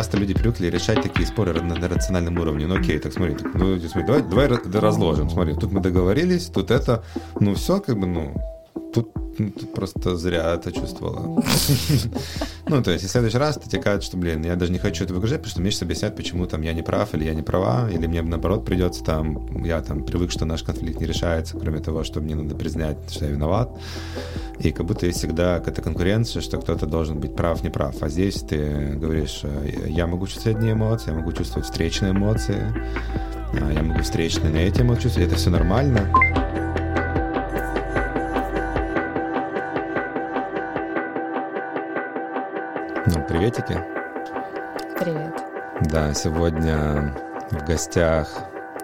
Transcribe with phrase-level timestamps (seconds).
[0.00, 2.66] часто люди привыкли решать такие споры на, на рациональном уровне.
[2.66, 4.48] Ну окей, так смотри, так, ну, смотри давай, давай
[4.80, 5.28] разложим.
[5.28, 7.04] Смотри, тут мы договорились, тут это,
[7.38, 8.34] ну все, как бы, ну,
[8.94, 9.10] тут,
[9.40, 11.42] ну, просто зря это чувствовала.
[12.68, 14.78] Ну, то есть, и в следующий раз ты тебе кажется, что, блин, я даже не
[14.78, 17.34] хочу это выгружать, потому что мне сейчас объяснять, почему там я не прав или я
[17.34, 21.58] не права, или мне наоборот придется там, я там привык, что наш конфликт не решается,
[21.58, 23.76] кроме того, что мне надо признать, что я виноват.
[24.60, 28.00] И как будто есть всегда какая-то конкуренция, что кто-то должен быть прав, не прав.
[28.02, 32.72] А здесь ты говоришь, «Э, я могу чувствовать одни эмоции, я могу чувствовать встречные эмоции,
[33.52, 36.08] а я могу встречные на эти эмоции это все нормально.
[43.30, 43.80] Приветики.
[44.98, 45.32] Привет.
[45.88, 47.14] Да, сегодня
[47.52, 48.28] в гостях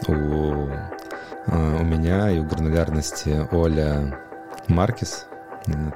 [0.06, 4.16] у, э, у меня и у гранулярности Оля
[4.68, 5.26] Маркис,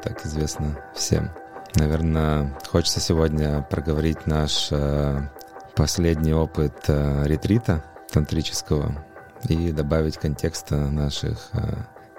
[0.03, 1.31] так известно всем.
[1.77, 5.21] Наверное, хочется сегодня проговорить наш э,
[5.77, 9.05] последний опыт э, ретрита тантрического
[9.49, 11.53] и добавить контекста наших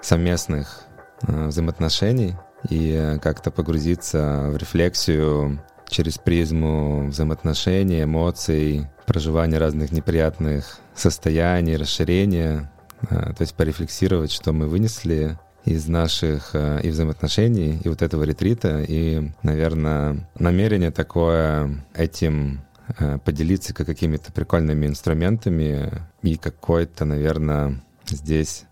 [0.00, 0.84] совместных
[1.20, 2.36] взаимоотношений
[2.70, 5.60] и как-то погрузиться в рефлексию
[5.92, 12.72] через призму взаимоотношений, эмоций, проживания разных неприятных состояний, расширения,
[13.08, 18.24] а, то есть порефлексировать, что мы вынесли из наших а, и взаимоотношений, и вот этого
[18.24, 22.62] ретрита, и, наверное, намерение такое этим
[22.98, 28.64] а, поделиться как какими-то прикольными инструментами и какой-то, наверное, здесь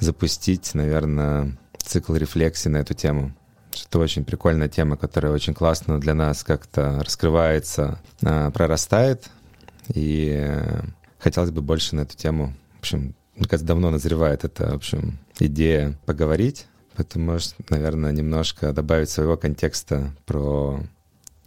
[0.00, 3.34] запустить, наверное, цикл рефлексии на эту тему
[3.72, 9.30] что очень прикольная тема, которая очень классно для нас как-то раскрывается, а, прорастает.
[9.92, 10.82] И э,
[11.18, 15.18] хотелось бы больше на эту тему, в общем, мне кажется, давно назревает эта, в общем,
[15.38, 16.66] идея поговорить.
[16.96, 20.80] Поэтому, может, наверное, немножко добавить своего контекста про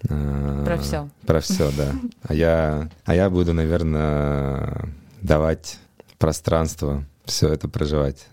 [0.10, 1.10] а, про все.
[1.26, 1.94] Про все, да.
[2.24, 4.90] А я, а я буду, наверное,
[5.22, 5.80] давать
[6.18, 8.28] пространство все это проживать.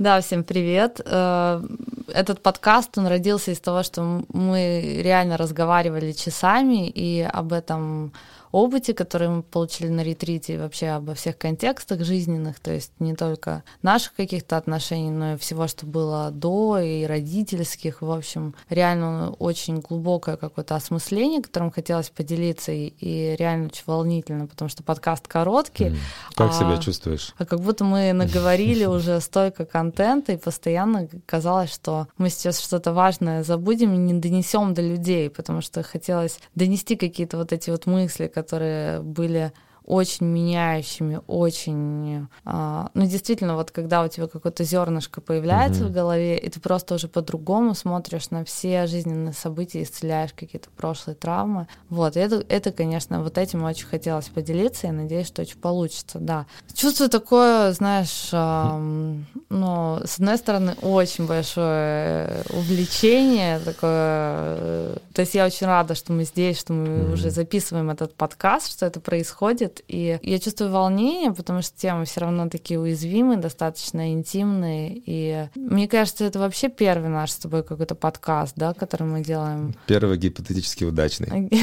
[0.00, 0.98] Да, всем привет.
[1.04, 1.62] Э,
[2.08, 8.14] этот подкаст, он родился из того, что мы реально разговаривали часами, и об этом
[8.52, 13.14] опыте, который мы получили на ретрите, и вообще обо всех контекстах жизненных, то есть не
[13.14, 19.30] только наших каких-то отношений, но и всего, что было до, и родительских, в общем, реально
[19.38, 25.28] очень глубокое какое-то осмысление, которым хотелось поделиться, и, и реально очень волнительно, потому что подкаст
[25.28, 25.86] короткий.
[25.86, 25.96] Mm.
[26.34, 27.34] Как а, себя чувствуешь?
[27.38, 32.92] А как будто мы наговорили уже столько контента, и постоянно казалось, что мы сейчас что-то
[32.92, 37.86] важное забудем и не донесем до людей, потому что хотелось донести какие-то вот эти вот
[37.86, 39.52] мысли, которые были
[39.90, 42.28] очень меняющими, очень...
[42.44, 45.88] А, ну, действительно, вот когда у тебя какое-то зернышко появляется mm-hmm.
[45.88, 51.16] в голове, и ты просто уже по-другому смотришь на все жизненные события, исцеляешь какие-то прошлые
[51.16, 51.66] травмы.
[51.88, 56.18] Вот, и это, это, конечно, вот этим очень хотелось поделиться, и надеюсь, что очень получится,
[56.20, 56.46] да.
[56.72, 63.90] Чувствую такое, знаешь, эм, ну, с одной стороны, очень большое увлечение, такое...
[63.90, 67.12] Э, то есть я очень рада, что мы здесь, что мы mm-hmm.
[67.12, 72.20] уже записываем этот подкаст, что это происходит, и я чувствую волнение, потому что темы все
[72.20, 75.02] равно такие уязвимые, достаточно интимные.
[75.06, 79.74] И мне кажется, это вообще первый наш с тобой какой-то подкаст, да, который мы делаем.
[79.86, 81.50] Первый гипотетически удачный.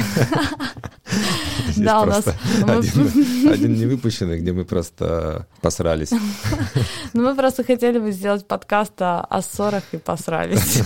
[1.76, 2.24] Да, у нас...
[2.26, 6.10] Один не выпущенный, где мы просто посрались.
[7.14, 10.82] Ну, мы просто хотели бы сделать подкаст о ссорах и посрались.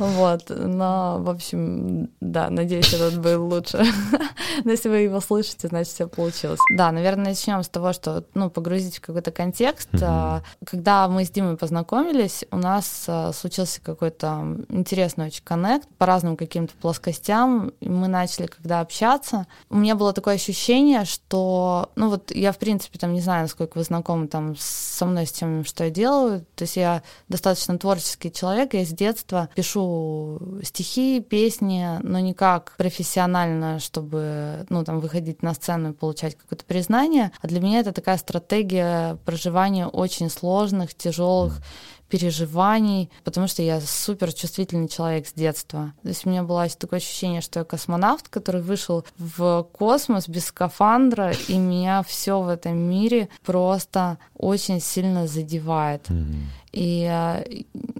[0.00, 3.84] Вот, но, в общем, да, надеюсь, этот был лучше.
[4.64, 6.60] Но если вы его слышите, значит, все получилось.
[6.74, 9.92] Да, наверное, начнем с того, что, ну, погрузить в какой-то контекст.
[9.92, 10.40] Mm-hmm.
[10.64, 16.36] Когда мы с Димой познакомились, у нас а, случился какой-то интересный очень коннект по разным
[16.36, 17.72] каким-то плоскостям.
[17.80, 19.19] Мы начали, когда общаться,
[19.68, 23.78] у меня было такое ощущение, что, ну, вот я, в принципе, там, не знаю, насколько
[23.78, 26.46] вы знакомы там со мной, с тем, что я делаю.
[26.54, 32.74] То есть я достаточно творческий человек, я с детства пишу стихи, песни, но не как
[32.76, 37.32] профессионально, чтобы, ну, там, выходить на сцену и получать какое-то признание.
[37.40, 41.60] А для меня это такая стратегия проживания очень сложных, тяжелых
[42.10, 45.92] переживаний, потому что я супер чувствительный человек с детства.
[46.02, 50.46] То есть у меня было такое ощущение, что я космонавт, который вышел в космос без
[50.46, 56.08] скафандра, и меня все в этом мире просто очень сильно задевает.
[56.08, 56.59] Mm-hmm.
[56.72, 57.08] И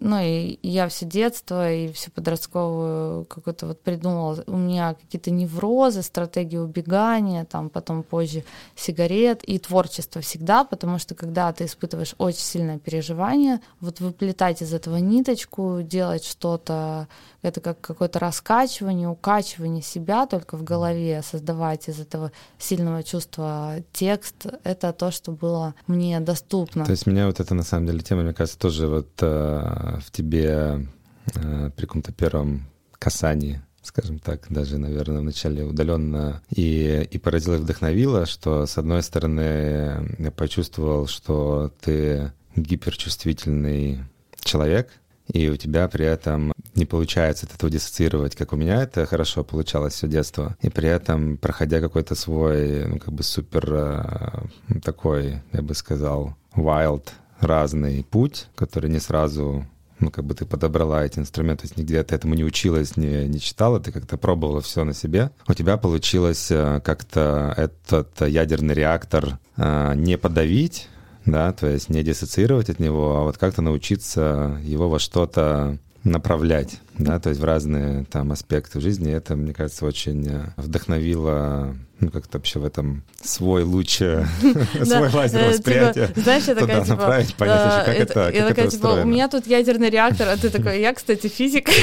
[0.00, 4.42] ну и я все детство и всю подростковую какую-то вот придумала.
[4.46, 8.44] У меня какие-то неврозы, стратегии убегания, там потом позже
[8.76, 14.72] сигарет и творчество всегда, потому что когда ты испытываешь очень сильное переживание, вот выплетать из
[14.72, 17.08] этого ниточку, делать что-то,
[17.42, 24.46] это как какое-то раскачивание, укачивание себя только в голове, создавать из этого сильного чувства текст,
[24.64, 26.84] это то, что было мне доступно.
[26.84, 30.10] То есть меня вот это на самом деле тема, мне кажется, тоже вот э, в
[30.10, 30.86] тебе
[31.34, 37.58] э, при каком-то первом касании скажем так, даже, наверное, вначале удаленно и, и поразило и
[37.58, 44.00] вдохновило, что, с одной стороны, я почувствовал, что ты гиперчувствительный
[44.42, 44.90] человек,
[45.32, 49.44] и у тебя при этом не получается от этого диссоциировать, как у меня это хорошо
[49.44, 50.56] получалось все детство.
[50.60, 56.36] И при этом, проходя какой-то свой, ну, как бы супер э, такой, я бы сказал,
[56.54, 57.08] wild,
[57.40, 59.66] разный путь, который не сразу
[60.00, 63.28] ну, как бы ты подобрала эти инструменты, то есть нигде ты этому не училась, не,
[63.28, 65.30] не читала, ты как-то пробовала все на себе.
[65.46, 70.88] У тебя получилось э, как-то этот ядерный реактор э, не подавить,
[71.30, 76.80] да, то есть не диссоциировать от него, а вот как-то научиться его во что-то направлять,
[76.98, 79.12] да, то есть в разные там аспекты жизни.
[79.12, 85.40] Это, мне кажется, очень э, вдохновило ну, как-то вообще в этом свой луч, свой лазер
[85.40, 86.06] э, восприятия.
[86.08, 86.96] Типа, знаешь, я такая, типа...
[86.96, 90.80] направить, понять как это Я такая, типа, у меня тут ядерный реактор, а ты такой,
[90.80, 91.68] я, кстати, физик.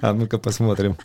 [0.00, 0.96] А ну-ка посмотрим.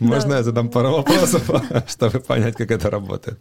[0.00, 1.50] Можно я задам пару вопросов,
[1.88, 3.38] чтобы понять, как это работает?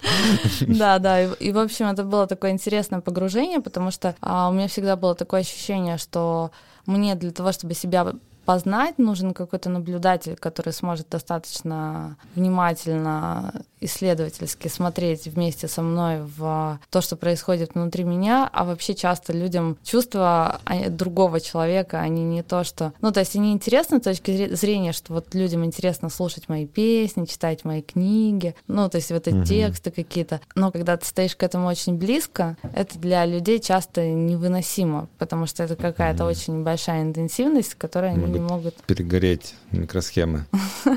[0.61, 4.67] Да, да, и, в общем, это было такое интересное погружение, потому что а, у меня
[4.67, 6.51] всегда было такое ощущение, что
[6.87, 8.15] мне для того, чтобы себя
[8.47, 17.01] познать, нужен какой-то наблюдатель, который сможет достаточно внимательно, исследовательски смотреть вместе со мной в то,
[17.01, 22.93] что происходит внутри меня, а вообще часто людям чувства другого человека, они не то, что...
[23.01, 27.25] Ну, то есть они интересны с точки зрения, что вот людям интересно слушать мои песни,
[27.25, 29.43] читать мои книги, ну, то есть вот эти угу.
[29.45, 30.39] тексты какие-то.
[30.55, 35.63] Но когда ты стоишь к этому очень близко, это для людей часто невыносимо, потому что
[35.63, 36.31] это какая-то угу.
[36.31, 38.75] очень большая интенсивность, которая они не могут...
[38.83, 40.45] Перегореть микросхемы.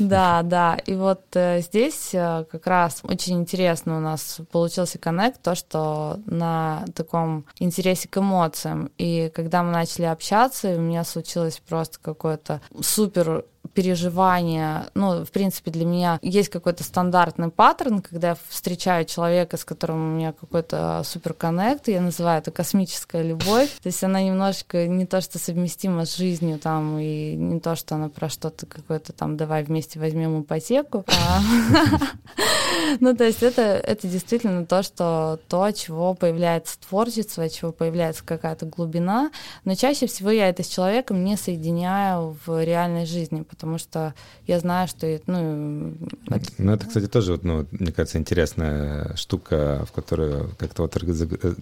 [0.00, 0.74] Да, да.
[0.86, 6.18] И вот э, здесь э, как раз очень интересно у нас получился коннект, то, что
[6.26, 8.90] на таком интересе к эмоциям.
[8.98, 15.70] И когда мы начали общаться, у меня случилось просто какое-то супер переживания, ну, в принципе,
[15.70, 21.02] для меня есть какой-то стандартный паттерн, когда я встречаю человека, с которым у меня какой-то
[21.04, 26.04] супер коннект, я называю это космическая любовь, то есть она немножечко не то, что совместима
[26.04, 30.42] с жизнью там, и не то, что она про что-то какое-то там, давай вместе возьмем
[30.42, 31.40] ипотеку, а.
[33.00, 38.66] Ну, то есть это, это действительно то, что то, чего появляется творчество, чего появляется какая-то
[38.66, 39.30] глубина,
[39.64, 44.14] но чаще всего я это с человеком не соединяю в реальной жизни, потому что
[44.46, 45.94] я знаю, что ну,
[46.28, 46.44] это...
[46.58, 50.94] Ну, это, кстати, тоже, вот, ну, мне кажется, интересная штука, в которую как-то вот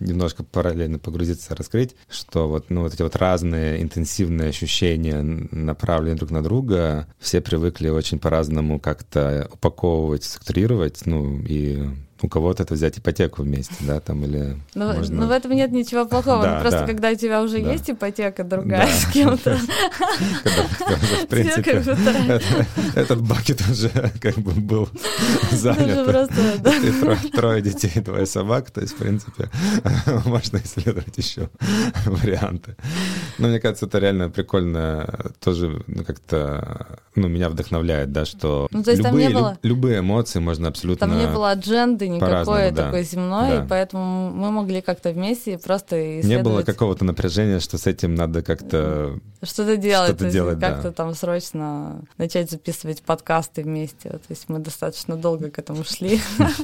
[0.01, 6.31] немножко параллельно погрузиться, раскрыть, что вот, ну, вот эти вот разные интенсивные ощущения, направленные друг
[6.31, 11.89] на друга, все привыкли очень по-разному как-то упаковывать, структурировать, ну, и
[12.23, 14.57] у кого-то это взять ипотеку вместе, да, там или...
[14.75, 15.15] Но, ну, можно...
[15.15, 17.73] но ну, в этом нет ничего плохого, да, просто да, когда у тебя уже да.
[17.73, 18.93] есть ипотека другая да.
[18.93, 19.59] с кем-то.
[21.23, 21.83] В принципе,
[22.95, 23.91] этот бакет уже
[24.21, 24.89] как бы был
[25.51, 26.31] занят.
[27.33, 29.51] Трое детей, двое собак, то есть, в принципе,
[30.25, 31.49] можно исследовать еще
[32.05, 32.77] варианты.
[33.39, 40.39] Но мне кажется, это реально прикольно, тоже как-то, ну, меня вдохновляет, да, что любые эмоции
[40.39, 41.07] можно абсолютно...
[41.07, 42.85] Там не было адженды никакой да.
[42.85, 43.65] такой земной, да.
[43.65, 46.45] и поэтому мы могли как-то вместе просто исследовать.
[46.47, 49.19] Не было какого-то напряжения, что с этим надо как-то...
[49.43, 50.93] Что-то делать, что делать как-то да.
[50.93, 54.11] там срочно начать записывать подкасты вместе.
[54.11, 56.21] То есть мы достаточно долго к этому шли.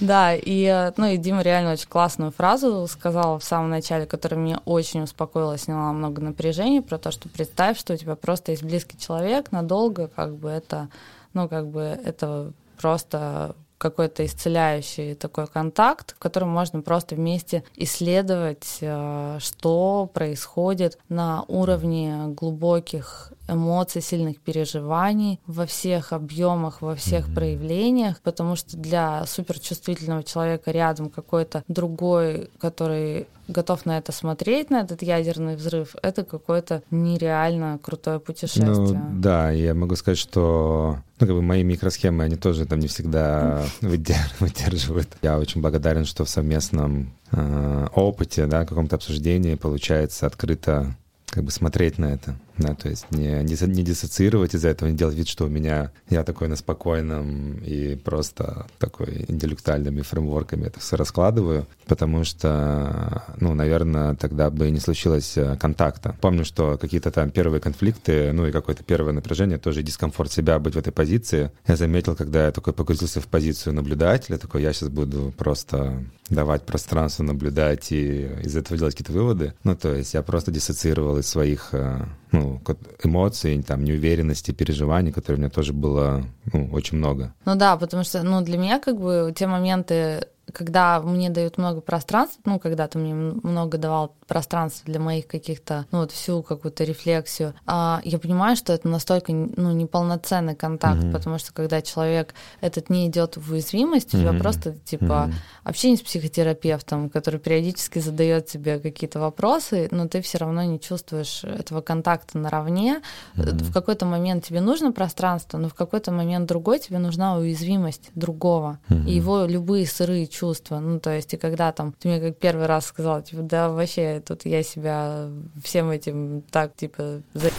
[0.00, 4.60] Да, и, ну, и Дима реально очень классную фразу сказал в самом начале, которая меня
[4.64, 8.98] очень успокоила, сняла много напряжения про то, что представь, что у тебя просто есть близкий
[8.98, 10.88] человек надолго, как бы это,
[11.32, 18.78] ну, как бы это просто какой-то исцеляющий такой контакт, в котором можно просто вместе исследовать,
[18.80, 27.34] э, что происходит на уровне глубоких эмоций, сильных переживаний во всех объемах, во всех mm-hmm.
[27.34, 34.80] проявлениях, потому что для суперчувствительного человека рядом какой-то другой, который готов на это смотреть, на
[34.80, 38.74] этот ядерный взрыв, это какое-то нереально крутое путешествие.
[38.74, 42.88] Ну, да, я могу сказать, что ну, как бы мои микросхемы, они тоже там не
[42.88, 45.08] всегда выдерживают.
[45.22, 50.96] Я очень благодарен, что в совместном э, опыте, да, каком-то обсуждении получается открыто
[51.26, 54.96] как бы смотреть на это да, то есть не, не, не диссоциировать из-за этого, не
[54.96, 60.78] делать вид, что у меня я такой на спокойном и просто такой интеллектуальными фреймворками это
[60.78, 66.16] все раскладываю, потому что, ну, наверное, тогда бы не случилось э, контакта.
[66.20, 70.74] Помню, что какие-то там первые конфликты, ну и какое-то первое напряжение, тоже дискомфорт себя быть
[70.74, 71.50] в этой позиции.
[71.66, 76.62] Я заметил, когда я такой погрузился в позицию наблюдателя, такой, я сейчас буду просто давать
[76.64, 79.54] пространство, наблюдать и из этого делать какие-то выводы.
[79.64, 82.04] Ну, то есть я просто диссоциировал из своих э,
[82.44, 82.60] ну,
[83.02, 87.34] эмоций, там, неуверенности, переживаний, которые у меня тоже было ну, очень много.
[87.44, 91.80] Ну да, потому что ну, для меня как бы те моменты когда мне дают много
[91.80, 96.84] пространства, ну, когда ты мне много давал пространства для моих каких-то, ну, вот всю какую-то
[96.84, 101.12] рефлексию, а я понимаю, что это настолько, ну, неполноценный контакт, mm-hmm.
[101.12, 104.18] потому что когда человек этот не идет в уязвимость, mm-hmm.
[104.18, 105.34] у тебя просто, типа, mm-hmm.
[105.64, 111.44] общение с психотерапевтом, который периодически задает тебе какие-то вопросы, но ты все равно не чувствуешь
[111.44, 113.02] этого контакта наравне.
[113.36, 113.64] Mm-hmm.
[113.64, 118.78] В какой-то момент тебе нужно пространство, но в какой-то момент другой тебе нужна уязвимость другого.
[118.88, 119.08] Mm-hmm.
[119.08, 120.78] И его любые сырые чувства.
[120.78, 124.13] Ну, то есть, и когда там ты мне как первый раз сказал, типа, да, вообще,
[124.20, 125.28] тут я себя
[125.62, 127.50] всем этим так, типа, за...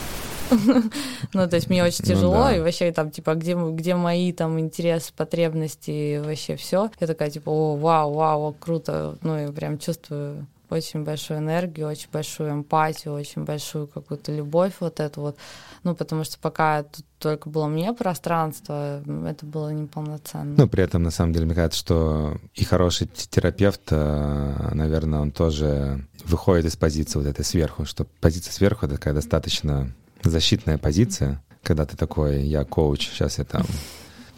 [1.34, 4.60] Ну, то есть мне очень ну тяжело, и вообще там, типа, где, где мои там
[4.60, 6.92] интересы, потребности, вообще все.
[7.00, 9.18] Я такая, типа, о, вау, вау, круто.
[9.22, 15.00] Ну, я прям чувствую очень большую энергию, очень большую эмпатию, очень большую какую-то любовь вот
[15.00, 15.38] эту вот.
[15.86, 20.56] Ну, потому что пока тут только было мне пространство, это было неполноценно.
[20.58, 25.32] Ну, при этом, на самом деле, мне кажется, что и хороший терапевт, э, наверное, он
[25.32, 31.44] тоже выходит из позиции вот этой сверху, что позиция сверху— это такая достаточно защитная позиция,
[31.62, 33.64] когда ты такой, я коуч, сейчас я там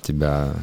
[0.01, 0.53] тебя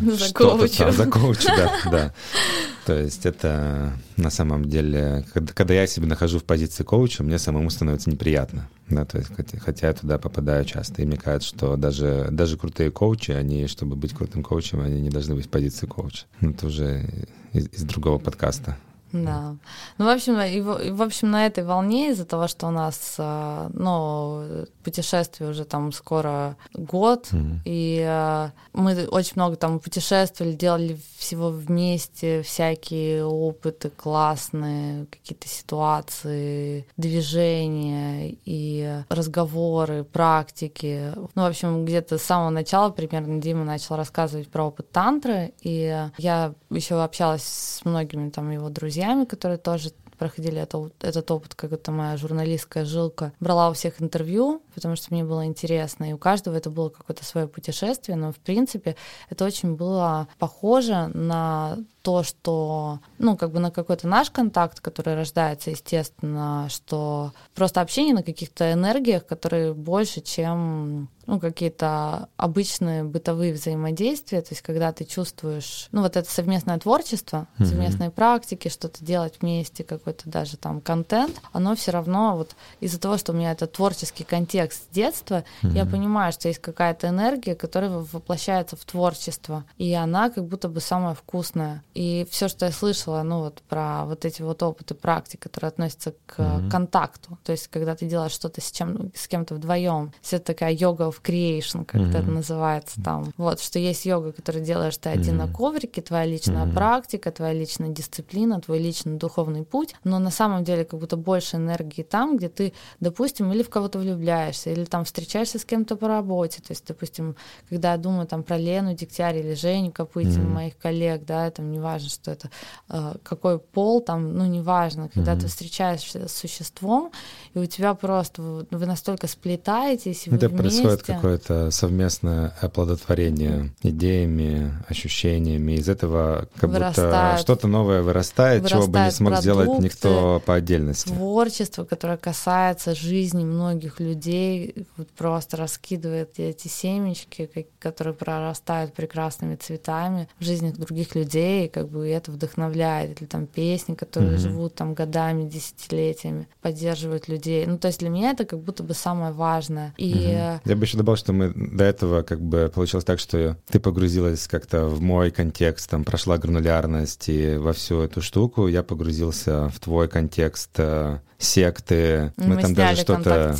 [0.00, 0.76] Закоучу.
[0.78, 2.12] Там, закоучу, да, да.
[2.86, 7.38] То есть это на самом деле, когда, когда я себя нахожу в позиции коуча, мне
[7.38, 8.68] самому становится неприятно.
[8.88, 11.02] Да, то есть, хотя, хотя я туда попадаю часто.
[11.02, 15.10] И мне кажется, что даже, даже крутые коучи, они, чтобы быть крутым коучем, они не
[15.10, 16.24] должны быть в позиции коуча.
[16.40, 17.08] Ну, это уже
[17.52, 18.76] из, из другого подкаста.
[19.12, 19.56] Да.
[19.98, 23.70] Ну, в общем, и, в общем, на этой волне из-за того, что у нас, а,
[23.74, 27.58] ну, путешествие уже там скоро год, mm-hmm.
[27.64, 36.86] и а, мы очень много там путешествовали, делали всего вместе, всякие опыты классные, какие-то ситуации,
[36.96, 41.12] движения и разговоры, практики.
[41.34, 46.08] Ну, в общем, где-то с самого начала примерно Дима начал рассказывать про опыт тантры, и
[46.18, 49.92] я еще общалась с многими там его друзьями, которые тоже
[50.22, 53.32] проходили это, этот опыт, как это моя журналистская жилка.
[53.40, 57.24] Брала у всех интервью, потому что мне было интересно, и у каждого это было какое-то
[57.24, 58.94] свое путешествие, но в принципе
[59.30, 65.14] это очень было похоже на то, что, ну, как бы на какой-то наш контакт, который
[65.14, 73.52] рождается, естественно, что просто общение на каких-то энергиях, которые больше, чем ну, какие-то обычные бытовые
[73.52, 77.64] взаимодействия, то есть когда ты чувствуешь, ну, вот это совместное творчество, mm-hmm.
[77.64, 83.18] совместные практики, что-то делать вместе, какой-то даже там контент, оно все равно вот из-за того,
[83.18, 85.72] что у меня это творческий контекст с детства, mm-hmm.
[85.76, 90.80] я понимаю, что есть какая-то энергия, которая воплощается в творчество, и она как будто бы
[90.80, 91.82] самая вкусная.
[91.94, 96.14] И все, что я слышала, ну, вот про вот эти вот опыты практик, которые относятся
[96.26, 96.70] к mm-hmm.
[96.70, 100.72] контакту, то есть когда ты делаешь что-то с, чем, с кем-то вдвоем, все это такая
[100.72, 102.18] йога of creation, как mm-hmm.
[102.18, 103.32] это называется там.
[103.36, 105.46] Вот, что есть йога, которую делаешь ты один mm-hmm.
[105.46, 106.74] на коврике, твоя личная mm-hmm.
[106.74, 111.56] практика, твоя личная дисциплина, твой личный духовный путь, но на самом деле как будто больше
[111.56, 116.08] энергии там, где ты, допустим, или в кого-то влюбляешься, или там встречаешься с кем-то по
[116.08, 116.62] работе.
[116.62, 117.36] То есть, допустим,
[117.68, 120.54] когда я думаю там про Лену Дегтярь или Женю Копытину, mm-hmm.
[120.54, 122.50] моих коллег, да, там неважно, что это,
[122.88, 125.40] э, какой пол там, ну, неважно, когда mm-hmm.
[125.40, 127.10] ты встречаешься с существом,
[127.54, 130.62] и у тебя просто, вы настолько сплетаетесь, вы это вместе.
[130.62, 135.72] происходит какое-то совместное оплодотворение идеями, ощущениями.
[135.72, 140.54] Из этого как вырастает, будто что-то новое вырастает, чего бы не смог сделать никто по
[140.54, 141.08] отдельности.
[141.08, 150.28] Творчество, которое касается жизни многих людей, вот просто раскидывает эти семечки, которые прорастают прекрасными цветами
[150.38, 153.20] в жизнях других людей, как бы это вдохновляет.
[153.20, 154.38] Или там песни, которые mm-hmm.
[154.38, 157.66] живут там годами, десятилетиями, поддерживают людей.
[157.66, 159.94] Ну, то есть для меня это как будто бы самое важное.
[159.96, 160.12] И...
[160.12, 160.60] Mm-hmm.
[160.64, 164.46] Я бы еще добавил, что мы до этого как бы получилось так, что ты погрузилась
[164.46, 169.80] как-то в мой контекст, там прошла гранулярность и во всю эту штуку, я погрузился в
[169.80, 173.54] твой контекст э, секты, мы, мы там даже что-то...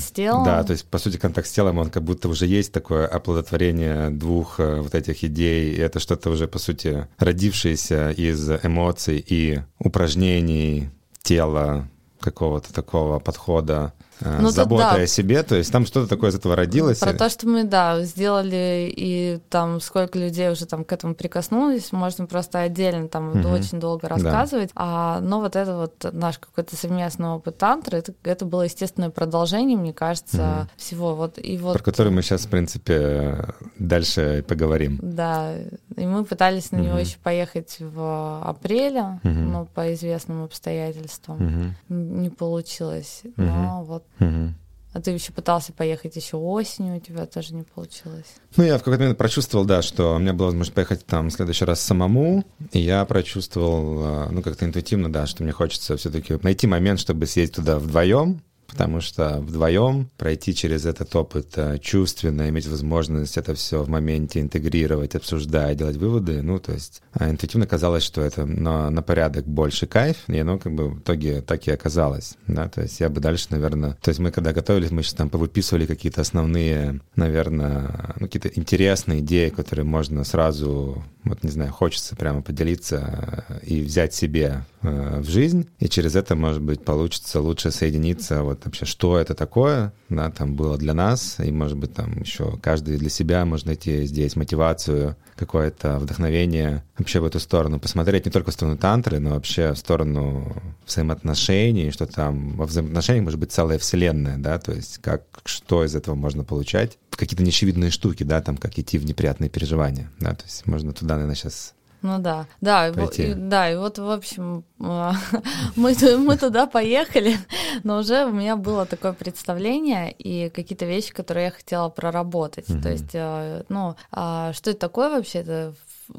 [0.45, 4.11] Да, то есть, по сути, контакт с телом, он как будто уже есть такое оплодотворение
[4.11, 9.61] двух э, вот этих идей, и это что-то уже, по сути, родившееся из эмоций и
[9.79, 10.91] упражнений
[11.23, 11.89] тела,
[12.21, 15.03] какого-то такого подхода Э, ну, заботой да.
[15.03, 16.99] о себе, то есть там что-то такое из этого родилось.
[16.99, 21.93] Про то, что мы, да, сделали, и там сколько людей уже там к этому прикоснулись,
[21.93, 23.49] можно просто отдельно там угу.
[23.49, 24.69] очень долго рассказывать.
[24.69, 24.75] Да.
[24.77, 29.77] А, но вот это вот наш какой-то совместный опыт тантры, это, это было естественное продолжение,
[29.77, 30.71] мне кажется, угу.
[30.77, 31.15] всего.
[31.15, 31.75] Вот, и вот...
[31.75, 33.47] Про который мы сейчас, в принципе,
[33.79, 34.99] дальше поговорим.
[35.03, 35.55] Да,
[35.97, 36.87] и мы пытались на угу.
[36.87, 39.31] него еще поехать в апреле, угу.
[39.31, 41.95] но по известным обстоятельствам угу.
[41.95, 43.23] не получилось.
[43.25, 43.43] Угу.
[43.43, 44.55] Но вот Угу.
[44.95, 48.27] А ты еще пытался поехать еще осенью, у тебя тоже не получилось.
[48.57, 51.33] Ну, я в какой-то момент прочувствовал, да, что у меня была возможность поехать там в
[51.33, 56.39] следующий раз самому, и я прочувствовал, а, ну, как-то интуитивно, да, что мне хочется все-таки
[56.43, 58.43] найти момент, чтобы съездить туда вдвоем,
[58.73, 64.41] потому что вдвоем пройти через этот опыт э, чувственно, иметь возможность это все в моменте
[64.41, 69.47] интегрировать, обсуждать, делать выводы, ну, то есть э, интуитивно казалось, что это на, на порядок
[69.47, 73.11] больше кайф, и оно как бы в итоге так и оказалось, да, то есть я
[73.11, 78.15] бы дальше, наверное, то есть мы когда готовились, мы сейчас там повыписывали какие-то основные, наверное,
[78.19, 83.83] ну, какие-то интересные идеи, которые можно сразу, вот не знаю, хочется прямо поделиться э, и
[83.83, 88.43] взять себе в жизнь, и через это, может быть, получится лучше соединиться.
[88.43, 92.59] Вот вообще, что это такое, да, там было для нас, и, может быть, там еще
[92.61, 98.31] каждый для себя может найти здесь мотивацию, какое-то вдохновение вообще в эту сторону, посмотреть не
[98.31, 103.53] только в сторону тантры, но вообще в сторону взаимоотношений, что там во взаимоотношениях может быть
[103.53, 108.41] целая вселенная, да, то есть как, что из этого можно получать, какие-то неочевидные штуки, да,
[108.41, 112.47] там, как идти в неприятные переживания, да, то есть можно туда, наверное, сейчас ну да,
[112.61, 115.15] да, и, да, и вот, в общем, а,
[115.77, 117.37] мы, мы туда поехали,
[117.85, 122.69] но уже у меня было такое представление и какие-то вещи, которые я хотела проработать.
[122.69, 122.83] Mm-hmm.
[122.83, 125.39] То есть, э, ну, а что это такое вообще?
[125.41, 125.75] Это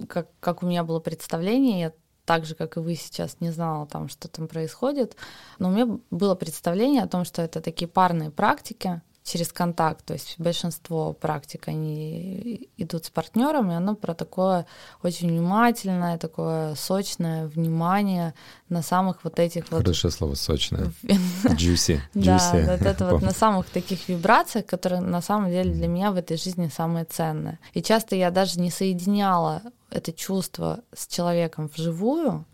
[0.08, 1.92] как, как у меня было представление, я
[2.26, 5.18] так же, как и вы сейчас, не знала там, что там происходит.
[5.60, 10.06] Но у меня было представление о том, что это такие парные практики, через контакт.
[10.06, 14.66] То есть большинство практик, они идут с партнером, и оно про такое
[15.02, 18.34] очень внимательное, такое сочное внимание
[18.70, 19.82] на самых вот этих вот...
[19.82, 20.92] Хорошее слово «сочное».
[21.04, 22.00] Juicy.
[22.14, 26.18] Да, вот это вот на самых таких вибрациях, которые на самом деле для меня в
[26.18, 27.60] этой жизни самые ценные.
[27.74, 32.46] И часто я даже не соединяла это чувство с человеком вживую,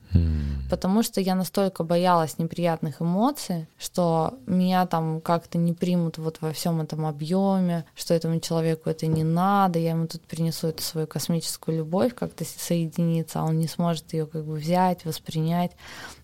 [0.69, 6.51] Потому что я настолько боялась неприятных эмоций, что меня там как-то не примут вот во
[6.51, 11.07] всем этом объеме, что этому человеку это не надо, я ему тут принесу эту свою
[11.07, 15.71] космическую любовь, как-то соединиться, а он не сможет ее как бы взять, воспринять.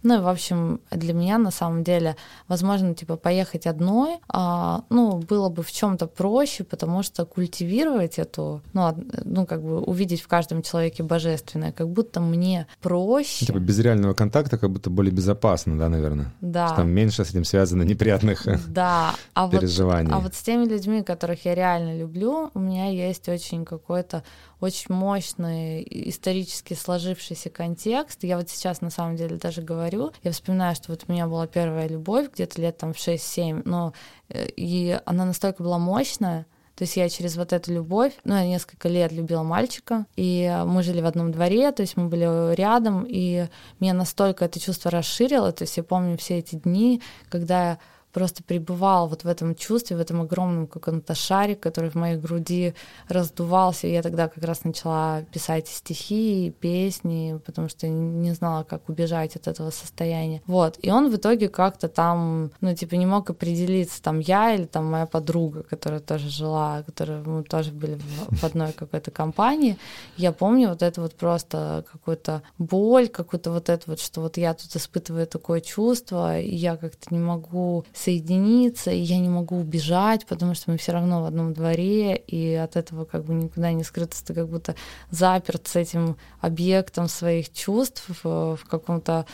[0.03, 2.15] Ну и, в общем, для меня на самом деле,
[2.47, 8.61] возможно, типа поехать одной, а, ну, было бы в чем-то проще, потому что культивировать эту,
[8.73, 13.47] ну, ну, как бы увидеть в каждом человеке божественное, как будто мне проще.
[13.47, 16.33] Типа без реального контакта как будто более безопасно, да, наверное?
[16.41, 16.67] Да.
[16.67, 19.15] Что там меньше с этим связано неприятных да.
[19.33, 20.11] а переживаний.
[20.11, 24.23] Вот, а вот с теми людьми, которых я реально люблю, у меня есть очень какой-то
[24.59, 28.23] очень мощный исторически сложившийся контекст.
[28.23, 31.47] Я вот сейчас на самом деле даже говорю, я вспоминаю, что вот у меня была
[31.47, 33.93] первая любовь где-то лет там в 6-7, но
[34.29, 38.45] э, и она настолько была мощная, то есть я через вот эту любовь, ну, я
[38.45, 43.05] несколько лет любила мальчика, и мы жили в одном дворе, то есть мы были рядом,
[43.07, 43.47] и
[43.79, 47.79] меня настолько это чувство расширило, то есть я помню все эти дни, когда я
[48.15, 52.73] просто пребывал вот в этом чувстве, в этом огромном каком-то шаре, который в моей груди
[53.09, 53.87] раздувался.
[53.87, 59.49] Я тогда как раз начала писать стихи, песни, потому что не знала, как убежать от
[59.49, 60.41] этого состояния.
[60.47, 60.79] Вот.
[60.81, 64.85] И он в итоге как-то там, ну, типа, не мог определиться, там я или там
[64.85, 69.77] моя подруга, которая тоже жила, которая мы тоже были в, в одной какой-то компании.
[70.15, 74.53] Я помню вот это вот просто какую-то боль, какую-то вот это вот, что вот я
[74.53, 80.25] тут испытываю такое чувство, и я как-то не могу соединиться, и я не могу убежать,
[80.27, 83.83] потому что мы все равно в одном дворе, и от этого как бы никуда не
[83.83, 84.75] скрыться, ты как будто
[85.09, 89.25] заперт с этим объектом своих чувств в, в каком-то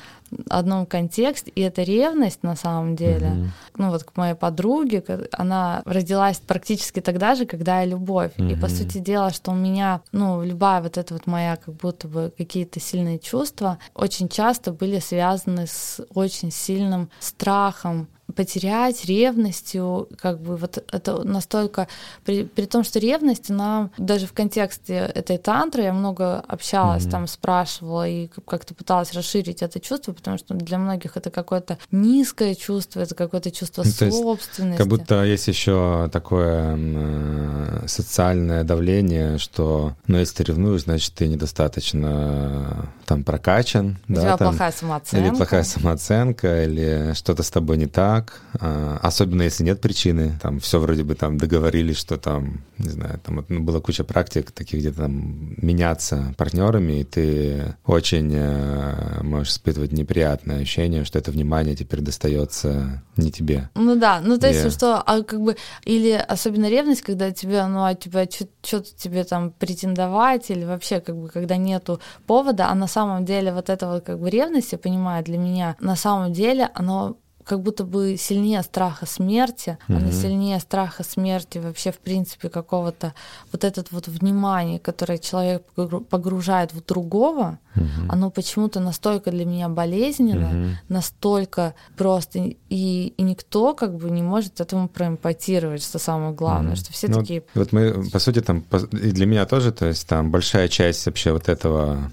[0.50, 3.28] одном контексте, и это ревность на самом деле.
[3.28, 3.48] Mm-hmm.
[3.76, 5.04] Ну вот к моей подруге,
[5.34, 8.32] она родилась практически тогда же, когда и любовь.
[8.38, 8.54] Mm-hmm.
[8.54, 12.08] И по сути дела, что у меня, ну, любая вот эта вот моя как будто
[12.08, 20.40] бы какие-то сильные чувства очень часто были связаны с очень сильным страхом потерять ревностью, как
[20.40, 21.88] бы вот это настолько,
[22.26, 27.12] при, при том, что ревность, она даже в контексте этой тантры, я много общалась, mm-hmm.
[27.12, 32.56] там спрашивала и как-то пыталась расширить это чувство, потому что для многих это какое-то низкое
[32.56, 34.78] чувство, это какое-то чувство ну, собственности.
[34.78, 41.28] как будто есть еще такое э, социальное давление, что, ну, если ты ревнуешь, значит, ты
[41.28, 45.28] недостаточно там прокачан, У да, тебя там, плохая самооценка.
[45.28, 50.38] или плохая самооценка, или что-то с тобой не так, так, а, особенно если нет причины,
[50.42, 54.52] там все вроде бы там договорились, что там, не знаю, там ну, была куча практик
[54.52, 61.32] таких, где там меняться партнерами, и ты очень э, можешь испытывать неприятное ощущение, что это
[61.32, 63.70] внимание теперь достается не тебе.
[63.76, 64.70] Ну да, ну то есть yeah.
[64.70, 69.52] что, а как бы, или особенно ревность, когда тебе, ну, а тебя что-то тебе там
[69.52, 74.04] претендовать, или вообще как бы, когда нету повода, а на самом деле вот это вот
[74.04, 78.62] как бы ревность, я понимаю, для меня на самом деле оно как будто бы сильнее
[78.64, 79.96] страха смерти, mm-hmm.
[79.96, 83.14] она сильнее страха смерти вообще в принципе какого-то
[83.52, 85.64] вот этот вот внимание, которое человек
[86.10, 88.06] погружает в другого, mm-hmm.
[88.10, 90.74] оно почему-то настолько для меня болезненно, mm-hmm.
[90.90, 96.80] настолько просто и, и никто как бы не может этому проэмпатировать, что самое главное, mm-hmm.
[96.80, 97.44] что все ну, такие.
[97.56, 101.32] Вот мы по сути там и для меня тоже, то есть там большая часть вообще
[101.32, 102.12] вот этого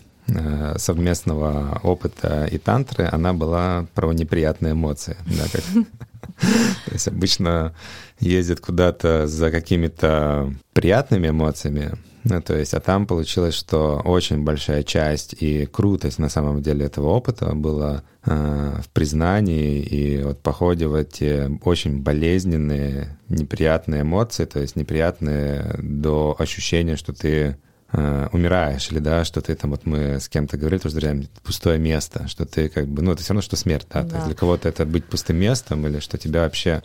[0.77, 5.17] совместного опыта и тантры, она была про неприятные эмоции.
[5.27, 5.63] Да, как...
[6.87, 7.75] То есть обычно
[8.21, 14.83] ездят куда-то за какими-то приятными эмоциями, ну, то есть, а там получилось, что очень большая
[14.83, 20.89] часть и крутость на самом деле этого опыта была э, в признании и вот походе
[20.89, 27.57] в эти очень болезненные, неприятные эмоции, то есть неприятные до ощущения, что ты
[27.93, 31.79] э, умираешь, или да, что ты там, вот мы с кем-то говорили, тоже реально пустое
[31.79, 34.25] место, что ты как бы, ну, это все равно, что смерть, да, да.
[34.27, 36.83] для кого-то это быть пустым местом, или что тебя вообще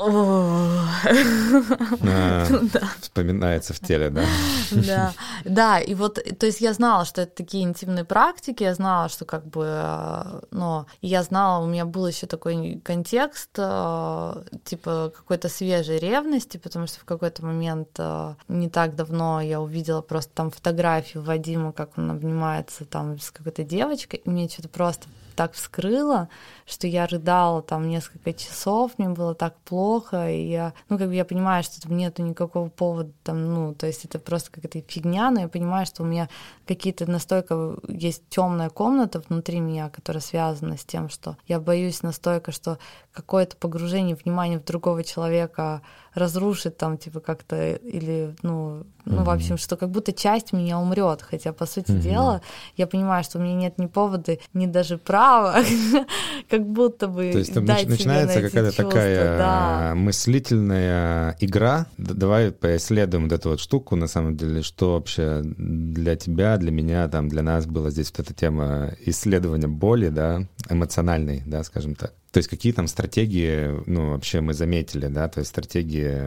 [2.04, 2.46] э,
[3.02, 4.24] вспоминается в теле, да?
[4.72, 5.14] Да,
[5.46, 9.26] да, и вот, то есть я знала, что это такие интимные практики, я знала, что
[9.26, 15.50] как бы, э, ну, я знала, у меня был еще такой контекст, э, типа какой-то
[15.50, 18.00] свежей ревности, потому что в какой-то момент
[18.48, 23.32] не так давно я увидела просто там фотографии фотографию Вадима, как он обнимается там с
[23.32, 26.30] какой-то девочкой, и мне что-то просто так вскрыло,
[26.66, 31.16] что я рыдала там несколько часов, мне было так плохо, и я, ну, как бы
[31.16, 35.32] я понимаю, что там нету никакого повода там, ну, то есть это просто какая-то фигня,
[35.32, 36.30] но я понимаю, что у меня
[36.66, 42.52] какие-то настолько есть темная комната внутри меня, которая связана с тем, что я боюсь настолько,
[42.52, 42.78] что
[43.12, 45.82] какое-то погружение внимания в другого человека
[46.14, 49.24] разрушит там, типа, как-то, или, ну, ну, mm-hmm.
[49.24, 52.00] в общем, что как будто часть меня умрет, хотя, по сути mm-hmm.
[52.00, 52.42] дела,
[52.78, 55.58] я понимаю, что у меня нет ни повода, ни даже права,
[56.54, 59.96] как будто бы То есть там начинается какая-то такая да.
[59.96, 61.88] мыслительная игра.
[61.98, 67.08] Давай поисследуем вот эту вот штуку, на самом деле, что вообще для тебя, для меня,
[67.08, 72.14] там, для нас была здесь вот эта тема исследования боли, да, эмоциональной, да, скажем так.
[72.32, 76.22] То есть какие там стратегии, ну, вообще мы заметили, да, то есть стратегии,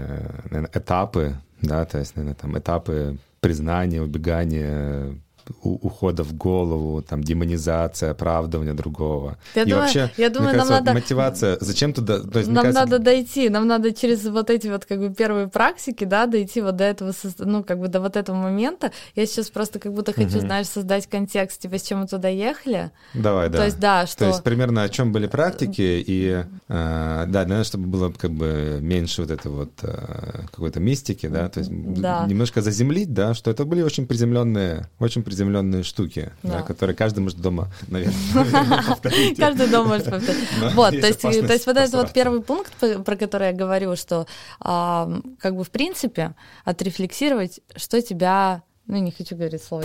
[0.50, 5.20] наверное, этапы, да, то есть, наверное, там этапы признания, убегания,
[5.62, 9.38] ухода в голову, там, демонизация, оправдывание другого.
[9.54, 10.94] Я и думаю, вообще, я думаю, мне кажется, нам надо...
[10.94, 12.20] мотивация, зачем туда...
[12.20, 12.80] То есть, нам кажется...
[12.80, 16.76] надо дойти, нам надо через вот эти вот как бы первые практики, да, дойти вот
[16.76, 18.92] до этого, ну, как бы до вот этого момента.
[19.14, 20.40] Я сейчас просто как будто хочу, угу.
[20.40, 22.90] знаешь, создать контекст, типа, с чем мы туда ехали.
[23.14, 23.58] Давай, да.
[23.58, 24.18] То есть, да, что...
[24.18, 28.78] То есть, примерно о чем были практики, и, э, да, наверное, чтобы было как бы
[28.80, 32.26] меньше вот этой вот э, какой-то мистики, да, то есть да.
[32.26, 36.58] немножко заземлить, да, что это были очень приземленные, очень приземленные приземленные штуки, да.
[36.58, 39.38] Да, которые каждый может дома, наверное, повторить.
[39.38, 40.48] Каждый дома может повторить.
[40.74, 42.72] Вот, то есть, то есть вот этот вот первый пункт,
[43.04, 44.26] про который я говорю, что
[44.58, 49.84] как бы в принципе отрефлексировать, что тебя, ну не хочу говорить слово,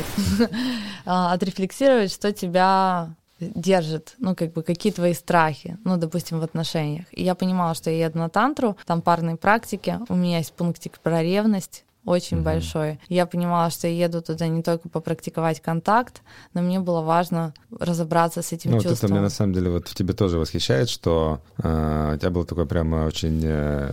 [1.06, 7.06] а, отрефлексировать, что тебя держит, ну, как бы, какие твои страхи, ну, допустим, в отношениях.
[7.12, 11.00] И я понимала, что я еду на тантру, там парные практики, у меня есть пунктик
[11.00, 12.46] про ревность, очень угу.
[12.46, 13.00] большой.
[13.10, 16.22] Я понимала, что я еду туда не только попрактиковать контакт,
[16.54, 18.94] но мне было важно разобраться с этим ну, чувством.
[18.94, 22.32] Вот это меня на самом деле вот в тебе тоже восхищает, что э, у тебя
[22.32, 23.92] был такой прямо очень, э,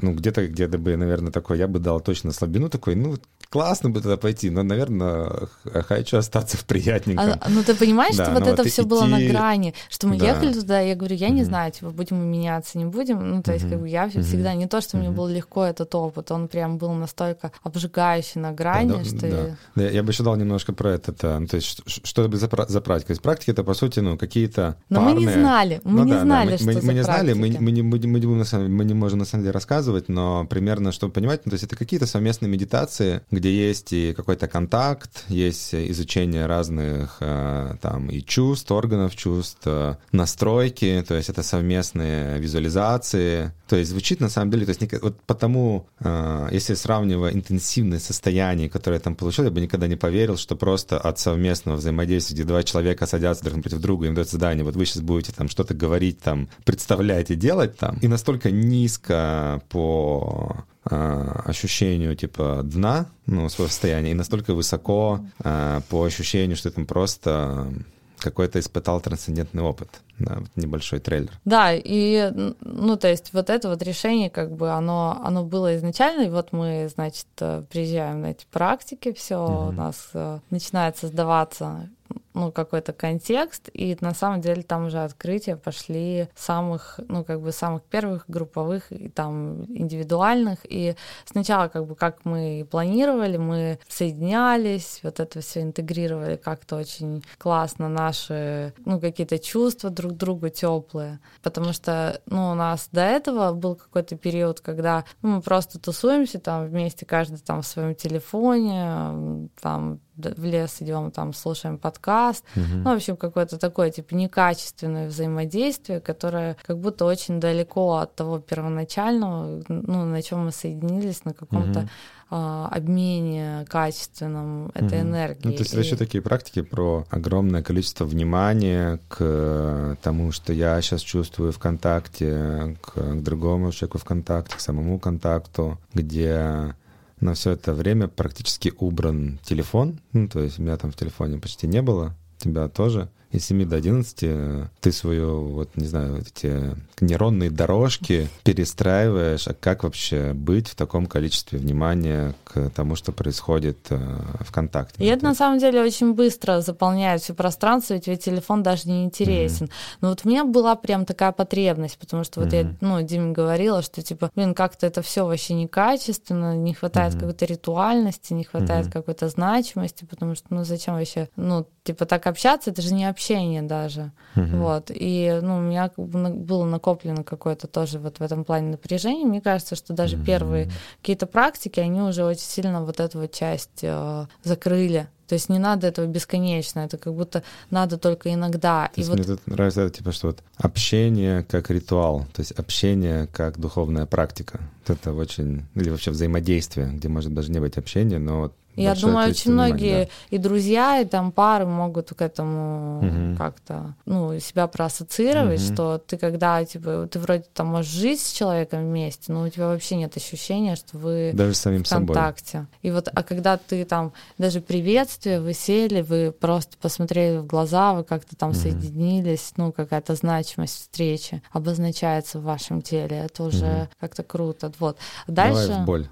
[0.00, 3.16] ну где-то где-то бы, наверное, такой, я бы дал точно слабину такой, ну
[3.50, 7.40] классно бы туда пойти, но, наверное, хочу остаться в приятненьком.
[7.40, 8.88] А, ну ты понимаешь, да, что вот это все идти...
[8.88, 10.28] было на грани, что мы да.
[10.28, 11.34] ехали туда, я говорю, я угу.
[11.34, 13.72] не знаю, типа будем мы меняться, не будем, ну то есть угу.
[13.72, 14.22] как бы я угу.
[14.22, 15.04] всегда не то, что угу.
[15.04, 19.30] мне было легко этот опыт, он прям был настолько обжигающий на грани, да, что...
[19.30, 19.56] Да.
[19.76, 19.88] да.
[19.88, 23.08] Я бы еще дал немножко про это, ну, то есть что это за, за практика.
[23.08, 25.14] То есть практики это, по сути, ну, какие-то Но парные...
[25.14, 27.56] мы не знали, мы ну, не да, знали, да, что мы, мы не знали, мы,
[27.58, 31.12] мы, не, мы, мы, самом, мы не можем на самом деле рассказывать, но примерно, чтобы
[31.12, 36.46] понимать, ну, то есть это какие-то совместные медитации, где есть и какой-то контакт, есть изучение
[36.46, 43.76] разных э, там и чувств, органов чувств, э, настройки, то есть это совместные визуализации, то
[43.76, 48.96] есть звучит на самом деле, то есть вот потому, э, если сравнивая интенсивное состояние, которое
[48.96, 52.62] я там получил, я бы никогда не поверил, что просто от совместного взаимодействия, где два
[52.62, 56.20] человека садятся друг напротив друга, им дается задание, вот вы сейчас будете там что-то говорить,
[56.20, 63.70] там, представлять и делать там, и настолько низко по э, ощущению типа дна, ну, своего
[63.70, 67.72] состояния, и настолько высоко э, по ощущению, что это просто
[68.20, 69.88] какой-то испытал трансцендентный опыт.
[70.18, 71.30] Да, вот небольшой трейлер.
[71.44, 72.30] Да, и,
[72.60, 76.52] ну, то есть вот это вот решение, как бы, оно, оно было изначально, и вот
[76.52, 79.68] мы, значит, э, приезжаем на эти практики, все угу.
[79.68, 81.88] у нас э, начинает создаваться
[82.32, 87.52] ну, какой-то контекст, и на самом деле там уже открытия пошли самых, ну, как бы
[87.52, 90.94] самых первых групповых и там индивидуальных, и
[91.24, 97.88] сначала как бы как мы планировали, мы соединялись, вот это все интегрировали как-то очень классно
[97.88, 103.74] наши, ну, какие-то чувства друг другу теплые, потому что, ну, у нас до этого был
[103.74, 110.00] какой-то период, когда ну, мы просто тусуемся там вместе, каждый там в своем телефоне, там
[110.26, 112.44] в лес идем, там слушаем подкаст.
[112.56, 112.64] Угу.
[112.84, 118.38] Ну, в общем, какое-то такое, типа, некачественное взаимодействие, которое как будто очень далеко от того
[118.38, 122.36] первоначального, ну, на чем мы соединились, на каком-то угу.
[122.70, 125.08] обмене качественном этой угу.
[125.08, 125.48] энергии.
[125.48, 130.80] Ну, то есть это еще такие практики про огромное количество внимания к тому, что я
[130.80, 136.74] сейчас чувствую в контакте, к, к другому человеку в контакте, к самому контакту, где
[137.20, 140.00] на все это время практически убран телефон.
[140.12, 143.76] Ну, то есть меня там в телефоне почти не было, тебя тоже из 7 до
[143.76, 150.32] 11 э, ты свою, вот, не знаю, вот эти нейронные дорожки перестраиваешь, а как вообще
[150.32, 153.98] быть в таком количестве внимания к тому, что происходит э,
[154.40, 155.02] в контакте.
[155.02, 159.04] И это на самом деле очень быстро заполняет все пространство, ведь ведь телефон даже не
[159.04, 159.66] интересен.
[159.66, 159.98] Mm-hmm.
[160.00, 162.70] Но вот у меня была прям такая потребность, потому что вот mm-hmm.
[162.70, 167.20] я, ну, Диме говорила, что типа, блин, как-то это все вообще некачественно, не хватает mm-hmm.
[167.20, 168.92] какой-то ритуальности, не хватает mm-hmm.
[168.92, 173.19] какой-то значимости, потому что, ну, зачем вообще, ну, типа так общаться, это же не общение
[173.62, 174.12] даже.
[174.34, 174.58] Uh-huh.
[174.58, 174.90] Вот.
[174.94, 179.26] И ну, у меня было накоплено какое-то тоже вот в этом плане напряжение.
[179.26, 180.24] Мне кажется, что даже uh-huh.
[180.24, 185.08] первые какие-то практики, они уже очень сильно вот эту вот часть э, закрыли.
[185.30, 188.90] То есть не надо этого бесконечно, это как будто надо только иногда.
[188.92, 189.14] То и вот...
[189.14, 194.06] Мне тут нравится это, типа, что вот общение как ритуал, то есть общение как духовная
[194.06, 194.58] практика.
[194.84, 195.66] Вот это очень...
[195.76, 200.04] Или вообще взаимодействие, где может даже не быть общения, но вот я думаю, очень многие
[200.04, 200.10] да.
[200.30, 203.36] и друзья, и там пары могут к этому угу.
[203.36, 205.72] как-то, ну, себя проассоциировать, угу.
[205.72, 209.68] что ты когда, типа, ты вроде там можешь жить с человеком вместе, но у тебя
[209.68, 212.50] вообще нет ощущения, что вы даже самим в контакте.
[212.50, 212.68] Собой.
[212.82, 217.92] И вот, а когда ты там даже приветствие, вы сели, вы просто посмотрели в глаза,
[217.92, 218.58] вы как-то там угу.
[218.58, 223.88] соединились, ну, какая-то значимость встречи обозначается в вашем теле, это уже угу.
[224.00, 224.72] как-то круто.
[224.78, 224.96] Вот.
[225.26, 225.68] Дальше...
[225.68, 226.08] Давай в боль.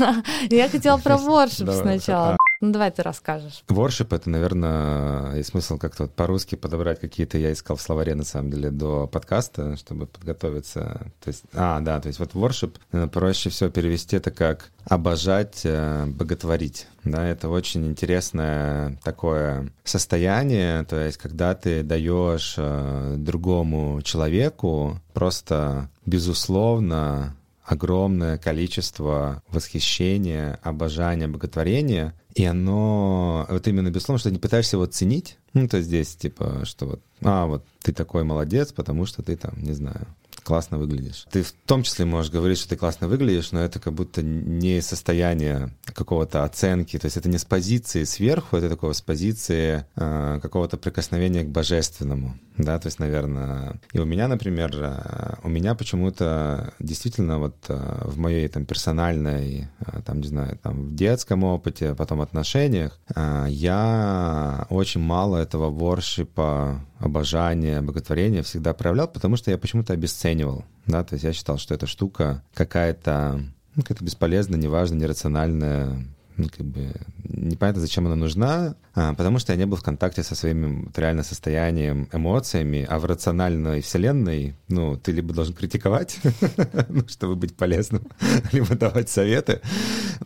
[0.50, 2.36] Я хотела про воршип сначала.
[2.60, 3.64] Ну, давай ты расскажешь.
[3.68, 8.24] Воршип— это, наверное, есть смысл как-то вот по-русски подобрать какие-то, я искал в словаре, на
[8.24, 11.10] самом деле, до подкаста, чтобы подготовиться.
[11.20, 12.78] То есть, а, да, то есть вот воршип
[13.12, 16.86] проще всего перевести это как обожать, э, боготворить.
[17.04, 25.88] Да, это очень интересное такое состояние, то есть когда ты даешь э, другому человеку просто
[26.04, 27.34] безусловно
[27.70, 34.86] огромное количество восхищения, обожания, боготворения, и оно вот именно безусловно, что ты не пытаешься его
[34.86, 39.36] ценить, ну, то здесь, типа, что вот, а, вот ты такой молодец, потому что ты
[39.36, 40.08] там, не знаю,
[40.42, 41.26] классно выглядишь.
[41.30, 44.80] Ты в том числе можешь говорить, что ты классно выглядишь, но это как будто не
[44.80, 50.40] состояние какого-то оценки, то есть это не с позиции сверху, это такое с позиции э,
[50.42, 55.74] какого-то прикосновения к божественному, да, то есть, наверное, и у меня, например, э, у меня
[55.74, 61.44] почему-то действительно вот а, в моей там персональной, а, там, не знаю, там в детском
[61.44, 69.50] опыте, потом отношениях, а, я очень мало этого воршипа, обожания, боготворения всегда проявлял, потому что
[69.50, 73.40] я почему-то обесценивал, да, то есть я считал, что эта штука какая-то
[73.74, 76.04] ну, какая-то бесполезная, неважная, нерациональная,
[76.40, 76.92] ну, как бы
[77.24, 80.98] непонятно, зачем она нужна, а, потому что я не был в контакте со своим вот,
[80.98, 86.18] реально состоянием, эмоциями, а в рациональной вселенной, ну, ты либо должен критиковать,
[86.88, 88.06] ну, чтобы быть полезным,
[88.52, 89.60] либо давать советы,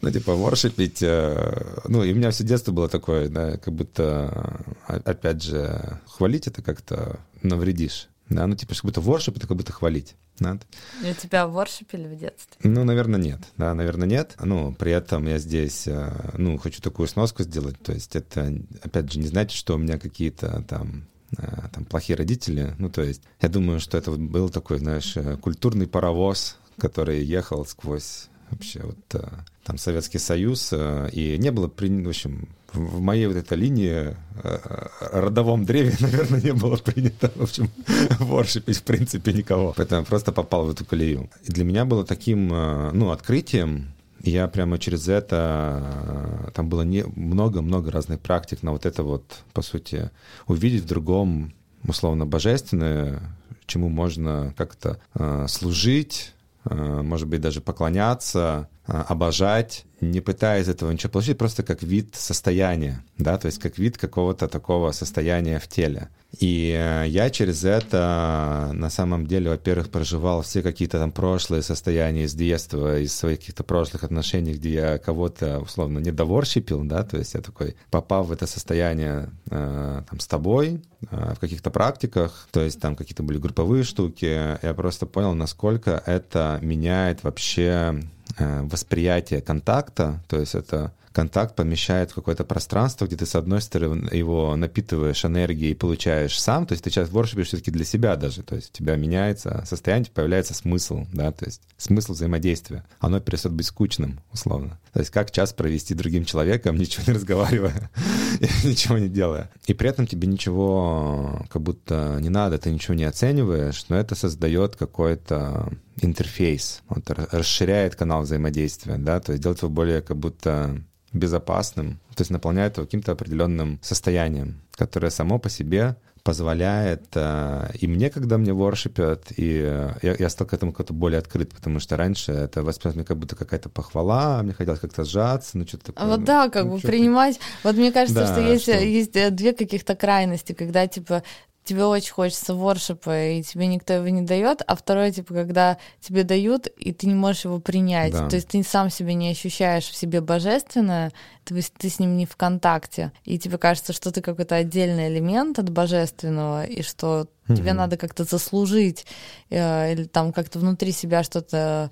[0.01, 1.03] ну, типа, воршипить.
[1.03, 6.01] Э, ну, и у меня все детство было такое, да, как будто, а, опять же,
[6.07, 8.09] хвалить это как-то навредишь.
[8.29, 10.17] Да, ну, типа, как будто воршип— это как будто хвалить.
[10.39, 10.59] Да.
[11.03, 12.59] И тебя воршипили в детстве?
[12.63, 13.41] Ну, наверное, нет.
[13.57, 14.35] Да, наверное, нет.
[14.43, 17.81] Ну, при этом я здесь, э, ну, хочу такую сноску сделать.
[17.81, 21.07] То есть это, опять же, не значит, что у меня какие-то там
[21.39, 22.75] э, там плохие родители.
[22.79, 27.65] Ну, то есть я думаю, что это был такой, знаешь, э, культурный паровоз, который ехал
[27.65, 29.23] сквозь вообще вот
[29.65, 34.59] там Советский Союз, и не было, в общем, в моей вот этой линии э,
[35.01, 37.71] родовом древе, наверное, не было принято, в общем,
[38.19, 39.75] воршипить в принципе никого.
[39.77, 41.31] Поэтому я просто попал в эту колею.
[41.45, 43.89] И для меня было таким, э, ну, открытием,
[44.21, 49.63] я прямо через это, э, там было много-много разных практик на вот это вот, по
[49.63, 50.11] сути,
[50.47, 51.53] увидеть в другом,
[51.87, 53.21] условно, божественное,
[53.67, 56.34] чему можно как-то э, служить, э,
[56.71, 63.03] может быть, даже поклоняться, э, обожать, не пытаясь этого ничего получить, просто как вид состояния,
[63.17, 66.11] да, то есть как вид какого-то такого состояния в теле.
[66.41, 72.25] И э, я через это на самом деле, во-первых, проживал все какие-то там прошлые состояния
[72.25, 77.35] из детства, из своих каких-то прошлых отношений, где я кого-то условно недоворщипил, да, то есть
[77.35, 82.61] я такой, попав в это состояние э, там с тобой, э, в каких-то практиках, то
[82.61, 88.01] есть там какие-то были групповые штуки, я просто понял, насколько это меняет вообще Э,
[88.39, 94.13] восприятие контакта, то есть это контакт помещает в какое-то пространство, где ты, с одной стороны,
[94.13, 98.43] его напитываешь энергией и получаешь сам, то есть ты сейчас воршипишь все-таки для себя даже,
[98.43, 102.85] то есть у тебя меняется состояние, появляется смысл, да, то есть смысл взаимодействия.
[102.99, 104.81] Оно перестает быть скучным, условно.
[104.93, 107.91] То есть как час провести другим человеком, ничего не разговаривая,
[108.65, 109.51] ничего не делая.
[109.67, 114.17] И при этом тебе ничего как будто не надо, ты ничего не оцениваешь, но это
[114.17, 120.83] создает какой-то интерфейс, вот, расширяет канал взаимодействия, да, то есть делает его более как будто
[121.13, 127.87] безопасным, то есть наполняет его каким-то определенным состоянием, которое само по себе позволяет э, и
[127.87, 131.81] мне, когда мне воршипят, и э, я, я стал к этому как-то более открыт, потому
[131.81, 136.07] что раньше это воспринималось как будто какая-то похвала, мне хотелось как-то сжаться, ну что-то такое.
[136.07, 137.39] Вот ну, да, как ну, бы принимать.
[137.63, 138.73] Вот мне кажется, да, что есть, что...
[138.73, 141.23] есть э, две каких-то крайности, когда типа
[141.65, 146.23] тебе очень хочется воршипа, и тебе никто его не дает, а второе, типа, когда тебе
[146.23, 148.13] дают, и ты не можешь его принять.
[148.13, 148.29] Да.
[148.29, 151.13] То есть ты сам себе не ощущаешь в себе божественное,
[151.45, 155.59] ты, ты с ним не в контакте, и тебе кажется, что ты какой-то отдельный элемент
[155.59, 157.57] от божественного, и что mm-hmm.
[157.57, 159.07] тебе надо как-то заслужить,
[159.51, 161.91] э, или там как-то внутри себя что-то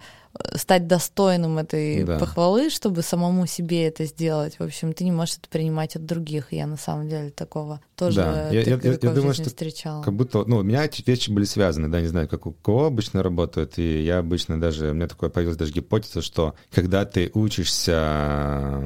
[0.54, 2.18] стать достойным этой да.
[2.18, 4.58] похвалы, чтобы самому себе это сделать.
[4.58, 6.52] В общем, ты не можешь это принимать от других.
[6.52, 8.48] Я на самом деле такого тоже да.
[8.50, 10.02] я, я, я, я думаю, что встречала.
[10.02, 12.86] Как будто, ну, у меня эти вещи были связаны, да, не знаю, как у кого
[12.86, 17.30] обычно работают, и я обычно даже, у меня такое появилась даже гипотеза, что когда ты
[17.34, 18.82] учишься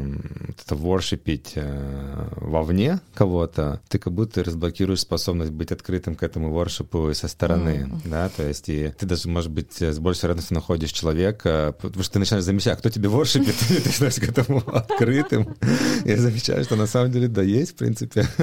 [0.48, 7.12] это воршипить э, вовне кого-то, ты как будто разблокируешь способность быть открытым к этому воршипу
[7.14, 8.08] со стороны, mm.
[8.08, 12.14] да, то есть и ты даже, может быть, с большей вероятностью находишь человека, потому что
[12.14, 15.56] ты начинаешь замечать, кто тебе воршипит, и ты становишься к этому открытым,
[16.04, 18.26] и замечаешь, что на самом деле да, есть, в принципе.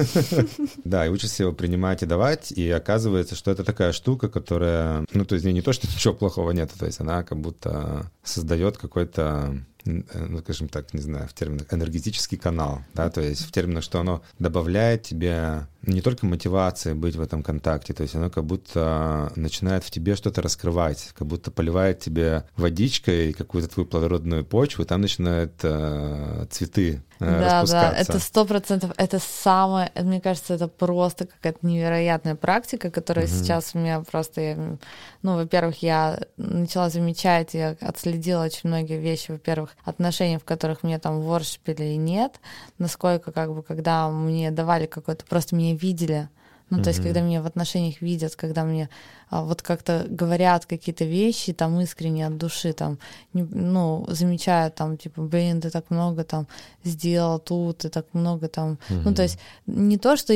[0.84, 5.24] Да, и учишься его принимать и давать, и оказывается, что это такая штука, которая, ну,
[5.24, 9.64] то есть не то, что ничего плохого нет, то есть она как будто создает какой-то
[9.84, 14.00] ну, скажем так, не знаю, в терминах энергетический канал, да, то есть в терминах, что
[14.00, 19.32] оно добавляет тебе не только мотивации быть в этом контакте, то есть оно как будто
[19.36, 24.86] начинает в тебе что-то раскрывать, как будто поливает тебе водичкой какую-то твою плодородную почву, и
[24.86, 30.68] там начинают э, цветы э, да, да, это сто процентов, это самое, мне кажется, это
[30.68, 33.32] просто какая-то невероятная практика, которая угу.
[33.32, 34.78] сейчас у меня просто,
[35.22, 40.98] ну, во-первых, я начала замечать, я отследила очень многие вещи, во-первых, отношений, в которых мне
[40.98, 42.40] там воршипили и нет,
[42.78, 46.28] насколько как бы, когда мне давали какой-то, просто меня видели,
[46.70, 48.88] Ну, то есть, когда меня в отношениях видят, когда мне
[49.30, 52.98] а, вот как-то говорят какие-то вещи там искренне от души, там,
[53.32, 56.46] не, ну, замечают там, типа, блин, ты так много там
[56.84, 59.02] сделал тут, ты так много там, mm-hmm.
[59.04, 60.34] ну, то есть не то, что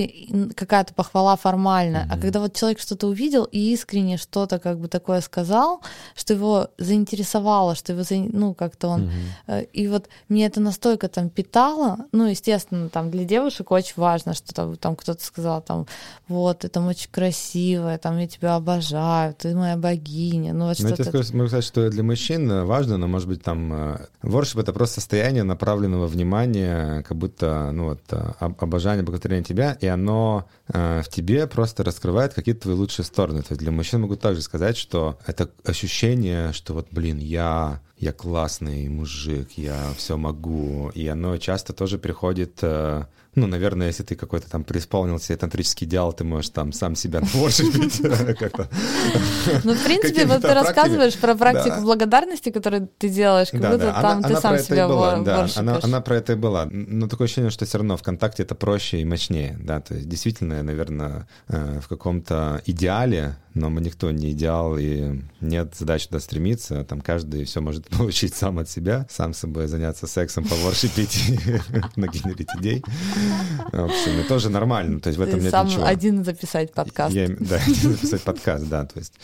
[0.55, 2.19] какая-то похвала формальная, mm-hmm.
[2.19, 5.81] а когда вот человек что-то увидел и искренне что-то как бы такое сказал,
[6.17, 8.17] что его заинтересовало, что его, за...
[8.17, 9.11] ну, как-то он,
[9.49, 9.69] mm-hmm.
[9.73, 14.53] и вот мне это настолько там питало, ну, естественно, там для девушек очень важно, что
[14.55, 15.87] там, там кто-то сказал там,
[16.29, 20.53] вот, ты там очень красивая, там я тебя обожаю, ты моя богиня.
[20.53, 21.05] Ну, вот ну, что-то...
[21.05, 25.43] Скажу, могу сказать, что для мужчин важно, но, может быть, там воршип— это просто состояние
[25.43, 31.47] направленного внимания, как будто, ну, вот, э, обожание, благодарение тебя, и оно э, в тебе
[31.47, 33.43] просто раскрывает какие-то твои лучшие стороны.
[33.43, 38.13] То есть для мужчин могу также сказать, что это ощущение, что вот, блин, я я
[38.13, 40.91] классный мужик, я все могу.
[40.95, 43.05] И оно часто тоже приходит э,
[43.39, 48.03] ну, наверное, если ты какой-то там преисполнился тантрический идеал, ты можешь там сам себя воршипить
[48.39, 48.69] как-то.
[49.65, 54.23] Ну, в принципе, вот ты рассказываешь про практику благодарности, которую ты делаешь, как будто там
[54.23, 55.85] ты сам себя воршипишь.
[55.85, 56.67] Она про это и была.
[56.71, 60.63] Но такое ощущение, что все равно ВКонтакте это проще и мощнее, да, то есть действительно,
[60.63, 66.85] наверное, э, в каком-то идеале но мы никто не идеал, и нет задачи туда стремиться.
[66.85, 71.33] Там каждый все может получить сам от себя, сам собой заняться сексом, поворшипить
[71.97, 72.83] нагенерить идей.
[73.73, 75.85] В общем, тоже нормально, то есть в этом нет сам ничего.
[75.85, 77.15] один записать подкаст.
[77.15, 79.15] Да, один записать подкаст, да, то есть.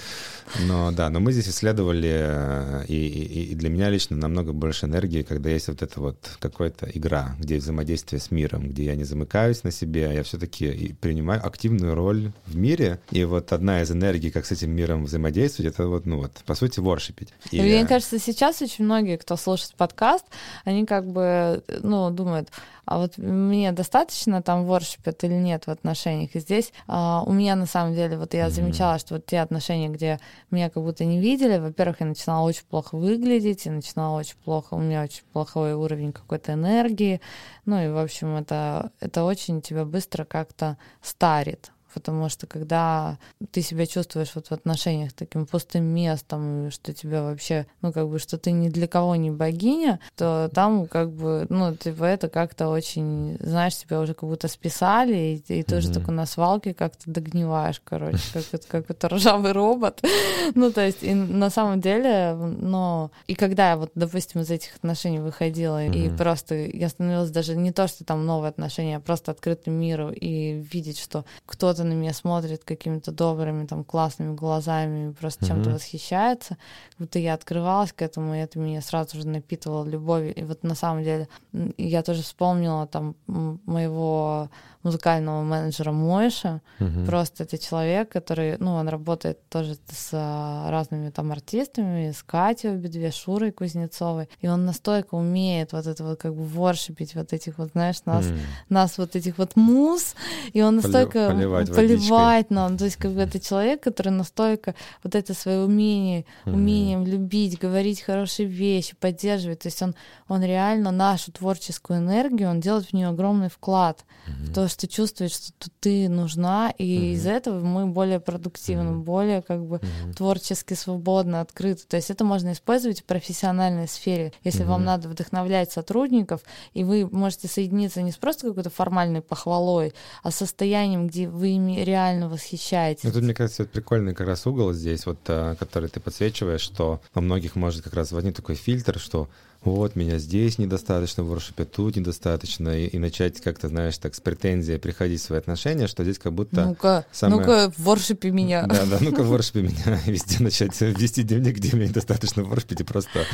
[0.66, 5.68] Но да, но мы здесь исследовали, и, для меня лично намного больше энергии, когда есть
[5.68, 10.09] вот эта вот какая-то игра, где взаимодействие с миром, где я не замыкаюсь на себе,
[10.09, 13.01] а я все-таки принимаю активную роль в мире.
[13.11, 16.55] И вот одна из энергий, как с этим миром взаимодействовать, это вот, ну вот, по
[16.55, 17.29] сути, воршипить.
[17.51, 17.61] И...
[17.61, 20.25] Мне кажется, сейчас очень многие, кто слушает подкаст,
[20.64, 22.51] они как бы, ну, думают,
[22.85, 26.35] а вот мне достаточно там воршипят или нет в отношениях.
[26.35, 28.51] И здесь а, у меня на самом деле, вот я mm-hmm.
[28.51, 30.20] замечала, что вот те отношения, где
[30.51, 34.75] меня как будто не видели, во-первых, я начинала очень плохо выглядеть, я начинала очень плохо,
[34.75, 37.20] у меня очень плохой уровень какой-то энергии,
[37.64, 43.19] ну и, в общем, это, это очень тебя быстро как-то старит потому что когда
[43.53, 48.19] ты себя чувствуешь вот в отношениях таким пустым местом, что тебя вообще, ну, как бы,
[48.19, 52.69] что ты ни для кого не богиня, то там, как бы, ну, типа, это как-то
[52.69, 55.95] очень, знаешь, тебя уже как будто списали, и, и тоже mm-hmm.
[55.95, 60.03] только на свалке как-то догниваешь, короче, как это, как это ржавый робот.
[60.55, 63.11] ну, то есть, и на самом деле, но...
[63.27, 66.15] И когда я вот, допустим, из этих отношений выходила, mm-hmm.
[66.15, 70.11] и просто я становилась даже не то, что там новые отношения, а просто открытым миру,
[70.11, 75.49] и видеть, что кто-то на меня смотрит какими-то добрыми, там, классными глазами, просто mm-hmm.
[75.49, 76.49] чем-то восхищается,
[76.91, 80.35] как будто я открывалась к этому, и это меня сразу же напитывало любовью.
[80.35, 81.28] И вот на самом деле
[81.76, 84.49] я тоже вспомнила там моего
[84.85, 86.61] музыкального менеджера Мойша.
[86.78, 87.07] Угу.
[87.07, 92.76] Просто это человек, который, ну, он работает тоже с а, разными там артистами, с Катей
[92.76, 97.59] Бедве, Шурой Кузнецовой, и он настолько умеет вот это вот как бы воршипить вот этих
[97.59, 98.39] вот, знаешь, нас, mm.
[98.68, 100.14] нас вот этих вот муз,
[100.53, 105.14] и он настолько поливать, поливать нам, то есть как бы это человек, который настолько вот
[105.14, 107.07] это свое умение, умением mm.
[107.07, 109.95] любить, говорить хорошие вещи, поддерживать, то есть он,
[110.29, 114.51] он реально нашу творческую энергию, он делает в нее огромный вклад mm-hmm.
[114.51, 117.12] в то, что чувствует, что ты нужна, и mm-hmm.
[117.12, 119.05] из-за этого мы более продуктивны, mm-hmm.
[119.05, 120.14] более как бы mm-hmm.
[120.14, 121.85] творчески свободно, открыты.
[121.87, 124.33] То есть это можно использовать в профессиональной сфере.
[124.43, 124.68] Если mm-hmm.
[124.68, 130.31] вам надо вдохновлять сотрудников, и вы можете соединиться не с просто какой-то формальной похвалой, а
[130.31, 133.11] состоянием, где вы ими реально восхищаетесь.
[133.11, 137.01] Тут, мне кажется, это прикольный как раз угол здесь, вот, э, который ты подсвечиваешь, что
[137.15, 139.29] у многих может как раз возникнуть такой фильтр, что
[139.65, 144.21] вот, меня здесь недостаточно, в воршипе тут недостаточно, и, и начать как-то, знаешь, так с
[144.21, 146.67] претензией приходить в свои отношения, что здесь как будто...
[146.67, 147.41] Ну-ка, самое...
[147.41, 148.67] ну-ка, в воршипе меня.
[148.67, 150.01] Да, да, ну-ка, в воршипе меня.
[150.07, 153.25] Везде начать вести дневник, где мне недостаточно в воршипе, просто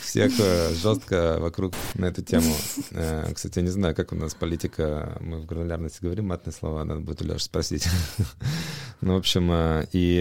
[0.00, 2.54] всех э, жестко вокруг на эту тему.
[2.90, 6.84] Э, кстати, я не знаю, как у нас политика, мы в гранулярности говорим матные слова,
[6.84, 7.86] надо будет у Леши спросить.
[9.00, 10.18] Ну, в общем, э, и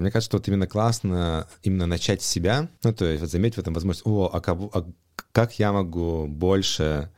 [0.00, 3.56] мне кажется, что вот именно классно именно начать с себя, ну, то есть вот заметить
[3.56, 4.84] в этом возможность, о, а, кого, а
[5.32, 7.10] как я могу больше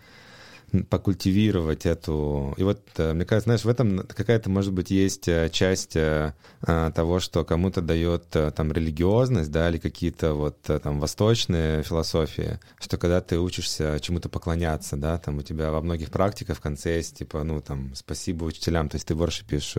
[0.89, 2.55] покультивировать эту...
[2.57, 6.33] И вот, э, мне кажется, знаешь, в этом какая-то, может быть, есть э, часть э,
[6.61, 13.21] того, что кому-то дает там религиозность, да, или какие-то вот там восточные философии, что когда
[13.21, 17.43] ты учишься чему-то поклоняться, да, там у тебя во многих практиках в конце есть, типа,
[17.43, 19.75] ну, там, спасибо учителям, то есть ты воршипишь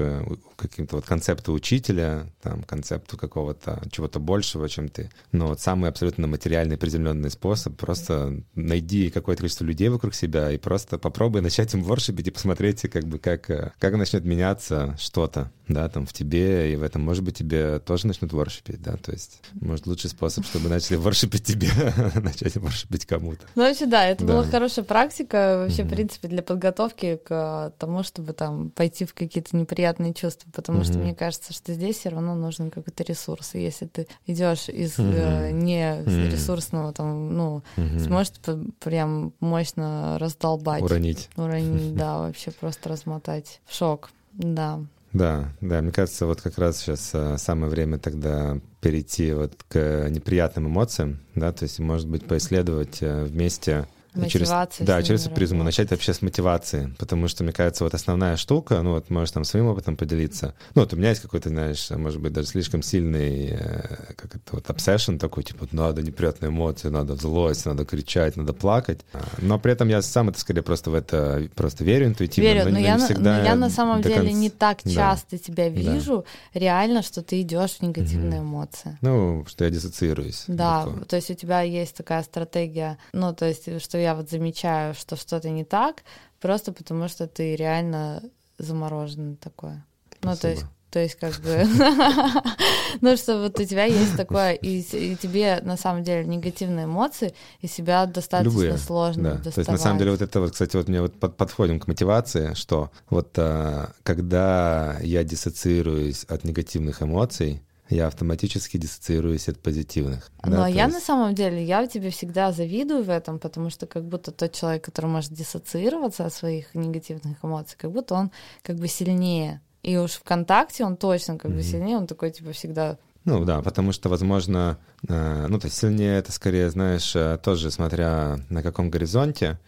[0.58, 5.10] каким-то вот концепту учителя, там, концепту какого-то чего-то большего, чем ты.
[5.32, 10.58] Но вот самый абсолютно материальный, приземленный способ, просто найди какое-то количество людей вокруг себя и
[10.58, 14.96] просто просто попробуй начать им воршипить и посмотреть, как бы, как, э, как начнет меняться
[15.00, 17.04] что-то, да, там, в тебе и в этом.
[17.04, 21.44] Может быть, тебе тоже начнут воршипить, да, то есть, может, лучший способ, чтобы начали воршипить
[21.44, 21.70] тебе,
[22.16, 23.46] начать воршипить кому-то.
[23.56, 24.34] Ну, вообще, да, это да.
[24.34, 25.86] была хорошая практика, вообще, mm-hmm.
[25.86, 30.84] в принципе, для подготовки к тому, чтобы там пойти в какие-то неприятные чувства, потому mm-hmm.
[30.84, 34.98] что мне кажется, что здесь все равно нужен какой-то ресурс, и если ты идешь из
[34.98, 35.52] mm-hmm.
[35.52, 37.64] не ресурсного, там, ну,
[38.00, 38.40] сможет
[38.80, 40.82] прям мощно раздолбать.
[40.82, 41.30] Уронить.
[41.38, 43.62] Уронить, да, вообще просто размотать.
[43.70, 44.82] Шок, да.
[45.14, 50.10] Да, да, мне кажется, вот как раз сейчас а, самое время тогда перейти вот к
[50.10, 54.86] неприятным эмоциям, да, то есть, может быть, поисследовать э, вместе Мотивация.
[54.86, 58.38] Через, да, через эту призму начать вообще с мотивации, потому что, мне кажется, вот основная
[58.38, 60.54] штука, ну вот можешь там своим опытом поделиться.
[60.76, 64.40] Ну вот у меня есть какой-то, знаешь, может быть, даже слишком сильный, э, как это
[64.52, 69.02] вот, obsession такой, типа, надо неприятные эмоции, надо злость, надо кричать, надо плакать.
[69.40, 72.48] Но при этом я сам это скорее просто в это просто верю интуитивно.
[72.48, 74.32] Верю, но, но, я, всегда но я на самом деле конца...
[74.32, 75.38] не так часто да.
[75.38, 76.60] тебя вижу, да.
[76.60, 78.50] реально, что ты идешь в негативные угу.
[78.50, 78.98] эмоции.
[79.02, 80.44] Ну, что я диссоциируюсь.
[80.48, 81.06] Да, легко.
[81.06, 85.16] то есть у тебя есть такая стратегия, ну, то есть, что я вот замечаю, что
[85.16, 86.04] что-то не так,
[86.40, 88.24] просто потому что ты реально
[88.58, 89.74] замороженный такой.
[90.22, 91.66] Ну, то есть то есть, как бы,
[93.02, 97.34] ну, что вот у тебя есть такое, и, и тебе на самом деле негативные эмоции,
[97.62, 99.30] и себя достаточно Любые, сложно да.
[99.38, 99.56] доставать.
[99.56, 101.88] То есть, на самом деле, вот это вот, кстати, вот мне вот под, подходим к
[101.88, 107.64] мотивации, что вот а, когда я диссоциируюсь от негативных эмоций,
[107.94, 110.32] я автоматически диссоциируюсь от позитивных.
[110.44, 110.96] Но да, я есть...
[110.96, 114.84] на самом деле, я тебе всегда завидую в этом, потому что как будто тот человек,
[114.84, 118.32] который может диссоциироваться от своих негативных эмоций, как будто он
[118.62, 119.62] как бы сильнее.
[119.84, 121.56] И уж ВКонтакте он точно как mm-hmm.
[121.56, 124.78] бы сильнее, он такой типа всегда ну да, потому что, возможно,
[125.08, 129.60] э, ну то есть сильнее это скорее, знаешь, э, тоже смотря на каком горизонте,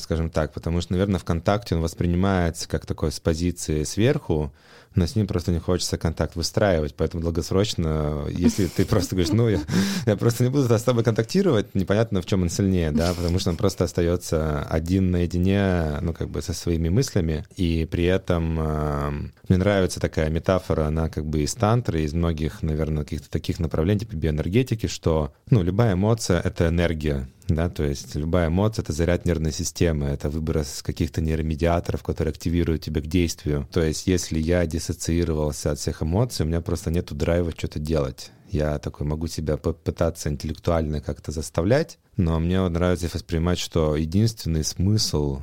[0.00, 4.52] скажем так, потому что, наверное, ВКонтакте он воспринимается как такой с позиции сверху,
[4.94, 9.48] но с ним просто не хочется контакт выстраивать, поэтому долгосрочно, если ты просто говоришь, ну,
[9.48, 9.60] я,
[10.06, 13.50] я просто не буду с тобой контактировать, непонятно, в чем он сильнее, да, потому что
[13.50, 19.10] он просто остается один наедине, ну, как бы со своими мыслями, и при этом э,
[19.48, 24.00] мне нравится такая метафора, она как бы из тантры, из многих, наверное, каких-то таких направлений,
[24.00, 29.26] типа биоэнергетики, что, ну, любая эмоция— это энергия, да, то есть любая эмоция— это заряд
[29.26, 33.68] нервной системы, это выброс каких-то нейромедиаторов, которые активируют тебя к действию.
[33.70, 38.30] То есть если я диссоциировался от всех эмоций, у меня просто нету драйва что-то делать.
[38.50, 45.40] Я такой могу себя попытаться интеллектуально как-то заставлять, но мне нравится воспринимать, что единственный смысл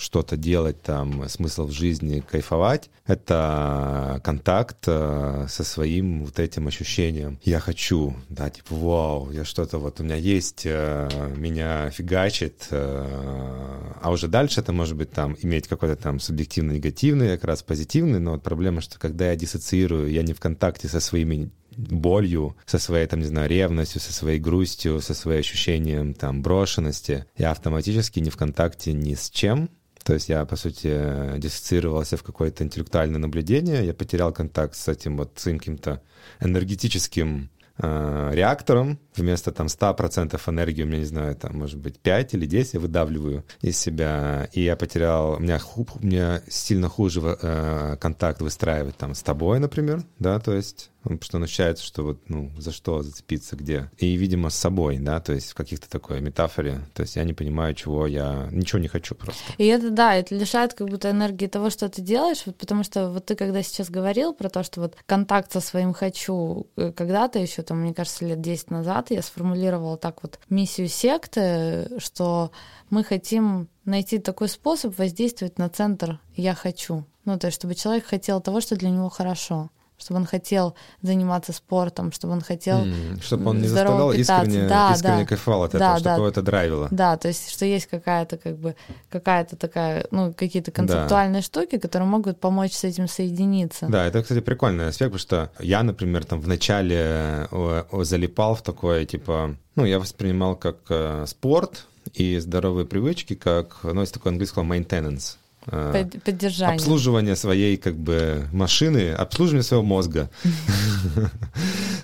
[0.00, 7.38] что-то делать, там, смысл в жизни, кайфовать, это контакт э, со своим вот этим ощущением.
[7.42, 13.92] Я хочу, да, типа, вау, я что-то вот, у меня есть, э, меня фигачит, э,
[14.00, 18.32] а уже дальше это может быть там иметь какой-то там субъективно-негативный, как раз позитивный, но
[18.32, 23.06] вот проблема, что когда я диссоциирую, я не в контакте со своими болью, со своей,
[23.06, 28.30] там, не знаю, ревностью, со своей грустью, со своим ощущением, там, брошенности, я автоматически не
[28.30, 29.70] в контакте ни с чем,
[30.10, 35.16] то есть я, по сути, диссоциировался в какое-то интеллектуальное наблюдение, я потерял контакт с этим
[35.16, 36.02] вот своим каким-то
[36.40, 37.48] энергетическим
[37.78, 38.98] э, реактором.
[39.14, 42.80] Вместо там 100% энергии у меня, не знаю, там, может быть, 5 или 10 я
[42.80, 44.48] выдавливаю из себя.
[44.52, 49.60] И я потерял, у меня, у меня сильно хуже э, контакт выстраивать там с тобой,
[49.60, 53.90] например, да, то есть потому что он ощущается, что вот, ну, за что зацепиться, где.
[53.98, 56.80] И, видимо, с собой, да, то есть в каких-то такой метафоре.
[56.94, 58.48] То есть я не понимаю, чего я...
[58.50, 59.42] Ничего не хочу просто.
[59.58, 63.10] И это, да, это лишает как будто энергии того, что ты делаешь, вот потому что
[63.10, 67.38] вот ты когда сейчас говорил про то, что вот контакт со своим «хочу» э, когда-то
[67.38, 72.50] еще, там, мне кажется, лет 10 назад я сформулировала так вот миссию секты, что
[72.90, 77.04] мы хотим найти такой способ воздействовать на центр «я хочу».
[77.24, 79.70] Ну, то есть, чтобы человек хотел того, что для него хорошо
[80.00, 84.92] чтобы он хотел заниматься спортом, чтобы он хотел mm, чтобы он не заставлял искренне, да,
[84.94, 86.88] искренне да, кайфовал от да, этого, да, чтобы это драйвило.
[86.90, 88.74] Да, то есть что есть какая-то как бы
[89.10, 91.46] какая-то такая, ну какие-то концептуальные да.
[91.46, 93.86] штуки, которые могут помочь с этим соединиться.
[93.88, 97.48] Да, это, кстати, прикольный аспект, потому что я, например, там вначале
[97.92, 104.00] залипал в такое, типа, ну я воспринимал как э, спорт и здоровые привычки, как, ну
[104.00, 105.36] есть такое английское maintenance,
[105.66, 106.76] Э, поддержание.
[106.76, 110.30] Обслуживание своей как бы машины, обслуживание своего мозга.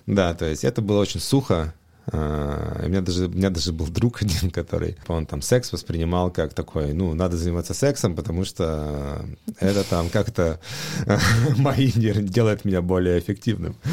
[0.06, 1.74] Да, то есть это было очень сухо,
[2.12, 6.54] у меня даже, у меня даже был друг один, который, он там секс воспринимал как
[6.54, 9.24] такой, ну, надо заниматься сексом, потому что
[9.60, 10.60] это там как-то
[11.56, 13.76] мои делает меня более эффективным.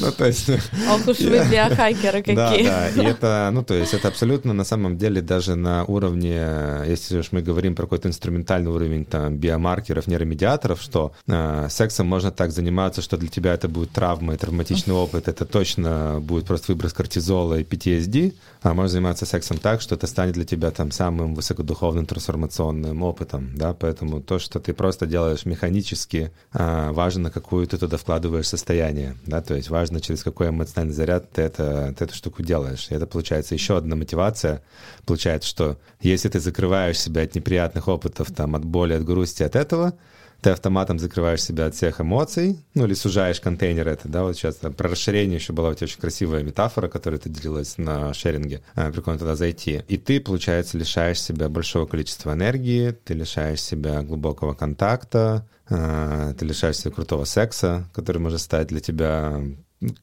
[0.00, 0.48] Ну, то есть...
[0.48, 2.34] Ох уж вы биохакеры какие.
[2.34, 6.40] Да, да, и это, ну, то есть это абсолютно на самом деле даже на уровне,
[6.86, 12.30] если уж мы говорим про какой-то инструментальный уровень там биомаркеров, нейромедиаторов, что э, сексом можно
[12.30, 16.72] так заниматься, что для тебя это будет травма и травматичный опыт, это точно будет просто
[16.72, 20.90] выброс кортизола и PTSD, а можно заниматься сексом так, что это станет для тебя там
[20.90, 27.66] самым высокодуховным трансформационным опытом, да, поэтому то, что ты просто делаешь механически, а, важно, какую
[27.66, 32.04] ты туда вкладываешь состояние, да, то есть важно, через какой эмоциональный заряд ты, это, ты
[32.04, 32.86] эту штуку делаешь.
[32.90, 34.62] И это получается еще одна мотивация.
[35.06, 39.56] Получается, что если ты закрываешь себя от неприятных опытов, там, от боли, от грусти, от
[39.56, 39.94] этого,
[40.42, 44.56] ты автоматом закрываешь себя от всех эмоций, ну или сужаешь контейнер это, да, вот сейчас
[44.56, 48.62] там, про расширение еще была у тебя очень красивая метафора, которая ты делилась на шеринге,
[48.74, 49.82] а, прикольно туда зайти.
[49.86, 56.44] И ты, получается, лишаешь себя большого количества энергии, ты лишаешь себя глубокого контакта, а, ты
[56.44, 59.40] лишаешь себя крутого секса, который может стать для тебя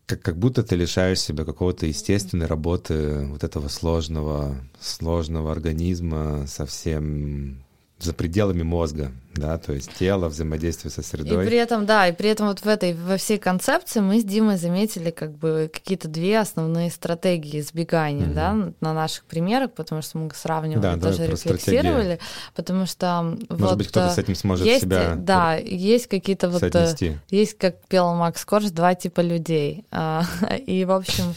[0.06, 7.64] как, как будто ты лишаешь себя какого-то естественной работы вот этого сложного, сложного организма совсем
[8.00, 11.44] за пределами мозга, да, то есть тело, взаимодействие со средой.
[11.44, 14.24] И при этом, да, и при этом вот в этой, во всей концепции мы с
[14.24, 18.34] Димой заметили как бы какие-то две основные стратегии избегания, mm-hmm.
[18.34, 22.20] да, на наших примерах, потому что мы сравнивали, да, даже рефлексировали, стратегии.
[22.56, 26.62] потому что Может вот, быть, кто-то с этим сможет есть, себя Да, есть какие-то вот,
[26.62, 27.18] соотнести.
[27.30, 30.24] есть, как пел Макс Корж, два типа людей, а,
[30.66, 31.36] и, в общем...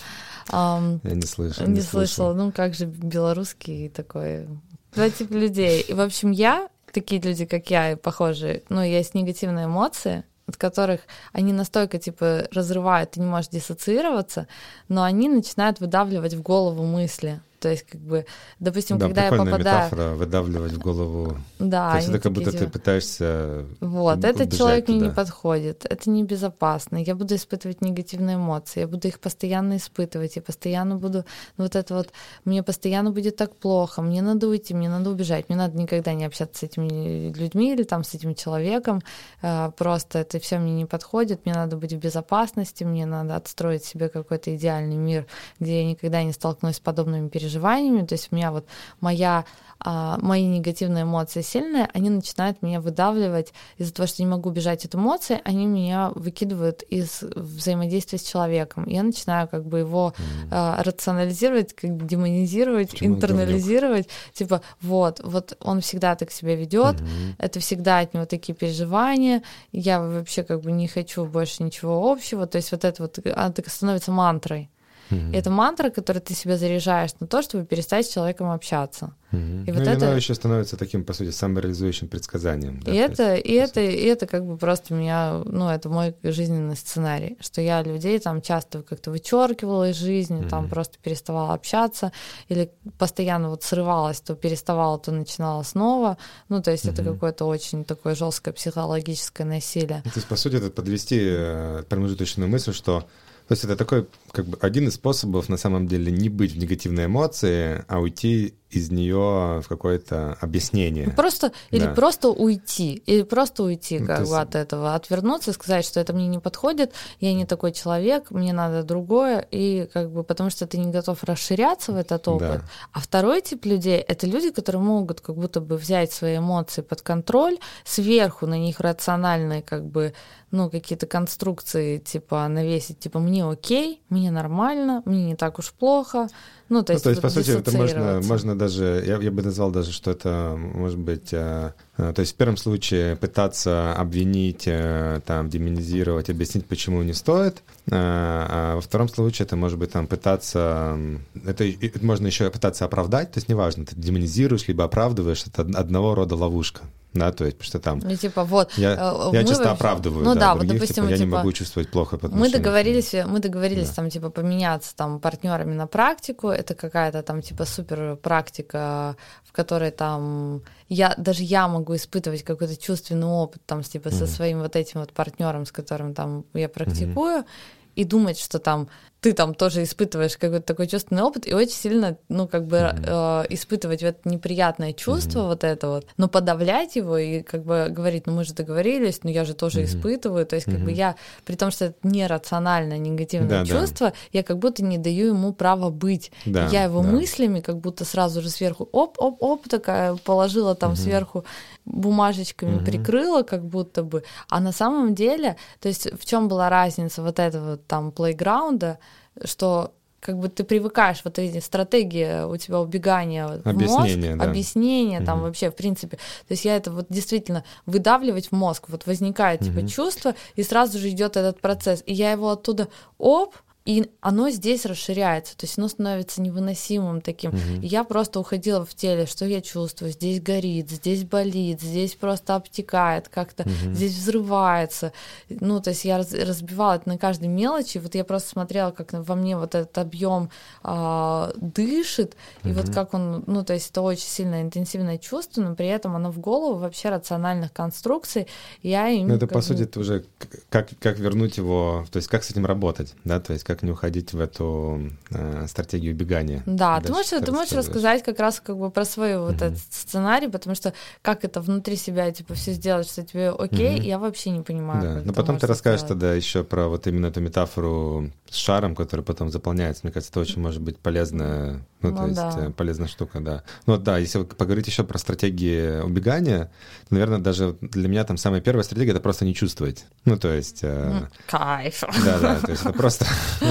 [0.50, 1.66] Um, Я не слышал.
[1.66, 2.34] Не, не слышала.
[2.34, 4.48] Ну, как же белорусский такой
[4.94, 5.80] Два типа людей.
[5.80, 10.56] И, в общем, я, такие люди, как я, и похожие, ну, есть негативные эмоции, от
[10.56, 11.00] которых
[11.32, 14.48] они настолько, типа, разрывают, ты не можешь диссоциироваться,
[14.88, 17.40] но они начинают выдавливать в голову мысли.
[17.62, 18.26] То есть, как бы,
[18.58, 19.58] допустим, да, когда я попадаю...
[19.58, 21.36] метафора выдавливать в голову.
[21.60, 21.92] Да.
[21.92, 22.64] То есть это как будто типа...
[22.64, 24.98] ты пытаешься Вот, этот человек туда.
[24.98, 30.34] мне не подходит, это небезопасно, я буду испытывать негативные эмоции, я буду их постоянно испытывать,
[30.34, 31.24] я постоянно буду...
[31.56, 32.08] Ну, вот это вот,
[32.44, 36.24] мне постоянно будет так плохо, мне надо уйти, мне надо убежать, мне надо никогда не
[36.24, 39.02] общаться с этими людьми или там с этим человеком,
[39.40, 43.84] а, просто это все мне не подходит, мне надо быть в безопасности, мне надо отстроить
[43.84, 45.26] себе какой-то идеальный мир,
[45.60, 48.66] где я никогда не столкнусь с подобными переживаниями, переживаниями, то есть у меня вот
[49.00, 49.44] моя
[49.84, 54.84] а, мои негативные эмоции сильные, они начинают меня выдавливать из-за того, что не могу бежать
[54.84, 58.86] от эмоций, они меня выкидывают из взаимодействия с человеком.
[58.86, 60.14] Я начинаю как бы его
[60.52, 64.08] а, рационализировать, как демонизировать, Почему интернализировать.
[64.32, 67.34] Типа, вот, вот он всегда так себя ведет, mm-hmm.
[67.38, 69.42] это всегда от него такие переживания,
[69.72, 72.46] я вообще как бы не хочу больше ничего общего.
[72.46, 74.70] То есть вот это вот, она так становится мантрой.
[75.12, 75.36] Mm-hmm.
[75.36, 79.14] Это мантра, которую ты себя заряжаешь на то, чтобы перестать с человеком общаться.
[79.32, 79.64] Mm-hmm.
[79.66, 82.80] И ну, вот это оно еще становится таким, по сути, самореализующим предсказанием.
[82.80, 86.14] Да, и это, есть, и это, и это как бы просто меня, ну, это мой
[86.22, 90.48] жизненный сценарий, что я людей там часто как-то вычеркивала из жизни, mm-hmm.
[90.48, 92.12] там просто переставала общаться
[92.48, 96.16] или постоянно вот срывалась, то переставала, то начинала снова.
[96.48, 96.92] Ну, то есть mm-hmm.
[96.92, 100.02] это какое-то очень такое жесткое психологическое насилие.
[100.02, 103.06] То есть, по сути, это подвести э, промежуточную мысль, что
[103.52, 106.58] то есть это такой, как бы, один из способов на самом деле не быть в
[106.58, 111.10] негативной эмоции, а уйти из нее в какое-то объяснение.
[111.10, 111.76] Просто да.
[111.76, 116.00] или просто уйти, или просто уйти ну, как бы от этого, отвернуться и сказать, что
[116.00, 120.50] это мне не подходит, я не такой человек, мне надо другое, и как бы потому
[120.50, 122.60] что ты не готов расширяться в этот опыт.
[122.60, 122.64] Да.
[122.92, 127.02] А второй тип людей это люди, которые могут как будто бы взять свои эмоции под
[127.02, 130.14] контроль, сверху на них рациональные как бы
[130.50, 136.28] ну какие-то конструкции типа навесить, типа мне окей, мне нормально, мне не так уж плохо,
[136.72, 139.42] ну, то есть, ну, то есть по сути, это можно, можно даже, я, я бы
[139.42, 141.72] назвал даже, что это может быть, э,
[142.12, 147.90] то есть в первом случае пытаться обвинить, э, там, демонизировать, объяснить, почему не стоит, э,
[147.92, 150.98] а во втором случае это может быть там пытаться,
[151.46, 151.64] это,
[152.00, 156.82] можно еще пытаться оправдать, то есть неважно, ты демонизируешь либо оправдываешь, это одного рода ловушка
[157.14, 157.98] да, то есть, потому что там...
[157.98, 158.72] Ну, типа, вот...
[158.76, 161.32] Я, э, я часто оправдываю, ну, да, да других, вот, допустим, типа, я типа, не
[161.32, 163.94] могу чувствовать плохо по Мы договорились, мы договорились да.
[163.96, 169.90] там, типа, поменяться там партнерами на практику, это какая-то там, типа, супер практика, в которой
[169.90, 174.18] там я, даже я могу испытывать какой-то чувственный опыт там, типа, mm-hmm.
[174.18, 177.92] со своим вот этим вот партнером, с которым там я практикую, mm-hmm.
[177.96, 178.88] и думать, что там
[179.22, 183.44] ты там тоже испытываешь какой-то такой чувственный опыт, и очень сильно, ну, как бы mm-hmm.
[183.44, 185.46] э, испытывать это неприятное чувство mm-hmm.
[185.46, 189.30] вот это вот, но подавлять его и как бы говорить, ну, мы же договорились, но
[189.30, 189.84] я же тоже mm-hmm.
[189.84, 190.84] испытываю, то есть как mm-hmm.
[190.84, 191.14] бы я,
[191.44, 194.16] при том, что это нерациональное негативное да, чувство, да.
[194.32, 196.32] я как будто не даю ему права быть.
[196.44, 197.08] Да, я его да.
[197.08, 200.96] мыслями как будто сразу же сверху оп-оп-оп такая положила там mm-hmm.
[200.96, 201.44] сверху
[201.84, 202.84] бумажечками угу.
[202.84, 204.22] прикрыла, как будто бы.
[204.48, 208.98] А на самом деле, то есть в чем была разница вот этого там плейграунда,
[209.44, 209.92] что
[210.22, 214.50] как бы ты привыкаешь, вот эти стратегии у тебя убегания объяснение, в мозг, да.
[214.50, 215.26] объяснение угу.
[215.26, 216.16] там вообще, в принципе.
[216.16, 219.70] То есть я это вот действительно выдавливать в мозг, вот возникает угу.
[219.70, 222.04] типа чувство, и сразу же идет этот процесс.
[222.06, 222.86] И я его оттуда
[223.18, 227.50] оп, и оно здесь расширяется, то есть оно становится невыносимым таким.
[227.50, 227.82] Угу.
[227.82, 232.54] И я просто уходила в теле, что я чувствую, здесь горит, здесь болит, здесь просто
[232.54, 233.92] обтекает, как-то угу.
[233.92, 235.12] здесь взрывается.
[235.48, 239.34] Ну, то есть я разбивала это на каждой мелочи, вот я просто смотрела, как во
[239.34, 240.50] мне вот этот объем
[240.84, 242.70] а, дышит, угу.
[242.70, 246.14] и вот как он, ну, то есть это очень сильное интенсивное чувство, но при этом
[246.14, 248.46] оно в голову вообще рациональных конструкций.
[248.82, 250.24] Я им, ну, это, по сути, это уже
[250.70, 253.90] как, как вернуть его, то есть как с этим работать, да, то есть как не
[253.90, 256.62] уходить в эту э, стратегию убегания.
[256.66, 259.66] Да, ты можешь, ты можешь рассказать как раз как бы про свой вот mm-hmm.
[259.66, 260.92] этот сценарий, потому что
[261.22, 264.06] как это внутри себя типа все сделать, что тебе окей, mm-hmm.
[264.06, 265.02] я вообще не понимаю.
[265.02, 266.20] Да, но потом ты расскажешь сделать.
[266.20, 270.02] тогда еще про вот именно эту метафору с шаром, который потом заполняется.
[270.04, 272.66] Мне кажется, это очень может быть полезная, ну, ну то есть да.
[272.66, 273.62] Э, полезная штука, да.
[273.86, 276.70] Ну да, если поговорить еще про стратегии убегания,
[277.08, 280.04] то, наверное, даже для меня там самая первая стратегия— это просто не чувствовать.
[280.26, 280.80] Ну, то есть...
[280.82, 282.02] Э, Кайф.
[282.24, 283.24] Да-да, то есть это просто...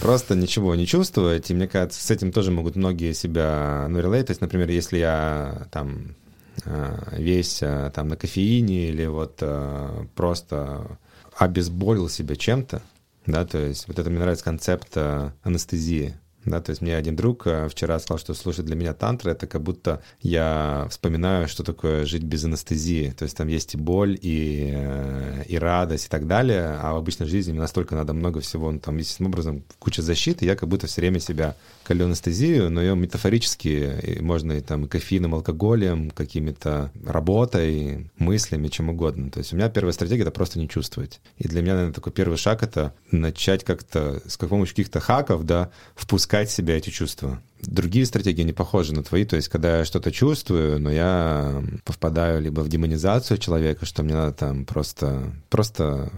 [0.00, 4.26] Просто ничего не чувствовать, и мне кажется, с этим тоже могут многие себя, ну, релейт.
[4.26, 6.14] То есть, например, если я там
[6.64, 7.62] э, весь
[7.94, 9.42] там на кофеине или вот
[10.14, 10.98] просто
[11.38, 12.82] обезболил себя чем-то,
[13.26, 16.14] да, то есть вот это мне нравится концепт э, анестезии,
[16.44, 19.46] да, то есть мне один друг э, вчера сказал, что слушай, для меня тантра это
[19.46, 23.14] как будто я вспоминаю, что такое жить без анестезии.
[23.16, 26.76] То есть там есть и боль, и, э, и радость, и так далее.
[26.80, 30.44] А в обычной жизни мне настолько надо много всего, ну, там, естественным образом, куча защиты,
[30.44, 34.88] я как будто все время себя колю анестезию, но ее метафорически можно и там и
[34.88, 39.30] кофеином, алкоголем, какими-то работой, мыслями, чем угодно.
[39.30, 41.20] То есть у меня первая стратегия— это просто не чувствовать.
[41.38, 45.70] И для меня, наверное, такой первый шаг— это начать как-то с помощью каких-то хаков, да,
[45.94, 47.40] впускать в себя эти чувства.
[47.62, 52.42] Другие стратегии не похожи на твои, то есть когда я что-то чувствую, но я попадаю
[52.42, 56.10] либо в демонизацию человека, что мне надо там просто, просто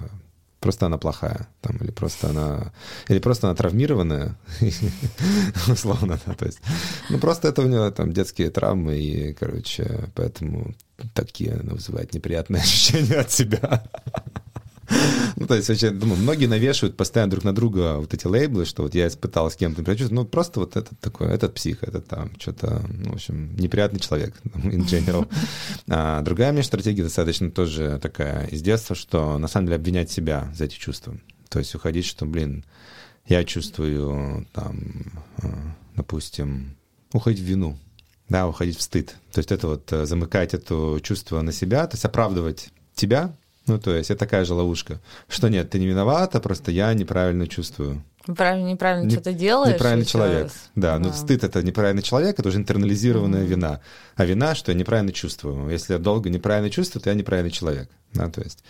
[0.61, 2.73] просто она плохая, там, или просто она,
[3.09, 4.37] или просто она травмированная,
[5.69, 6.61] условно, да, то есть,
[7.09, 10.75] ну, просто это у нее там детские травмы, и, короче, поэтому
[11.15, 13.85] такие она вызывает неприятные ощущения от себя.
[15.39, 18.83] Ну, то есть, вообще, думаю, многие навешивают постоянно друг на друга вот эти лейблы, что
[18.83, 22.83] вот я испытал с кем-то, ну, просто вот этот такой, этот псих, этот там, что-то,
[22.89, 25.29] ну, в общем, неприятный человек, in general.
[25.89, 30.51] А другая мне стратегия достаточно тоже такая из детства, что на самом деле обвинять себя
[30.57, 31.17] за эти чувства.
[31.49, 32.65] То есть уходить, что, блин,
[33.27, 36.77] я чувствую, там, а, допустим,
[37.13, 37.79] уходить в вину,
[38.29, 39.17] да, уходить в стыд.
[39.33, 43.35] То есть это вот э, замыкать это чувство на себя, то есть оправдывать тебя,
[43.67, 47.47] ну, то есть это такая же ловушка, что нет, ты не виновата, просто я неправильно
[47.47, 48.03] чувствую.
[48.27, 49.75] Правильно, неправильно не, что-то делаешь.
[49.75, 50.45] Неправильный человек.
[50.45, 50.71] Раз.
[50.75, 53.47] Да, да, но стыд это неправильный человек, это уже интернализированная mm-hmm.
[53.47, 53.81] вина.
[54.17, 55.71] А вина, что я неправильно чувствую.
[55.71, 57.89] Если я долго неправильно чувствую, то я неправильный человек.
[58.13, 58.65] Да, то есть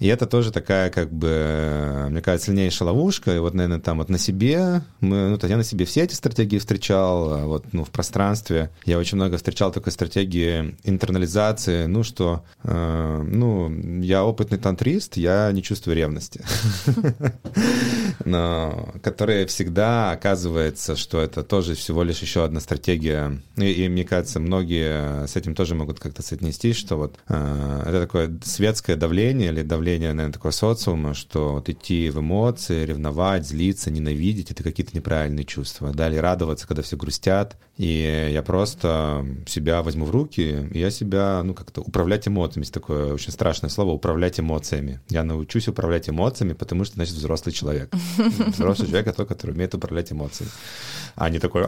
[0.00, 3.36] и это тоже такая, как бы, мне кажется, сильнейшая ловушка.
[3.36, 6.14] И вот, наверное, там вот на себе, мы, ну, то я на себе все эти
[6.14, 8.70] стратегии встречал, а вот, ну, в пространстве.
[8.86, 15.52] Я очень много встречал такой стратегии интернализации, ну, что, э, ну, я опытный тантрист, я
[15.52, 16.42] не чувствую ревности.
[18.24, 23.40] Но, которая всегда оказывается, что это тоже всего лишь еще одна стратегия.
[23.56, 28.00] И, и мне кажется, многие с этим тоже могут как-то соотнестись, что вот э, это
[28.02, 33.90] такое светское давление или давление наверное, такого социума, что вот идти в эмоции, ревновать, злиться,
[33.90, 35.92] ненавидеть— это какие-то неправильные чувства.
[35.92, 37.56] Далее радоваться, когда все грустят.
[37.80, 42.64] И я просто себя возьму в руки, и я себя, ну, как-то управлять эмоциями.
[42.64, 45.00] Есть такое очень страшное слово— управлять эмоциями.
[45.08, 47.90] Я научусь управлять эмоциями, потому что, значит, взрослый человек.
[48.48, 50.52] Взрослый человек— это тот, который умеет управлять эмоциями.
[51.14, 51.62] А не такой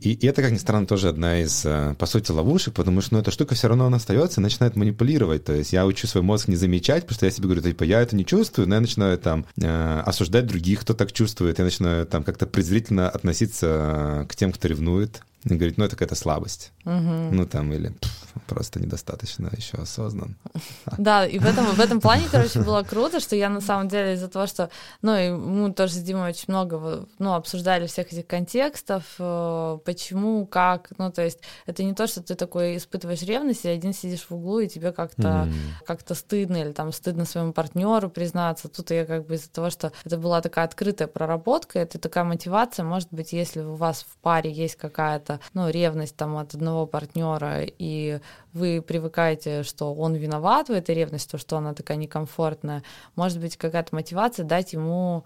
[0.00, 3.20] И это, как ни странно, тоже одна из, э, по сути, ловушек, потому что, ну,
[3.20, 5.44] эта штука все равно она остается и начинает манипулировать.
[5.44, 8.00] То есть я учу свой мозг не замечать, потому что я себе говорю, типа, я
[8.00, 12.06] это не чувствую, но я начинаю там э, осуждать других, кто так чувствует, я начинаю
[12.06, 15.29] там как-то презрительно относиться к тем, кто ревнует, volt.
[15.44, 16.72] И говорит, ну это какая-то слабость.
[16.84, 17.34] Мгм.
[17.34, 20.36] Ну там или «Пф, просто недостаточно еще осознан.
[20.98, 24.14] Да, и в этом, в этом плане, короче, было круто, что я на самом деле
[24.14, 24.68] из-за того, что,
[25.02, 30.46] ну, и мы тоже с Димой очень много, ну, обсуждали всех этих контекстов, э, почему,
[30.46, 34.26] как, ну, то есть это не то, что ты такой испытываешь ревность, и один сидишь
[34.28, 35.54] в углу, и тебе как-то М.
[35.86, 38.68] как-то стыдно или там стыдно своему партнеру признаться.
[38.68, 42.84] Тут я как бы из-за того, что это была такая открытая проработка, это такая мотивация,
[42.84, 47.62] может быть, если у вас в паре есть какая-то, ну, ревность там от одного партнера,
[47.62, 48.20] и
[48.52, 52.82] вы привыкаете, что он виноват в этой ревности, то, что она такая некомфортная,
[53.16, 55.24] может быть, какая-то мотивация дать ему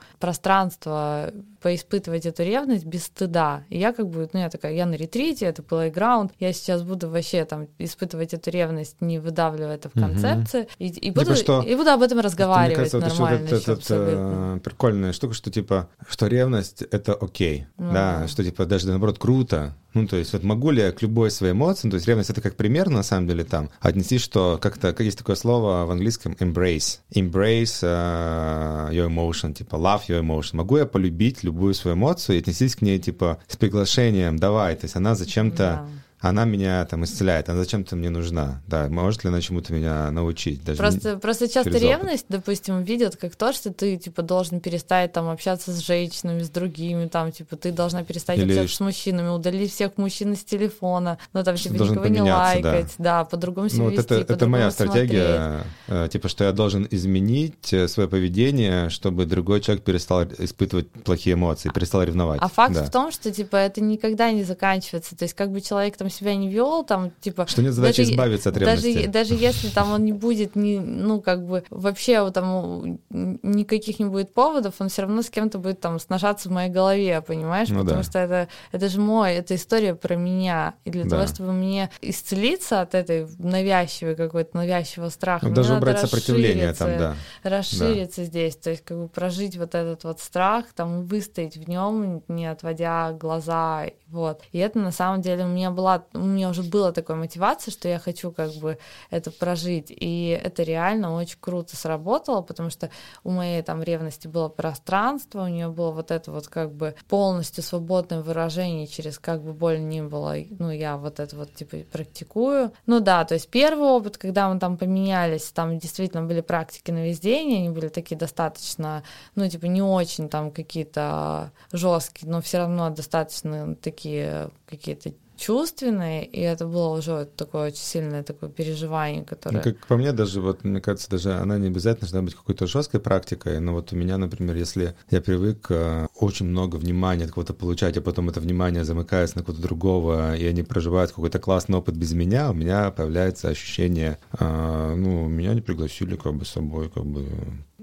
[0.49, 1.31] пространство
[1.63, 3.65] поиспытывать эту ревность без стыда.
[3.71, 7.09] И я как бы, ну, я такая, я на ретрите, это плейграунд, я сейчас буду
[7.09, 11.63] вообще там испытывать эту ревность, не выдавливая это в концепции, и, и Типа буду, что-
[11.63, 13.39] и буду об этом Мне разговаривать кажется, вот еще нормально.
[13.49, 14.61] вот ещё эта абсолютно.
[14.63, 18.29] прикольная штука, что типа, что ревность— это окей, Ну да, да.
[18.29, 19.75] что типа даже наоборот круто.
[19.95, 22.41] Ну, то есть вот могу ли я к любой своей эмоции, то есть ревность— это
[22.41, 26.33] как пример, на самом деле, там, отнести, что как-то, как есть такое слово в английском
[26.41, 26.99] embrace.
[27.15, 30.57] Embrace uh, your emotion, типа love your emotion.
[30.57, 34.85] Могу я полюбить любую свою эмоцию и отнестись к ней, типа, с приглашением, давай, то
[34.85, 35.89] есть она зачем-то Да.
[36.25, 38.63] Она меня там исцеляет, она зачем-то мне нужна.
[38.67, 40.65] Да, может ли она чему-то меня научить?
[40.65, 41.83] Даже Просто, просто часто опыт.
[41.83, 46.49] ревность, допустим, видят как то, что ты, типа, должен перестать там общаться с женщинами, с
[46.49, 51.19] другими, там, типа, ты должна перестать Или общаться с мужчинами, удалить всех мужчин из телефона,
[51.35, 52.71] ну, там, типа, должен никого не поменяться, да.
[52.71, 56.53] лайкать, да, по-другому себя Ну, вот вести, это, это моя стратегия, э, типа, что я
[56.53, 62.41] должен изменить э, свое поведение, чтобы другой человек перестал испытывать плохие эмоции, перестал ревновать.
[62.43, 62.85] А факт Да.
[62.85, 65.15] в том, что, типа, это никогда не заканчивается.
[65.17, 67.47] То есть, как бы человек там себя не вел, там, типа...
[67.47, 69.07] Что нет задачи даже- избавиться от даже, ревности.
[69.09, 74.33] даже если там он не будет, ни, ну, как бы, вообще там никаких не будет
[74.33, 77.69] поводов, он все равно с кем-то будет там сношаться в моей голове, понимаешь?
[77.69, 78.03] Ну Потому да.
[78.03, 80.75] что это, это же мой, это история про меня.
[80.85, 81.11] И для Да.
[81.11, 86.01] того, чтобы мне исцелиться от этой навязчивой какой-то навязчивого страха, Ну, мне даже надо убрать
[86.01, 87.51] сопротивление там, расшириться, да.
[87.51, 92.23] расшириться здесь, то есть как бы прожить вот этот вот страх, там выстоять в нем,
[92.29, 94.43] не отводя глаза, вот.
[94.53, 97.89] И это на самом деле у меня была, у меня уже была такая мотивация, что
[97.89, 98.79] я хочу как бы
[99.11, 102.91] это прожить, и это реально очень круто сработало, потому что
[103.23, 107.63] у моей там ревности было пространство, у нее было вот это вот как бы полностью
[107.63, 112.73] свободное выражение через как бы боль ни было, ну я вот это вот типа практикую.
[112.87, 117.05] Ну да, то есть первый опыт, когда мы там поменялись, там действительно были практики на
[117.05, 119.03] весь день, они были такие достаточно,
[119.35, 126.41] ну типа не очень там какие-то жесткие, но все равно достаточно такие какие-то чувственные, и
[126.41, 129.61] это было уже такое очень сильное такое переживание, Ну, которое...
[129.61, 133.01] Как по мне, даже вот, мне кажется, даже она не обязательно должна быть какой-то жесткой
[133.01, 137.55] практикой, но вот у меня, например, если я привык э, очень много внимания от кого-то
[137.55, 141.97] получать, а потом это внимание замыкается на кого-то другого, и они проживают какой-то классный опыт
[141.97, 146.91] без меня, у меня появляется ощущение, э, ну, меня не пригласили как бы с собой
[146.91, 147.27] как бы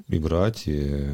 [0.07, 1.07] играть, и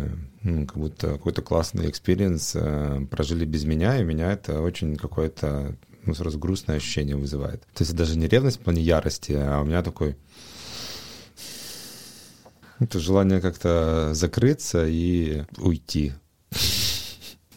[0.44, 5.76] ну, как будто какой-то классный experience э, прожили без меня, и меня это очень какое-то
[6.08, 7.62] ну, сразу грустное ощущение вызывает.
[7.74, 10.16] То есть даже не ревность в плане ярости, а у меня такой
[12.80, 16.14] это желание как-то закрыться и уйти.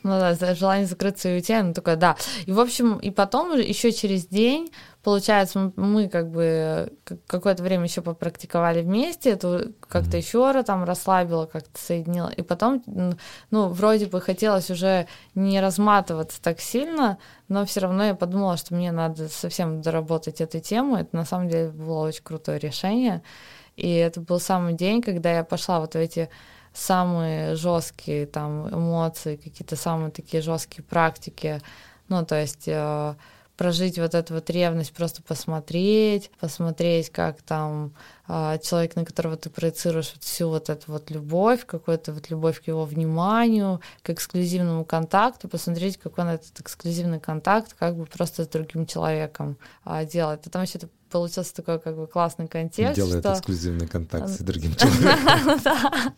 [0.03, 2.16] Ну да, желание закрыться и уйти, оно такое, да.
[2.46, 4.70] И, в общем, и потом еще через день,
[5.03, 10.84] получается, мы как бы к- какое-то время еще попрактиковали вместе, это как-то еще раз там
[10.84, 12.28] расслабило, как-то соединило.
[12.28, 12.82] И потом,
[13.51, 18.74] ну, вроде бы хотелось уже не разматываться так сильно, но все равно я подумала, что
[18.74, 20.96] мне надо совсем доработать эту тему.
[20.96, 23.22] Это на самом деле было очень крутое решение.
[23.76, 26.28] И это был самый день, когда я пошла вот в эти
[26.72, 31.61] самые жесткие там эмоции, какие-то самые такие жесткие практики.
[32.09, 33.14] Ну, то есть э,
[33.61, 37.92] прожить вот эту вот ревность, просто посмотреть, посмотреть, как там
[38.62, 42.68] человек, на которого ты проецируешь вот всю вот эту вот любовь, какую-то вот любовь к
[42.68, 48.49] его вниманию, к эксклюзивному контакту, посмотреть, как он этот эксклюзивный контакт как бы просто с
[48.49, 50.47] другим человеком а, делает.
[50.47, 50.78] И там еще
[51.11, 53.33] получился такой как бы классный контекст, Делает что...
[53.35, 56.12] эксклюзивный контакт с другим человеком.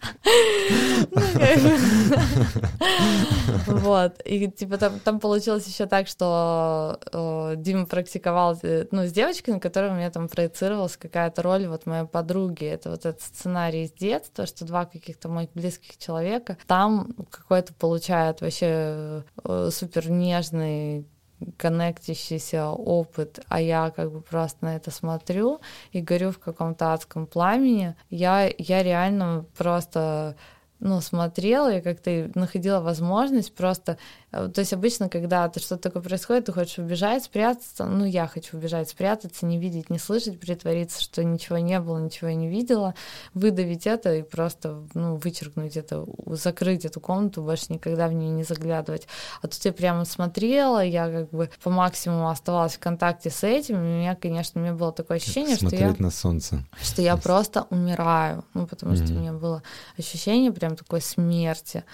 [3.67, 3.81] Ну.
[3.81, 4.21] Вот.
[4.25, 9.61] И типа там, получилось еще так, что э, Дима практиковал э, ну, с девочкой, на
[9.61, 12.65] которой у меня там проецировалась какая-то роль вот подруги.
[12.65, 18.41] Это вот этот сценарий из детства, что два каких-то моих близких человека там какой-то получают
[18.41, 21.07] вообще э, супер нежный
[21.57, 27.27] коннектящийся опыт, а я как бы просто на это смотрю и горю в каком-то адском
[27.27, 30.37] пламени, я, я реально просто
[30.83, 33.99] ну, смотрела, я как-то находила возможность просто...
[34.33, 37.85] Э, то есть обычно, когда что-то такое происходит, ты хочешь убежать, спрятаться.
[37.85, 42.29] Ну, я хочу убежать, спрятаться, не видеть, не слышать, притвориться, что ничего не было, ничего
[42.29, 42.95] я не видела,
[43.35, 48.45] выдавить это и просто, ну, вычеркнуть это, закрыть эту комнату, больше никогда в нее не
[48.45, 49.07] заглядывать.
[49.43, 53.77] А тут я прямо смотрела, я как бы по максимуму оставалась в контакте с этим,
[53.77, 55.95] и у меня, конечно, у меня было такое ощущение, что я...
[55.99, 56.65] на солнце.
[56.81, 59.05] Что я просто умираю, ну, потому mm-hmm.
[59.05, 59.63] что у меня было
[59.99, 61.85] ощущение прям такой смерти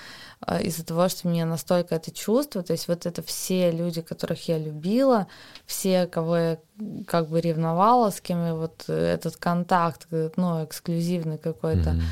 [0.47, 2.28] э, из-за того, что мне настолько это чувство,
[2.63, 5.27] то есть вот это все люди, которых я любила,
[5.67, 6.59] все, кого я
[7.07, 10.07] как бы ревновала, с кем я вот этот контакт,
[10.37, 11.91] ну, эксклюзивный какой-то.
[11.91, 12.03] Mm-hmm.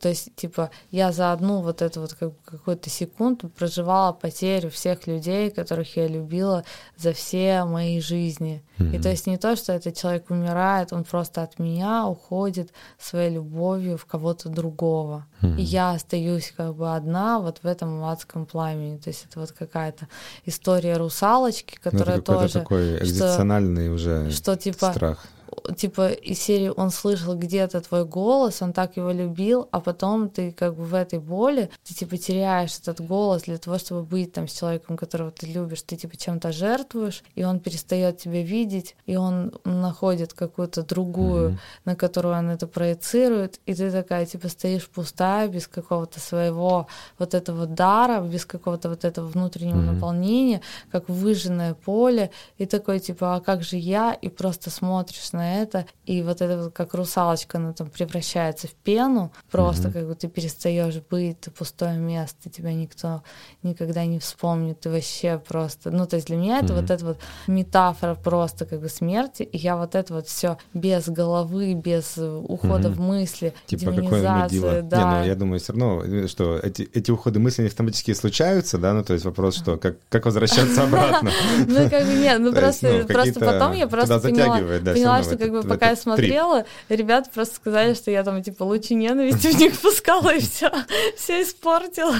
[0.00, 5.06] То есть, типа, я за одну вот эту вот как, какую-то секунду проживала потерю всех
[5.06, 6.64] людей, которых я любила
[6.98, 8.62] за все мои жизни.
[8.78, 8.96] Mm-hmm.
[8.96, 13.30] И то есть не то, что этот человек умирает, он просто от меня уходит своей
[13.30, 15.26] любовью в кого-то другого.
[15.40, 15.56] Mm-hmm.
[15.56, 18.98] И я остаюсь как бы одна вот в этом адском пламени.
[18.98, 20.08] То есть это вот какая-то
[20.44, 22.52] история русалочки, которая ну, тоже...
[22.52, 25.26] такой экзистенциальный что уже что, типа, страх
[25.76, 30.52] типа из серии он слышал где-то твой голос, он так его любил, а потом ты
[30.52, 34.48] как бы в этой боли, ты типа теряешь этот голос для того, чтобы быть там
[34.48, 39.16] с человеком, которого ты любишь, ты типа чем-то жертвуешь, и он перестает тебя видеть, и
[39.16, 41.58] он находит какую-то другую, mm-hmm.
[41.84, 46.86] на которую он это проецирует, и ты такая типа стоишь пустая, без какого-то своего
[47.18, 49.92] вот этого дара, без какого-то вот этого внутреннего mm-hmm.
[49.92, 55.49] наполнения, как выжженное поле, и такой типа, а как же я, и просто смотришь на
[55.58, 59.92] это, и вот это вот как русалочка, она там превращается в пену, просто mm-hmm.
[59.92, 63.22] как бы ты перестаешь быть, ты пустое место, тебя никто
[63.62, 67.18] никогда не вспомнит, ты вообще просто, ну то есть для меня это вот эта вот
[67.46, 72.88] метафора просто как бы смерти, и я вот это вот все без головы, без ухода
[72.88, 72.92] mm-hmm.
[72.92, 74.98] в мысли, типа демонизации, да.
[74.98, 79.04] Не, ну я думаю все равно, что эти, эти уходы мысли автоматически случаются, да, ну
[79.04, 81.30] то есть вопрос, что как, как возвращаться обратно.
[81.66, 85.90] Ну как бы нет, ну просто просто потом я просто поняла, что как бы пока
[85.90, 90.40] я смотрела, ребята просто сказали, что я там типа лучи ненависти в них пускала и
[90.40, 90.70] все,
[91.16, 92.14] все испортила.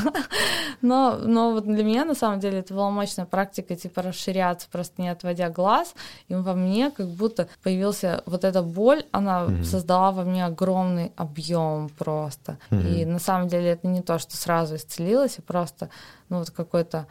[0.81, 5.03] Но, но вот для меня на самом деле это была мощная практика типа расширяться, просто
[5.03, 5.95] не отводя глаз.
[6.29, 9.65] И во мне как будто появился вот эта боль, она mm-hmm.
[9.65, 12.59] создала во мне огромный объем просто.
[12.71, 12.95] Mm-hmm.
[12.95, 15.91] И на самом деле это не то, что сразу исцелилось, а просто
[16.31, 17.07] ну вот какой-то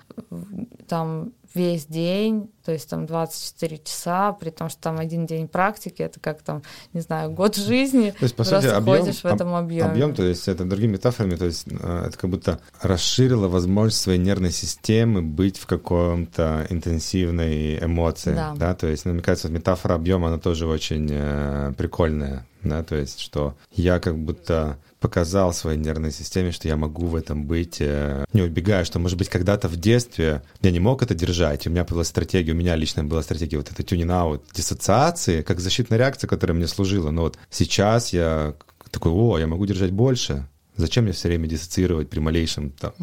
[0.88, 6.02] там весь день, то есть там 24 часа, при том, что там один день практики,
[6.02, 6.62] это как там,
[6.94, 9.90] не знаю, год жизни, то есть, по сути, объем, в этом объеме.
[9.90, 14.20] Объем, то есть это другими метафорами, то есть э, это как будто расширило возможность своей
[14.20, 18.76] нервной системы быть в каком-то интенсивной эмоции, да, да?
[18.76, 23.20] то есть, ну, мне кажется, метафора объема, она тоже очень э, прикольная, да, то есть,
[23.20, 28.26] что я как будто показал своей нервной системе, что я могу в этом быть, э,
[28.34, 31.86] не убегая, что, может быть, когда-то в детстве я не мог это держать, у меня
[31.86, 36.56] была стратегия, у меня лично была стратегия вот этой тюнин-аут, диссоциации, как защитная реакция, которая
[36.56, 38.56] мне служила, но вот сейчас я
[38.92, 40.48] такой, о, я могу держать больше,
[40.80, 42.94] Зачем мне все время диссоциировать при малейшем там,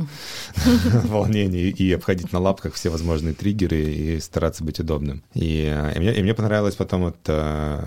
[1.04, 5.22] волнении и обходить на лапках все возможные триггеры и стараться быть удобным?
[5.34, 7.78] И, и, мне, и мне понравилось потом вот, э,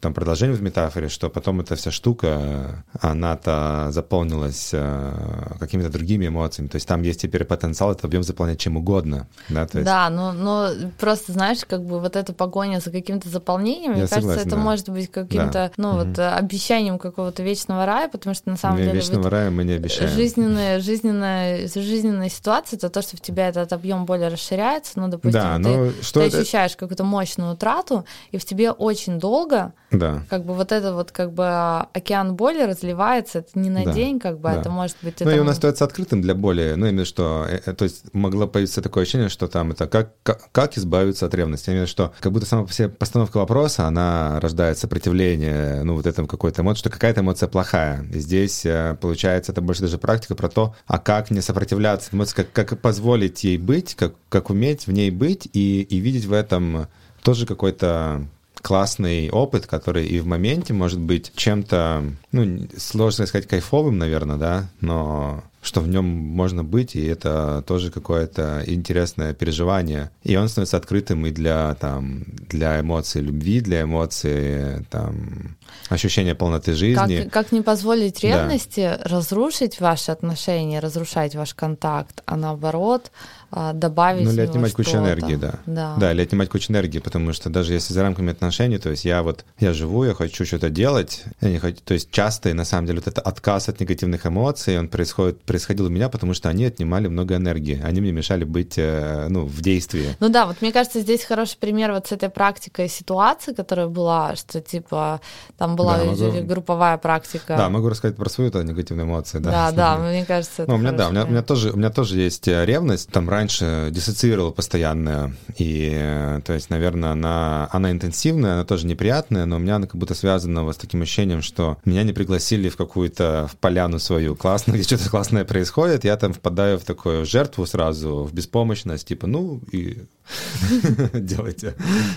[0.00, 6.68] там продолжение в метафоре, что потом эта вся штука, она-то заполнилась э, какими-то другими эмоциями.
[6.68, 9.26] То есть там есть теперь потенциал этот объем заполнять чем угодно.
[9.48, 9.86] Да, то есть...
[9.86, 14.06] да но, но просто, знаешь, как бы вот эта погоня за каким-то заполнением, мне Я
[14.06, 14.62] кажется, согласен, это да.
[14.62, 15.70] может быть каким-то, да.
[15.76, 15.98] ну, угу.
[15.98, 20.10] вот обещанием какого-то вечного рая, потому что на самом деле вечного рая мы не обещаем.
[20.10, 25.40] Жизненная, жизненная, жизненная ситуация, это то, что в тебя этот объем боли расширяется, ну, допустим,
[25.40, 26.38] да, ты, что ты это...
[26.38, 30.22] ощущаешь какую-то мощную утрату, и в тебе очень долго, да.
[30.28, 31.46] как бы вот это вот как бы
[31.92, 33.92] океан боли разливается, это не на да.
[33.92, 34.60] день, как бы, да.
[34.60, 35.20] это может быть...
[35.20, 38.46] Ну, и он остается открытым для боли, ну, именно что, э, э, то есть могло
[38.46, 42.32] появиться такое ощущение, что там это как, как, как избавиться от ревности, именно что как
[42.32, 46.90] будто сама по себе постановка вопроса, она рождает сопротивление, ну, вот этому какой-то эмоции, что
[46.90, 51.30] какая-то эмоция плохая, и здесь э, получается, это больше даже практика про то, а как
[51.30, 52.10] не сопротивляться.
[52.34, 56.32] Как, как позволить ей быть, как, как уметь в ней быть и, и видеть в
[56.32, 56.88] этом
[57.22, 58.26] тоже какой-то
[58.62, 64.70] классный опыт, который и в моменте может быть чем-то, ну, сложно сказать, кайфовым, наверное, да,
[64.80, 70.10] но что в нем можно быть, и это тоже какое-то интересное переживание.
[70.22, 75.56] И он становится открытым и для, там, для эмоций любви, для эмоций там,
[75.88, 77.22] ощущения полноты жизни.
[77.24, 79.00] Как, как не позволить ревности да.
[79.08, 83.10] разрушить ваши отношения, разрушать ваш контакт, а наоборот
[83.50, 85.54] а, добавить Ну, или отнимать кучу энергии, да.
[85.66, 85.96] да.
[85.96, 89.22] Да, или отнимать кучу энергии, потому что даже если за рамками отношений, то есть я
[89.22, 92.64] вот, я живу, я хочу что-то делать, я не хочу, то есть часто, и на
[92.64, 96.50] самом деле, вот это отказ от негативных эмоций, он происходит, происходил у меня, потому что
[96.50, 100.14] они отнимали много энергии, они мне мешали быть, э, ну, в действии.
[100.20, 104.36] Ну да, вот мне кажется, здесь хороший пример вот с этой практикой ситуации, которая была,
[104.36, 105.22] что типа
[105.56, 106.42] там была да, могу...
[106.42, 107.56] групповая практика.
[107.56, 109.70] Да, могу рассказать про свою это негативные эмоции, да.
[109.70, 111.76] Да, да, мне кажется, это Ну, у меня, да, у меня, у меня тоже, у
[111.78, 117.68] меня тоже есть э, ревность, там раньше диссоциировала постоянно, и, э, то есть, наверное, она,
[117.72, 121.00] она интенсивная, она тоже неприятная, но у меня она как будто связана вот с таким
[121.00, 126.04] ощущением, что меня не пригласили в какую-то в поляну свою классную, где что-то классное происходит,
[126.04, 130.04] я там впадаю в такую жертву сразу, в беспомощность, типа, ну, и
[131.12, 131.74] делайте,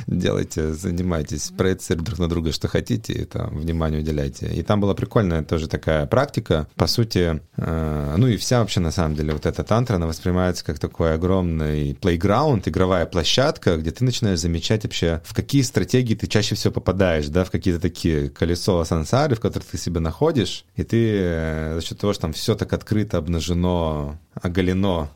[0.07, 4.47] делайте, занимайтесь, проецируйте друг на друга, что хотите, и там внимание уделяйте.
[4.47, 6.67] И там была прикольная тоже такая практика.
[6.75, 10.65] По сути, э, ну и вся вообще на самом деле вот эта тантра, она воспринимается
[10.65, 16.27] как такой огромный playground, игровая площадка, где ты начинаешь замечать вообще, в какие стратегии ты
[16.27, 20.83] чаще всего попадаешь, да, в какие-то такие колесо сансары, в которых ты себя находишь, и
[20.83, 25.09] ты э, за счет того, что там все так открыто, обнажено, оголено,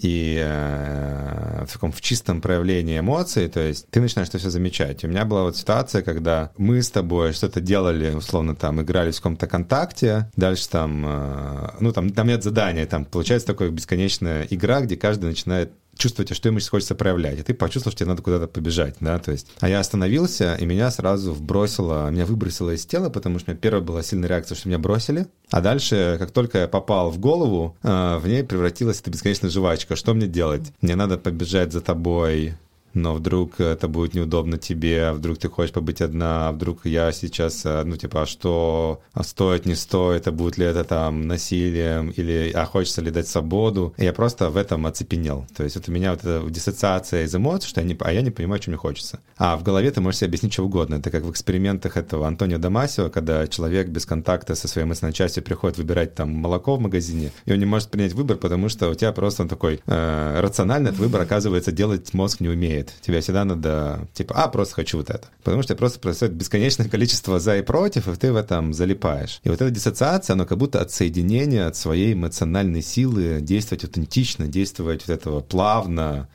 [0.00, 5.04] и э, в таком в чистом проявлении эмоций, то есть ты начинаешь это все замечать.
[5.04, 9.16] У меня была вот ситуация, когда мы с тобой что-то делали, условно там играли в
[9.16, 14.80] каком-то контакте, дальше там, э, ну там, там нет задания, там получается такая бесконечная игра,
[14.80, 18.22] где каждый начинает чувствуете, что ему сейчас хочется проявлять, и ты почувствовал, что тебе надо
[18.22, 19.48] куда-то побежать, да, то есть.
[19.60, 23.60] А я остановился, и меня сразу вбросило, меня выбросило из тела, потому что у меня
[23.60, 27.76] первая была сильная реакция, что меня бросили, а дальше, как только я попал в голову,
[27.82, 29.96] э, в ней превратилась эта бесконечная жвачка.
[29.96, 30.72] Что мне делать?
[30.80, 32.54] Мне надо побежать за тобой,
[32.94, 37.12] но вдруг это будет неудобно тебе, а вдруг ты хочешь побыть одна, а вдруг я
[37.12, 41.26] сейчас, э, ну, типа, а что, а стоит, не стоит, а будет ли это там
[41.26, 43.94] насилием, или, а хочется ли дать свободу.
[43.96, 45.46] И я просто в этом оцепенел.
[45.56, 48.22] То есть вот у меня вот эта диссоциация из эмоций, что я не, а я
[48.22, 49.20] не понимаю, что мне хочется.
[49.36, 50.96] А в голове ты можешь себе объяснить что угодно.
[50.96, 55.42] Это как в экспериментах этого Антонио Дамасио, когда человек без контакта со своей эмоциональной частью
[55.42, 58.94] приходит выбирать там молоко в магазине, и он не может принять выбор, потому что у
[58.94, 62.92] тебя просто он такой э, рационально этот выбор, оказывается, делать мозг не умеет умеет.
[63.00, 65.28] Тебе всегда надо, типа, а, просто хочу вот это.
[65.42, 69.40] Потому что просто происходит бесконечное количество за и против, и ты в этом залипаешь.
[69.44, 75.06] И вот эта диссоциация, она как будто отсоединение от своей эмоциональной силы, действовать аутентично, действовать
[75.06, 76.28] вот этого плавно,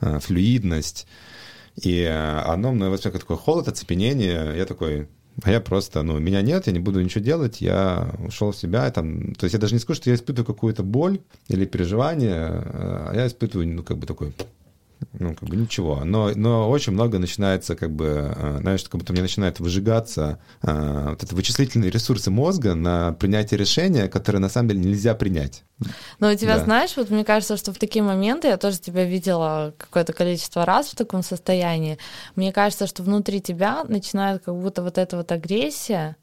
[0.00, 1.06] э, флюидность.
[1.82, 4.56] И оно мной как такой холод, оцепенение.
[4.56, 5.08] Я такой,
[5.42, 8.88] а я просто, ну, меня нет, я не буду ничего делать, я ушел в себя,
[8.92, 13.12] там, то есть я даже не скажу, что я испытываю какую-то боль или переживание, а
[13.14, 14.32] я испытываю, ну, как бы такой
[15.12, 16.02] ну, как бы ничего.
[16.04, 21.06] Но, но очень много начинается, как бы, э, знаешь, как будто мне начинает выжигаться э,
[21.10, 25.62] вот это вычислительные ресурсы мозга на принятие решения, которые на самом деле нельзя принять.
[26.18, 26.64] Но у тебя, да.
[26.64, 30.88] знаешь, вот мне кажется, что в такие моменты, я тоже тебя видела какое-то количество раз
[30.88, 31.98] в таком состоянии,
[32.36, 36.16] мне кажется, что внутри тебя начинает как будто вот эта вот агрессия,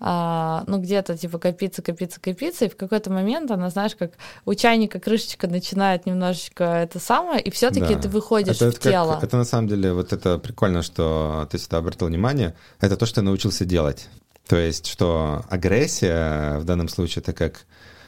[0.00, 4.12] а, ну, где-то типа копиться, копиться, копиться, и в какой-то момент она, знаешь, как
[4.44, 8.02] у чайника крышечка начинает немножечко это самое, и все-таки да.
[8.02, 9.14] ты выходишь это, в это тело.
[9.14, 13.06] Как, это на самом деле, вот это прикольно, что ты сюда обратил внимание, это то,
[13.06, 14.08] что я научился делать.
[14.46, 17.66] То есть, что агрессия в данном случае это как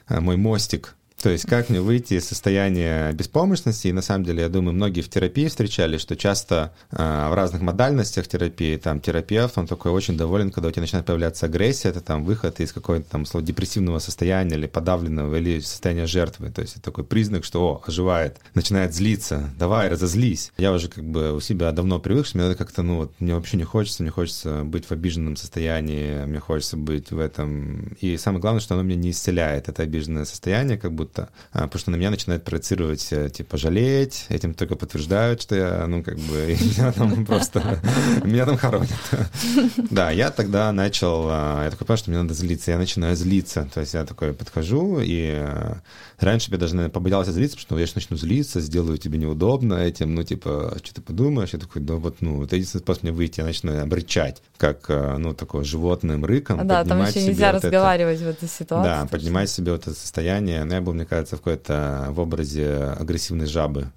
[0.09, 3.88] э, мой мостик то есть как мне выйти из состояния беспомощности?
[3.88, 7.60] И на самом деле, я думаю, многие в терапии встречали, что часто э, в разных
[7.60, 12.00] модальностях терапии, там терапевт, он такой очень доволен, когда у тебя начинает появляться агрессия, это
[12.00, 16.50] там выход из какого-то там слово депрессивного состояния или подавленного, или состояния жертвы.
[16.50, 20.52] То есть это такой признак, что о, оживает, начинает злиться, давай, разозлись.
[20.56, 23.34] Я уже как бы у себя давно привык, что мне надо как-то, ну вот, мне
[23.34, 27.94] вообще не хочется, мне хочется быть в обиженном состоянии, мне хочется быть в этом.
[28.00, 31.62] И самое главное, что оно меня не исцеляет, это обиженное состояние, как будто будто, а,
[31.62, 36.02] потому что на меня начинает проецировать, э, типа, жалеть, этим только подтверждают, что я, ну,
[36.02, 37.80] как бы, меня там просто,
[38.24, 38.90] меня там хоронят.
[39.90, 43.68] Да, я тогда начал, а, я такой понял, что мне надо злиться, я начинаю злиться,
[43.72, 45.74] то есть я такой подхожу, и э,
[46.18, 49.18] раньше я даже, наверное, побоялся злиться, потому что ну, я же начну злиться, сделаю тебе
[49.18, 53.02] неудобно этим, ну, типа, что ты подумаешь, я такой, да вот, ну, это единственный способ
[53.02, 56.66] мне выйти, я начну обрычать, как, э, ну, такой животным рыком.
[56.66, 58.88] Да, там еще нельзя разговаривать в этой ситуации.
[58.88, 62.94] Да, поднимать себе вот это состояние, но я был, мне кажется, в какой-то в образе
[62.98, 63.90] агрессивной жабы.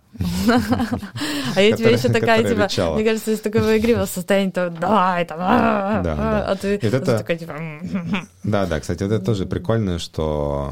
[1.56, 5.40] А я тебе еще такая, типа, мне кажется, из такого игривого состояния, то давай, там,
[5.42, 7.56] а, а, а, а ты такая, типа...
[8.44, 10.72] Да, да, кстати, это тоже прикольно, что...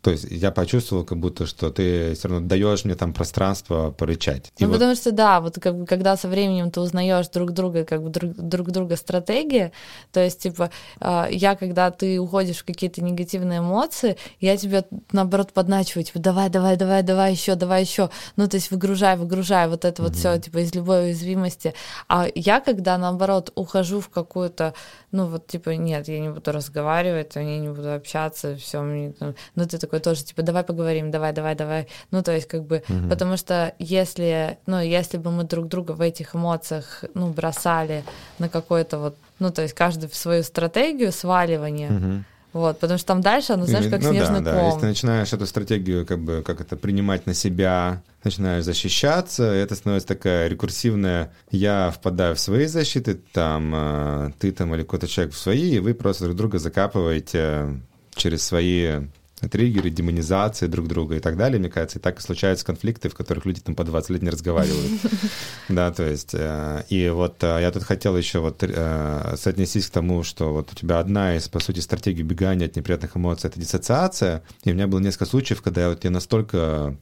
[0.00, 4.52] То есть я почувствовал, как будто, что ты все равно даешь мне там пространство порычать.
[4.58, 8.32] Ну, потому что, да, вот когда со временем ты узнаешь друг друга, как бы друг,
[8.32, 9.72] друг друга стратегии,
[10.12, 16.04] то есть, типа, я, когда ты уходишь в какие-то негативные эмоции, я тебе, наоборот, подначиваю,
[16.04, 18.10] типа, давай, давай, давай, давай еще, давай еще.
[18.42, 20.04] Ну, то есть выгружай, выгружай вот это mm-hmm.
[20.04, 21.74] вот все, типа, из любой уязвимости.
[22.08, 24.74] А я, когда, наоборот, ухожу в какую-то,
[25.12, 29.14] ну, вот, типа, нет, я не буду разговаривать, я не буду общаться, все, мне,
[29.54, 31.86] ну, ты такой тоже, типа, давай поговорим, давай, давай, давай.
[32.10, 33.08] Ну, то есть, как бы, mm-hmm.
[33.08, 38.02] потому что если, ну, если бы мы друг друга в этих эмоциях, ну, бросали
[38.40, 42.22] на какой-то вот, ну, то есть, каждый в свою стратегию сваливания, mm-hmm
[42.52, 44.60] вот, потому что там дальше, оно, знаешь, как ну, снежный да, ком.
[44.60, 44.66] Да.
[44.66, 49.74] Если ты начинаешь эту стратегию, как бы, как это, принимать на себя, начинаешь защищаться, это
[49.74, 55.34] становится такая рекурсивная, я впадаю в свои защиты, там, э, ты там или какой-то человек
[55.34, 57.80] в свои, и вы просто друг друга закапываете
[58.14, 59.06] через свои
[59.50, 61.98] триггеры, демонизации друг друга и так далее, мне кажется.
[61.98, 65.00] И так и случаются конфликты, в которых люди там по 20 лет не разговаривают.
[65.68, 69.90] Да, то есть, э, и вот э, я тут хотел еще вот э, соотнестись к
[69.90, 73.60] тому, что вот у тебя одна из, по сути, стратегий убегания от неприятных эмоций— это
[73.60, 74.42] диссоциация.
[74.64, 76.96] И у меня было несколько случаев, когда я вот я настолько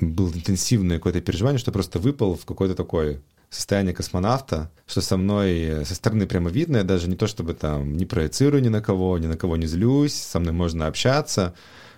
[0.00, 3.20] был интенсивное какое-то переживание, что просто выпал в какой-то такой
[3.50, 7.96] состояние космонавта, что со мной со стороны прямо видно, я даже не то чтобы там
[7.96, 11.54] не проецирую ни на кого, ни на кого не злюсь, со мной можно общаться,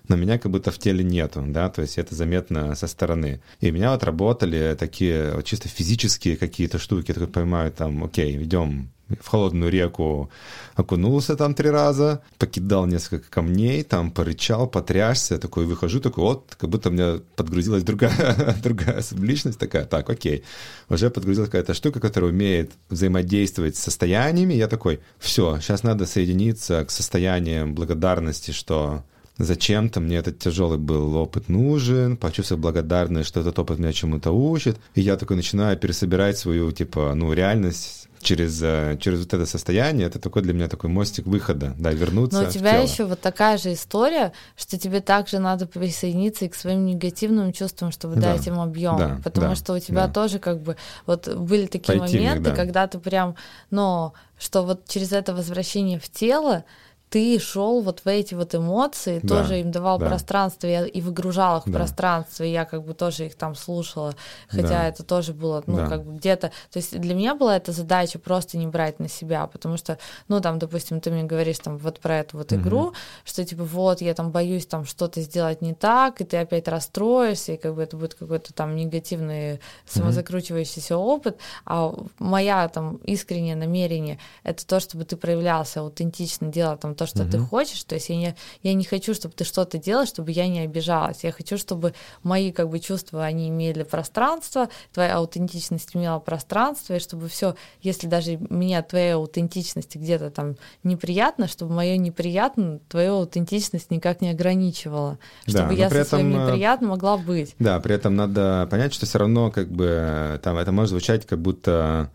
[0.09, 3.41] но меня как будто в теле нету, да, то есть это заметно со стороны.
[3.61, 8.43] И меня вот работали такие вот чисто физические какие-то штуки, я такой понимаю, там, окей,
[8.43, 10.31] идем в холодную реку
[10.75, 16.71] окунулся там три раза, покидал несколько камней, там порычал, потрясся, такой выхожу, такой вот, как
[16.71, 20.45] будто меня подгрузилась другая, другая субличность такая, так, окей,
[20.89, 26.85] уже подгрузилась какая-то штука, которая умеет взаимодействовать с состояниями, я такой, все, сейчас надо соединиться
[26.85, 29.05] к состояниям благодарности, что
[29.39, 34.77] зачем-то мне этот тяжелый был опыт нужен, почувствовать благодарность, что этот опыт меня чему-то учит,
[34.95, 40.07] и я такой начинаю пересобирать свою, типа, ну, реальность через, э, через вот это состояние,
[40.07, 43.59] это такой для меня такой мостик выхода, да, вернуться Но у тебя еще вот такая
[43.59, 48.47] же история, что тебе также надо присоединиться и к своим негативным чувствам, чтобы да, дать
[48.47, 50.13] им объем, да, потому да, что у тебя да.
[50.13, 52.57] тоже как бы вот были такие Пойти моменты, них, да.
[52.57, 53.37] когда ты прям,
[53.71, 56.65] ну, что вот через это возвращение в тело
[57.11, 60.07] ты шел вот в эти вот эмоции, да, тоже им давал да.
[60.07, 61.71] пространство и, и выгружал их да.
[61.71, 64.15] в пространство, и я как бы тоже их там слушала,
[64.49, 64.89] хотя да.
[64.89, 65.87] это тоже было, ну, да.
[65.87, 69.47] как бы где-то, то есть для меня была эта задача просто не брать на себя,
[69.47, 69.99] потому что,
[70.29, 72.95] ну, там, допустим, ты мне говоришь там вот про эту вот игру, угу.
[73.25, 77.53] что типа вот я там боюсь там что-то сделать не так, и ты опять расстроишься,
[77.53, 81.13] и как бы это будет какой-то там негативный самозакручивающийся угу.
[81.13, 87.07] опыт, а моя там искреннее намерение это то, чтобы ты проявлялся аутентично, делал там то,
[87.07, 87.31] что угу.
[87.31, 87.83] ты хочешь.
[87.85, 91.25] То есть я не, я не хочу, чтобы ты что-то делал, чтобы я не обижалась.
[91.25, 97.01] Я хочу, чтобы мои как бы чувства, они имели пространство, твоя аутентичность имела пространство, и
[97.01, 103.91] чтобы все, если даже меня твоя аутентичность где-то там неприятно, чтобы мое неприятно твою аутентичность
[103.91, 107.55] никак не ограничивала, чтобы да, я со этом, своим э, неприятным могла быть.
[107.59, 111.27] Да, при этом надо понять, что все равно как бы э, там это может звучать
[111.27, 112.11] как будто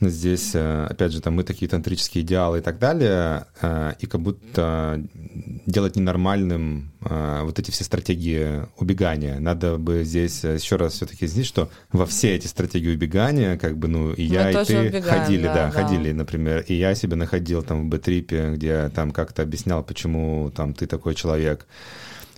[0.00, 4.20] здесь, э, опять же, там мы такие тантрические идеалы и так далее, э, и как
[4.20, 5.02] будто
[5.66, 9.40] делать ненормальным э, вот эти все стратегии убегания.
[9.40, 13.88] Надо бы здесь еще раз все-таки здесь, что во все эти стратегии убегания, как бы,
[13.88, 17.16] ну, и я, мы и ты убегаем, ходили, да, да, ходили, например, и я себя
[17.16, 21.66] находил там в Бэтрипе, где там как-то объяснял, почему там ты такой человек,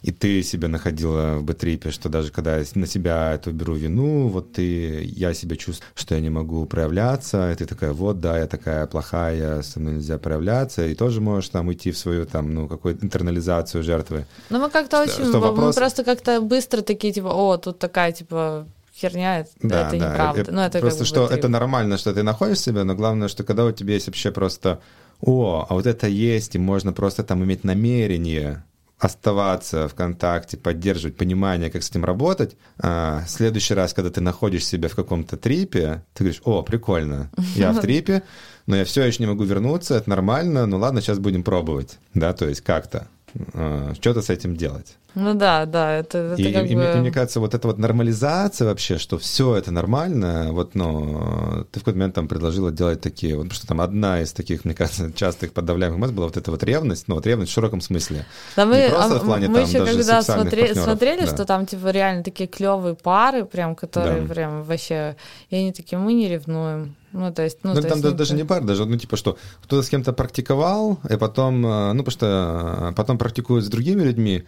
[0.02, 4.28] и ты себя находила в бэтрипе, что даже когда я на себя эту беру вину,
[4.28, 8.38] вот ты, я себя чувствую, что я не могу проявляться, и ты такая, вот, да,
[8.38, 12.54] я такая плохая, со мной нельзя проявляться, и тоже можешь там уйти в свою там,
[12.54, 14.26] ну, какую-то интернализацию жертвы.
[14.48, 15.76] Ну, мы как-то очень, что вопрос...
[15.76, 18.66] мы просто как-то быстро такие, типа, о, тут такая, типа,
[18.96, 20.10] херня, да, это да.
[20.10, 20.40] неправда.
[20.40, 23.64] Это, ну, это просто что это нормально, что ты находишь себя, но главное, что когда
[23.66, 24.80] у тебя есть вообще просто,
[25.20, 28.64] о, а вот это есть, и можно просто там иметь намерение
[29.00, 32.56] оставаться в контакте, поддерживать понимание, как с этим работать.
[32.78, 37.30] А в следующий раз, когда ты находишь себя в каком-то трипе, ты говоришь, о, прикольно,
[37.56, 38.22] я в трипе,
[38.66, 42.34] но я все еще не могу вернуться, это нормально, ну ладно, сейчас будем пробовать, да,
[42.34, 43.08] то есть как-то.
[43.34, 44.96] Э, что-то с этим делать.
[45.14, 46.82] Ну да, да, это, это и, как и, бы...
[46.82, 51.80] и, мне кажется, вот эта вот нормализация вообще, что все это нормально, вот, ну, ты
[51.80, 54.74] в какой-то момент там предложила делать такие, вот, потому что там одна из таких, мне
[54.74, 58.24] кажется, частых подавляемых масс была вот эта вот ревность, ну, вот ревность в широком смысле.
[58.54, 61.20] Да мы, Не просто а, в плане мы там еще даже когда смотри, партнеров, смотрели,
[61.22, 61.26] да.
[61.26, 64.32] что там типа реально такие клевые пары, прям, которые Да.
[64.32, 65.16] прям вообще,
[65.50, 66.94] и они такие, мы не ревнуем.
[67.12, 69.16] Ну, то есть, ну, Ну, то там есть, да- даже не пар, даже, ну, типа,
[69.16, 73.68] что кто-то с кем-то практиковал, и потом, э, ну, потому что э, потом практикует с
[73.68, 74.44] другими людьми,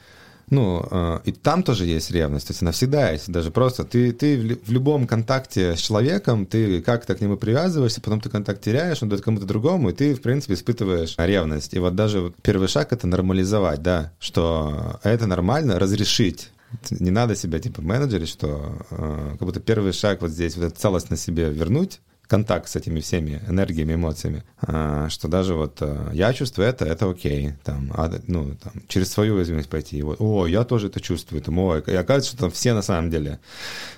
[0.51, 4.13] ну, э, и там тоже есть ревность, то есть она всегда есть, даже просто ты,
[4.13, 8.29] ты в лю- в любом контакте с человеком, ты как-то к нему привязываешься, потом ты
[8.29, 11.75] контакт теряешь, он дает кому-то другому, и ты, в принципе, испытываешь ревность.
[11.75, 16.51] И вот даже первый шаг— это нормализовать, да, что это нормально, разрешить.
[16.91, 20.77] Не надо себя, типа, менеджерить, что э, как будто первый шаг вот здесь, вот эту
[20.81, 26.33] целостность себе вернуть, контакт с этими всеми энергиями, эмоциями, а, что даже вот а, я
[26.33, 30.65] чувствую это, это окей, там, а, ну, там, через свою уязвимость пойти, вот, о, я
[30.65, 33.39] тоже это чувствую, там, ой, и оказывается, что там все на самом деле,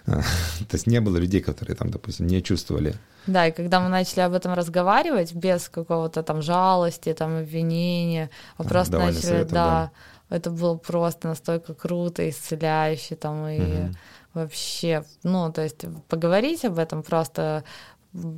[0.07, 0.21] а,
[0.69, 2.95] то есть не было людей, которые там, допустим, не чувствовали.
[3.27, 8.65] Да, и когда мы начали об этом разговаривать без какого-то там жалости, там обвинения, а
[8.65, 9.91] просто давали начали, советов, да,
[10.29, 13.97] это было просто настолько круто, исцеляюще там и Мгм.
[14.35, 17.65] вообще, ну, то есть поговорить об этом просто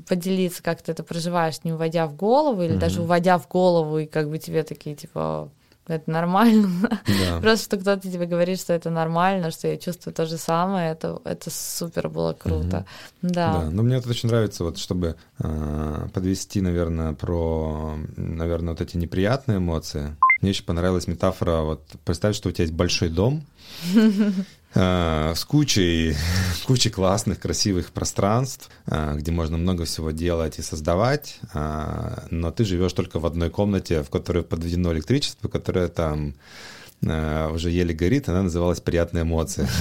[0.08, 2.80] поделиться, как ты это проживаешь, не уводя в голову, или Мгм.
[2.80, 5.50] даже уводя в голову, и как бы тебе такие, типа,
[5.86, 7.00] это нормально.
[7.06, 7.38] Да.
[7.40, 11.20] Просто что кто-то тебе говорит, что это нормально, что я чувствую то же самое, это,
[11.24, 12.86] это супер было круто.
[13.22, 13.70] Да, Да.
[13.70, 19.58] но мне вот очень нравится, вот чтобы а, подвести, наверное, про, наверное, вот эти неприятные
[19.58, 20.16] эмоции.
[20.40, 23.44] Мне еще понравилась метафора, вот представь, что у тебя есть большой дом
[24.76, 26.14] с кучей,
[26.66, 32.64] кучей классных, красивых пространств, а, где можно много всего делать и создавать, а, но ты
[32.64, 36.34] живешь только в одной комнате, в которой подведено электричество, которое там
[37.06, 39.66] а, уже еле горит, она называлась «Приятные эмоции».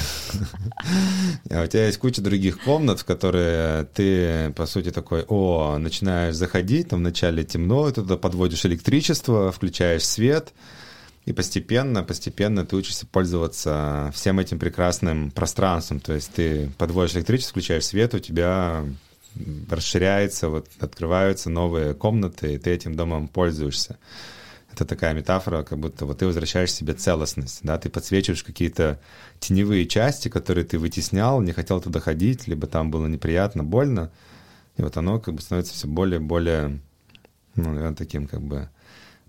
[1.49, 6.35] А у тебя есть куча других комнат, в которые ты, по сути, такой, о, начинаешь
[6.35, 10.53] заходить, там вначале темно, ты туда подводишь электричество, включаешь свет,
[11.25, 15.99] и постепенно, постепенно ты учишься пользоваться всем этим прекрасным пространством.
[15.99, 18.85] То есть ты подводишь электричество, включаешь свет, у тебя
[19.69, 23.97] расширяется, вот открываются новые комнаты, и ты этим домом пользуешься.
[24.71, 28.99] Это такая метафора, как будто вот ты возвращаешь себе целостность, да, ты подсвечиваешь какие-то
[29.39, 34.11] теневые части, которые ты вытеснял, не хотел туда ходить, либо там было неприятно, больно,
[34.77, 36.81] и вот оно как бы становится все более, более,
[37.55, 38.69] ну, таким как бы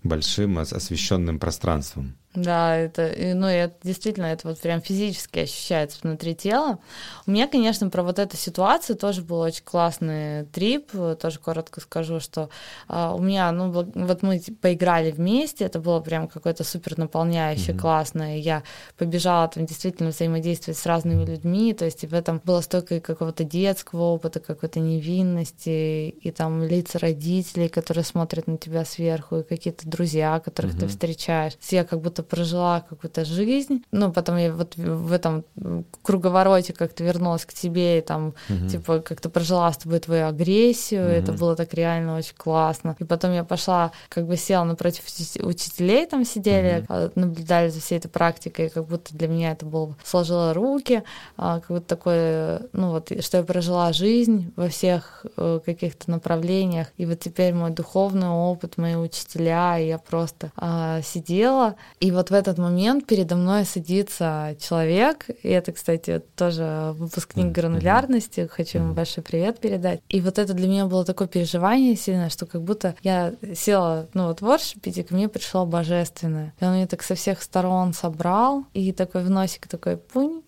[0.03, 2.15] большим ос- освещенным пространством.
[2.37, 6.77] Да, это, ну, это действительно, это вот прям физически ощущается внутри тела.
[7.25, 12.19] У меня, конечно, про вот эту ситуацию тоже был очень классный трип, тоже коротко скажу,
[12.19, 12.49] что
[12.87, 17.73] а, у меня, ну, вот мы типа поиграли вместе, это было прям какое-то супер наполняющее,
[17.73, 17.79] Мгм.
[17.81, 18.61] классное, я
[18.99, 24.03] побежала там действительно взаимодействовать с разными людьми, то есть в этом было столько какого-то детского
[24.13, 30.39] опыта, какой-то невинности, и там лица родителей, которые смотрят на тебя сверху, и какие-то друзья,
[30.39, 30.89] которых ты Мгм.
[30.89, 31.53] встречаешь.
[31.71, 35.43] Я как будто прожила какую-то жизнь, ну, потом я вот в этом
[36.01, 38.67] круговороте как-то вернулась к тебе, и там, Мгм.
[38.69, 41.11] типа, как-то прожила с тобой твою агрессию, Мгм.
[41.11, 42.95] это было так реально очень классно.
[42.99, 47.79] И потом я пошла, как бы села напротив учи- учителей, там сидели, а, наблюдали за
[47.79, 51.03] всей этой практикой, как будто для меня это было, сложила руки,
[51.37, 56.87] а, как будто такое, ну, вот, что я прожила жизнь во всех э, каких-то направлениях,
[56.97, 62.31] и вот теперь мой духовный опыт, мои учителя, и я просто а, сидела, и вот
[62.31, 68.93] в этот момент передо мной садится человек, и это, кстати, тоже выпускник гранулярности, хочу ему
[68.93, 70.01] большой привет передать.
[70.09, 74.27] И вот это для меня было такое переживание сильное, что как будто я села, ну
[74.27, 76.53] вот воршипить, и ко мне пришло божественное.
[76.59, 80.41] И он меня так со всех сторон собрал, и такой в носик такой пунь,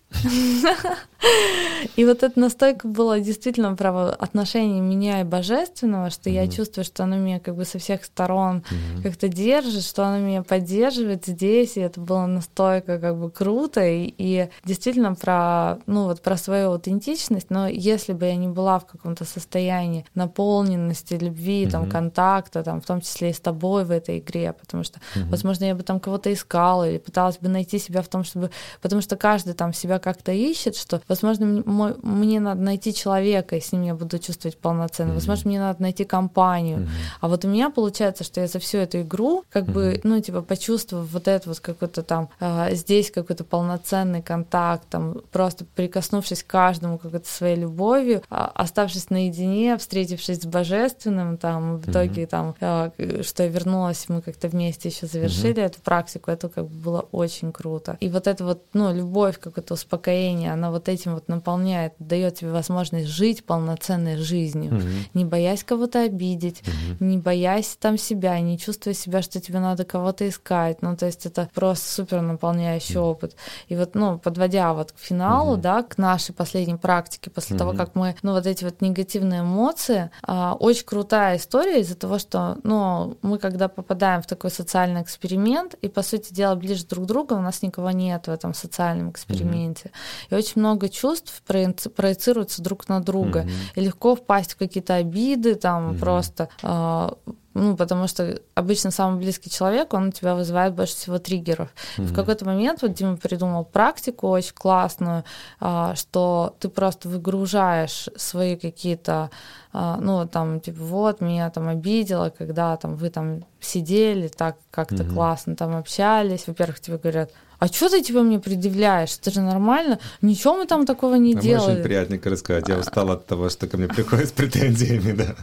[1.96, 6.50] и вот это настолько было действительно про отношение меня и божественного, что я Мгм.
[6.52, 9.02] чувствую, что оно меня как бы со всех сторон Мгм.
[9.02, 14.12] как-то держит, что оно меня поддерживает здесь, и это было настолько как бы круто, и,
[14.18, 18.86] и действительно про, ну вот про свою аутентичность, но если бы я не была в
[18.86, 21.90] каком-то состоянии наполненности, любви, там, Мгм.
[21.90, 25.74] контакта, там, в том числе и с тобой в этой игре, потому что, возможно, я
[25.74, 28.50] бы там кого-то искала или пыталась бы найти себя в том, чтобы,
[28.82, 33.60] потому что каждый там себя как-то ищет, что, возможно, мой, мне надо найти человека, и
[33.60, 35.14] с ним я буду чувствовать полноценно, mm-hmm.
[35.14, 36.78] возможно, мне надо найти компанию.
[36.78, 36.88] Mm-hmm.
[37.20, 39.72] А вот у меня получается, что я за всю эту игру, как mm-hmm.
[39.72, 45.16] бы, ну, типа, почувствовав вот это вот какой-то там, э, здесь какой-то полноценный контакт, там,
[45.30, 51.90] просто прикоснувшись к каждому какой-то своей любовью, э, оставшись наедине, встретившись с божественным, там, в
[51.90, 52.26] итоге, mm-hmm.
[52.26, 55.66] там, э, что я вернулась, мы как-то вместе еще завершили mm-hmm.
[55.66, 57.96] эту практику, это как бы было очень круто.
[58.00, 62.52] И вот это вот, ну, любовь, какое-то успокоение, она вот этим вот наполняет, дает тебе
[62.52, 65.10] возможность жить полноценной жизнью, mm-hmm.
[65.14, 66.96] не боясь кого-то обидеть, mm-hmm.
[67.00, 70.80] не боясь там себя, не чувствуя себя, что тебе надо кого-то искать.
[70.82, 73.10] Ну, то есть это просто супер наполняющий mm-hmm.
[73.10, 73.36] опыт.
[73.68, 75.60] И вот, ну, подводя вот к финалу, mm-hmm.
[75.60, 77.58] да, к нашей последней практике, после mm-hmm.
[77.58, 82.18] того, как мы, ну, вот эти вот негативные эмоции, а, очень крутая история из-за того,
[82.18, 87.04] что, ну, мы когда попадаем в такой социальный эксперимент, и, по сути дела, ближе друг
[87.04, 89.79] к другу, у нас никого нет в этом социальном эксперименте.
[89.88, 90.26] Mm-hmm.
[90.30, 93.40] И очень много чувств проецируются друг на друга.
[93.40, 93.72] Mm-hmm.
[93.76, 95.98] И легко впасть в какие-то обиды, там mm-hmm.
[95.98, 97.10] просто э,
[97.54, 101.68] ну, потому что обычно самый близкий человек, он у тебя вызывает больше всего триггеров.
[101.96, 102.04] Mm-hmm.
[102.04, 105.24] В какой-то момент вот Дима придумал практику очень классную,
[105.58, 109.30] а, что ты просто выгружаешь свои какие-то,
[109.72, 115.02] а, ну, там, типа, вот, меня там обидело, когда там вы там сидели, так как-то
[115.02, 115.14] mm-hmm.
[115.14, 116.46] классно там общались.
[116.46, 119.18] Во-первых, тебе говорят, а что ты типа мне предъявляешь?
[119.20, 119.98] Это же нормально.
[120.22, 121.74] Ничего мы там такого не а делали.
[121.74, 122.68] Очень приятненько рассказать.
[122.68, 125.36] Я устала от того, что ко мне приходят с претензиями, да.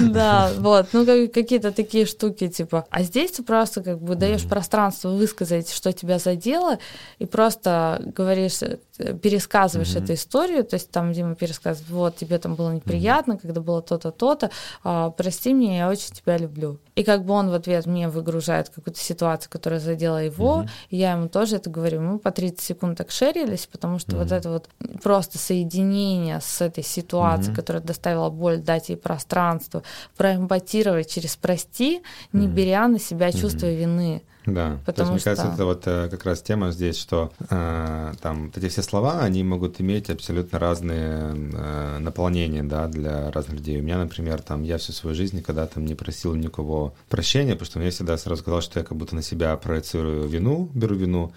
[0.00, 0.88] Да, вот.
[0.92, 2.86] Ну, какие-то такие штуки, типа.
[2.88, 6.78] А здесь ты просто как бы даешь пространство высказать, что тебя задело,
[7.18, 8.78] и просто говоришь, э,
[9.14, 13.82] пересказываешь эту историю, то есть там Дима пересказывает, вот, тебе там было неприятно, когда было
[13.82, 14.50] то-то, то-то,
[14.84, 16.78] а, прости меня, я очень тебя люблю.
[16.94, 21.12] И как бы он в ответ мне выгружает какую-то ситуацию, которая задела его, и я
[21.12, 22.00] ему ему тоже это говорю.
[22.00, 24.18] Мы по 30 секунд так шерились, потому что mm-hmm.
[24.18, 24.68] вот это вот
[25.02, 27.56] просто соединение с этой ситуацией, mm-hmm.
[27.56, 29.82] которая доставила боль, дать ей пространство,
[30.16, 32.02] проэмпатировать через «прости»,
[32.32, 32.50] не mm-hmm.
[32.50, 33.76] беря на себя чувство mm-hmm.
[33.76, 34.22] вины.
[34.46, 35.30] Да, потому то есть, что...
[35.30, 38.82] мне кажется, это вот э, как раз тема здесь, что э, там вот эти все
[38.82, 43.80] слова, они могут иметь абсолютно разные э, наполнения, да, для разных людей.
[43.80, 47.66] У меня, например, там, я всю свою жизнь никогда там не просил никого прощения, потому
[47.66, 51.32] что мне всегда сразу сказал, что я как будто на себя проецирую вину, беру вину,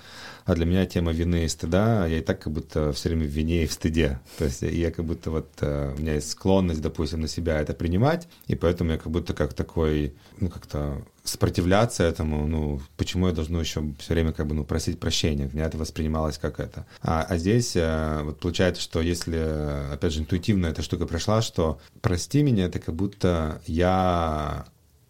[0.48, 3.30] а для меня тема вины и стыда, я и так как будто все время в
[3.30, 4.20] вине и в стыде.
[4.38, 7.74] То есть я как будто вот, э, у меня есть склонность, допустим, на себя это
[7.74, 13.34] принимать, и поэтому я как будто как такой, ну, как-то сопротивляться этому, ну, почему я
[13.34, 15.49] должен еще все время как бы, ну, просить прощения?
[15.52, 16.86] Меня это воспринималось как это.
[17.02, 21.80] А, а здесь э, вот получается, что если, опять же, интуитивно эта штука прошла, что
[22.02, 24.66] прости меня, это как будто я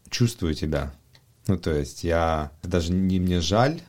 [0.09, 0.93] чувствую тебя.
[1.47, 3.79] Ну, то есть я даже не мне жаль,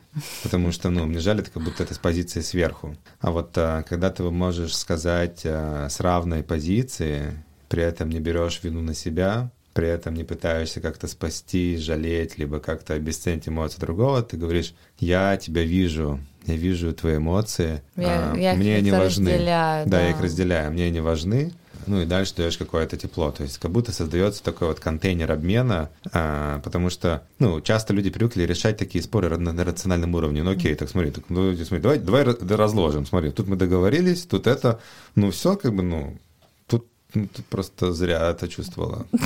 [0.43, 2.95] потому что, ну, мне жаль, это как будто это с позиции сверху.
[3.19, 8.61] А вот а, когда ты можешь сказать а, с равной позиции, при этом не берешь
[8.63, 14.21] вину на себя, при этом не пытаешься как-то спасти, жалеть, либо как-то обесценить эмоции другого,
[14.21, 19.37] ты говоришь, я тебя вижу, я вижу твои эмоции, я, а, я мне они важны.
[19.39, 21.53] Да, да, я их разделяю, мне они важны,
[21.87, 23.31] ну и дальше даешь какое-то тепло.
[23.31, 28.09] То есть как будто создается такой вот контейнер обмена, а, потому что, ну, часто люди
[28.09, 30.43] привыкли решать такие споры на рациональном уровне.
[30.43, 34.45] Ну окей, так смотри, так, ну, смотри давай, давай разложим, смотри, тут мы договорились, тут
[34.45, 34.81] это,
[35.15, 36.19] ну все как бы, ну,
[37.13, 39.05] ну, ты просто зря это чувствовала.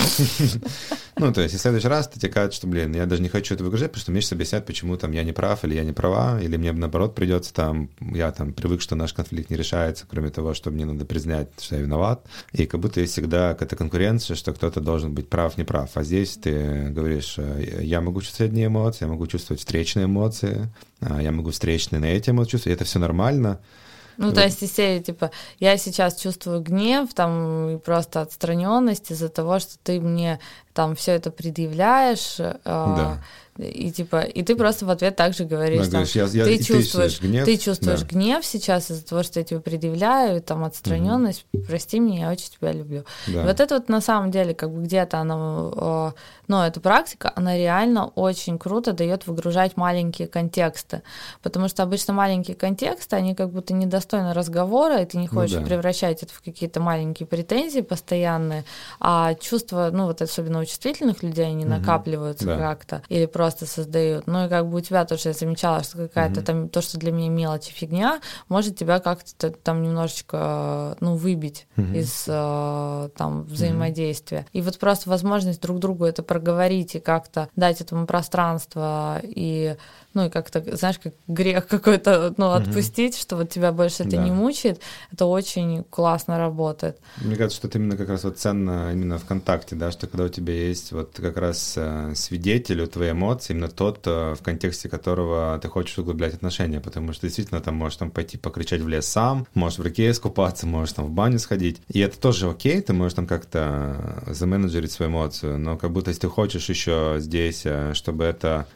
[1.16, 3.54] Ну, то есть, в следующий раз ты тебе кажется, что, блин, я даже не хочу
[3.54, 5.94] это выгружать, потому что мне сейчас объяснять, почему там я не прав или я не
[5.94, 10.32] права, или мне наоборот придется там, я там привык, что наш конфликт не решается, кроме
[10.32, 12.26] того, что мне надо признать, что я виноват.
[12.52, 15.92] И как будто есть всегда какая-то конкуренция, что кто-то должен быть прав, не прав.
[15.94, 20.68] А здесь ты говоришь, э, я могу чувствовать одни эмоции, я могу чувствовать встречные эмоции,
[21.00, 23.60] а я могу встречные на эти эмоции чувствовать, и это все нормально.
[24.18, 29.30] Ну, то есть из серии, типа, я сейчас чувствую гнев, там, и просто отстраненность из-за
[29.30, 30.40] того, что ты мне
[30.74, 32.40] там все это предъявляешь.
[32.40, 33.18] Э, да.
[33.58, 37.20] И типа, и ты просто в ответ также говоришь, там, говоришь я, я, ты, чувствуешь,
[37.20, 38.08] ты, гнев, ты чувствуешь да.
[38.08, 41.64] гнев сейчас из-за того, что я тебе предъявляю, там отстраненность, угу.
[41.66, 43.06] прости меня, я очень тебя люблю.
[43.28, 43.44] Да.
[43.44, 46.14] Вот это вот на самом деле, как бы где-то она,
[46.48, 51.04] ну, эта практика, она реально очень круто дает выгружать маленькие контексты,
[51.44, 55.58] потому что обычно маленькие контексты, они как будто недостойны разговора, и ты не ну хочешь
[55.58, 55.68] ну, да.
[55.68, 58.64] превращать это в какие-то маленькие претензии постоянные,
[59.00, 61.74] а чувства, ну, вот особенно у чувствительных людей, они угу.
[61.74, 62.58] накапливаются да.
[62.58, 64.26] как-то, или просто просто создают.
[64.26, 66.46] Ну и как бы у тебя тоже я замечала, что какая-то mm-hmm.
[66.46, 71.68] там то, что для меня мелочь и фигня, может тебя как-то там немножечко, ну, выбить
[71.76, 71.98] mm-hmm.
[71.98, 74.40] из э, там взаимодействия.
[74.40, 74.60] Mm-hmm.
[74.60, 79.76] И вот просто возможность друг другу это проговорить и как-то дать этому пространство и
[80.14, 83.22] ну и как-то, знаешь, как грех какой-то, ну, отпустить, mm-hmm.
[83.22, 84.24] что вот тебя больше это да.
[84.24, 84.80] не мучает,
[85.12, 86.98] это очень классно работает.
[87.18, 90.26] Мне кажется, что это именно как раз вот ценно именно в контакте, да, что когда
[90.26, 94.44] у тебя есть вот как раз э, свидетель у твоей эмоции, именно тот, э, в
[94.44, 98.88] контексте которого ты хочешь углублять отношения, потому что действительно там можешь там пойти покричать в
[98.88, 102.82] лес сам, можешь в реке искупаться, можешь там в баню сходить, и это тоже окей,
[102.82, 107.62] ты можешь там как-то заменеджерить свою эмоцию, но как будто если ты хочешь еще здесь,
[107.66, 108.68] э, чтобы это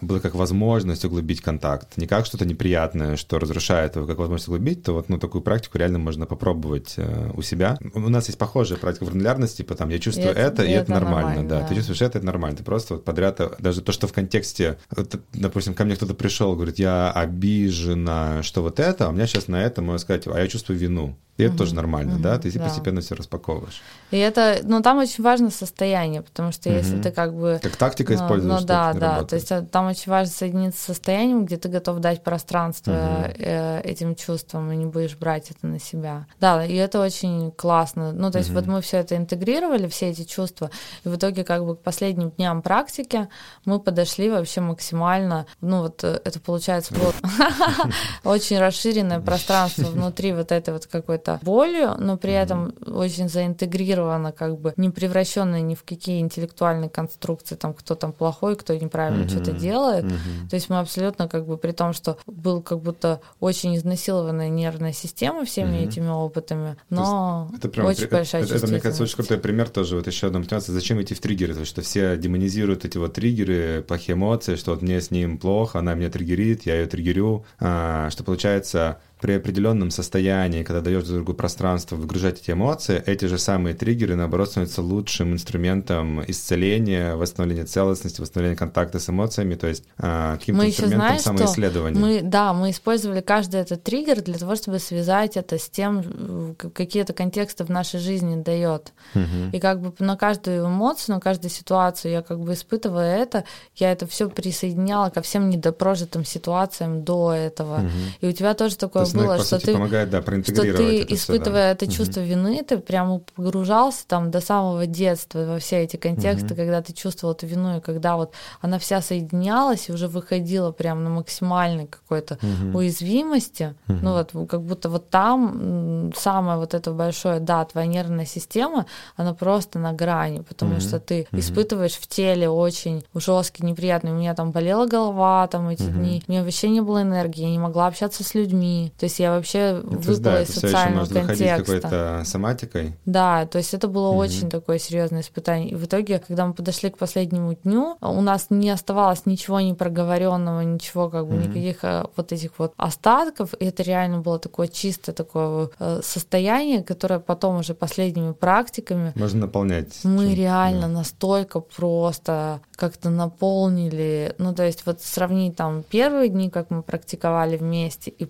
[0.00, 1.96] было как возможно возможность углубить контакт.
[1.96, 5.78] Не как что-то неприятное, что разрушает его, как возможность углубить, то вот ну, такую практику
[5.78, 7.78] реально можно попробовать э, у себя.
[7.94, 10.82] У нас есть похожая практика в гранулярности, типа там я чувствую и это, и это,
[10.82, 11.28] это нормально.
[11.28, 11.60] нормально да.
[11.60, 12.56] да, ты чувствуешь это, это нормально.
[12.56, 16.54] Ты просто вот подряд, даже то, что в контексте, вот, допустим, ко мне кто-то пришел,
[16.54, 20.38] говорит, я обижена, что вот это, а у меня сейчас на это можно сказать, а
[20.38, 21.16] я чувствую вину.
[21.36, 22.38] И это тоже нормально, да?
[22.38, 22.64] Ты да.
[22.64, 23.82] постепенно все распаковываешь.
[24.10, 27.60] И это, ну, там очень важно состояние, потому что если ты как бы...
[27.62, 29.24] Как тактика ну, используешь, Ну, да, да.
[29.24, 33.80] То есть э, там очень важно соединиться с состоянием, где ты готов дать пространство э,
[33.82, 36.26] этим чувствам, и не будешь брать это на себя.
[36.40, 38.12] Да, и это очень классно.
[38.12, 40.70] Ну, то есть вот мы все это интегрировали, все эти чувства,
[41.04, 43.28] и в итоге как бы к последним дням практики
[43.64, 47.14] мы подошли вообще максимально, ну, вот э, это получается вот
[48.24, 54.32] очень расширенное пространство внутри вот этой вот какой-то какой болью, но при этом очень заинтегрировано,
[54.32, 59.24] как бы не превращенная ни в какие интеллектуальные конструкции, там кто там плохой, кто неправильно
[59.24, 59.28] mm-hmm.
[59.28, 60.04] что-то делает.
[60.04, 60.48] Mm-hmm.
[60.50, 64.92] То есть мы абсолютно как бы при том, что был как будто очень изнасилованная нервная
[64.92, 65.88] система всеми mm-hmm.
[65.88, 69.68] этим опытами, но это прям, очень это, большая это, это, мне кажется, очень крутой пример
[69.68, 69.96] тоже.
[69.96, 73.82] Вот еще одна мотивация, зачем идти в триггеры, то что все демонизируют эти вот триггеры,
[73.86, 78.10] плохие эмоции, что вот мне с ним плохо, она меня триггерит, я ее триггерю, а,
[78.10, 83.38] что получается при определенном состоянии, когда даешь друг другу пространство выгружать эти эмоции, эти же
[83.38, 89.84] самые триггеры, наоборот, становятся лучшим инструментом исцеления, восстановления целостности, восстановления контакта с эмоциями, то есть
[89.96, 91.98] а, каким-то мы инструментом знаешь, самоисследования.
[91.98, 97.14] Мы, да, мы использовали каждый этот триггер для того, чтобы связать это с тем, какие-то
[97.14, 98.92] контексты в нашей жизни дает.
[99.14, 99.54] Угу.
[99.54, 103.44] И как бы на каждую эмоцию, на каждую ситуацию я как бы испытывая это,
[103.76, 107.78] я это все присоединяла ко всем недопрожитым ситуациям до этого.
[107.78, 107.90] Угу.
[108.20, 111.14] И у тебя тоже такое было, что сути, ты, помогает, да, проинтегрировать что ты, это
[111.14, 111.86] испытывая все, да.
[111.86, 112.28] это чувство угу.
[112.28, 116.56] вины, ты прямо погружался там до самого детства во все эти контексты, угу.
[116.56, 121.00] когда ты чувствовал эту вину, и когда вот она вся соединялась и уже выходила прямо
[121.00, 122.78] на максимальной какой-то угу.
[122.78, 123.98] уязвимости, угу.
[124.02, 129.34] ну вот как будто вот там самое вот это большое, да, твоя нервная система, она
[129.34, 130.80] просто на грани, потому угу.
[130.80, 131.40] что ты угу.
[131.40, 134.12] испытываешь в теле очень жесткий, неприятный.
[134.12, 135.92] У меня там болела голова там эти угу.
[135.92, 139.18] дни, у меня вообще не было энергии, я не могла общаться с людьми, то есть
[139.18, 141.58] я вообще это, выпала да, из социального контекста.
[141.58, 142.96] какой-то соматикой.
[143.04, 144.18] Да, то есть это было угу.
[144.18, 145.70] очень такое серьезное испытание.
[145.70, 150.62] И в итоге, когда мы подошли к последнему дню, у нас не оставалось ничего непроговоренного,
[150.62, 151.42] ничего как бы угу.
[151.42, 153.52] никаких э, вот этих вот остатков.
[153.54, 159.40] И это реально было такое чистое такое э, состояние, которое потом уже последними практиками можно
[159.40, 160.00] наполнять.
[160.04, 160.88] Мы реально да.
[160.88, 164.34] настолько просто как-то наполнили.
[164.38, 168.24] Ну, то есть вот сравнить там первые дни, как мы практиковали вместе, и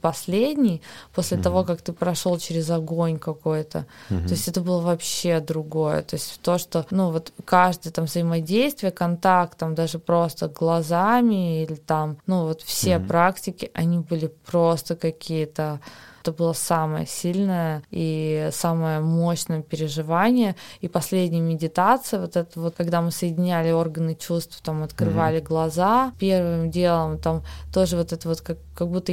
[0.57, 0.83] последний,
[1.15, 1.43] после mm-hmm.
[1.43, 3.87] того, как ты прошел через огонь какой-то.
[4.11, 4.27] Mm-hmm.
[4.27, 6.03] То есть это было вообще другое.
[6.03, 11.75] То есть то, что, ну, вот каждое там взаимодействие, контакт, там даже просто глазами или
[11.75, 13.07] там, ну, вот все mm-hmm.
[13.07, 15.81] практики, они были просто какие-то
[16.27, 20.57] это было самое сильное и самое мощное переживание.
[20.81, 25.49] И последняя медитация, вот это вот, когда мы соединяли органы чувств, там открывали mm-hmm.
[25.49, 27.43] глаза, первым делом там
[27.73, 29.13] тоже вот это вот как, как будто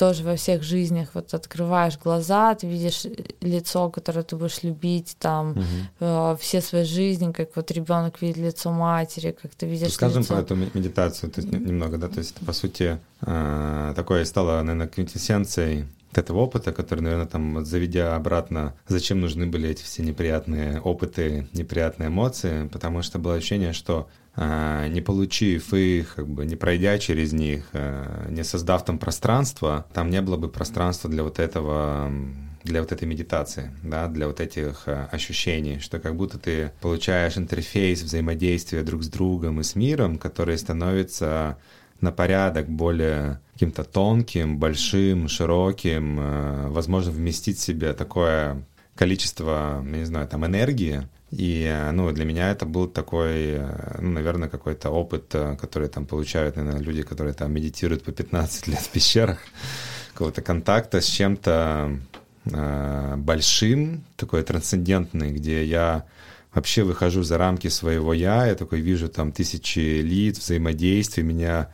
[0.00, 3.04] тоже во всех жизнях вот открываешь глаза, ты видишь
[3.42, 5.60] лицо, которое ты будешь любить, там угу.
[6.00, 9.92] э, все свои жизни, как вот ребенок видит лицо матери, как ты видишь.
[9.92, 10.32] Скажем лицо...
[10.32, 14.62] про эту медитацию то есть, немного, да, то есть это, по сути э, такое стало,
[14.62, 20.80] наверное, квинтэссенцией этого опыта, который, наверное, там, заведя обратно, зачем нужны были эти все неприятные
[20.80, 26.98] опыты, неприятные эмоции, потому что было ощущение, что не получив их, как бы не пройдя
[26.98, 32.10] через них, а, не создав там пространство, там не было бы пространства для вот этого
[32.62, 37.38] для вот этой медитации, да, для вот этих а, ощущений, что как будто ты получаешь
[37.38, 41.58] интерфейс взаимодействия друг с другом и с миром, который становится
[42.00, 48.62] на порядок более каким-то тонким, большим, широким, возможно вместить в себе такое
[48.94, 54.10] количество, не знаю, там энергии, И, э, ну, для меня это был такой, э, ну,
[54.10, 58.80] наверное, какой-то опыт, э, который там получают, наверное, люди, которые там медитируют по 15 лет
[58.80, 59.38] в пещерах,
[60.12, 61.98] какого-то контакта с чем-то
[62.46, 66.04] э, большим, такой трансцендентный, где я
[66.52, 71.68] вообще выхожу за рамки своего я, я такой вижу там тысячи лиц, взаимодействий, меня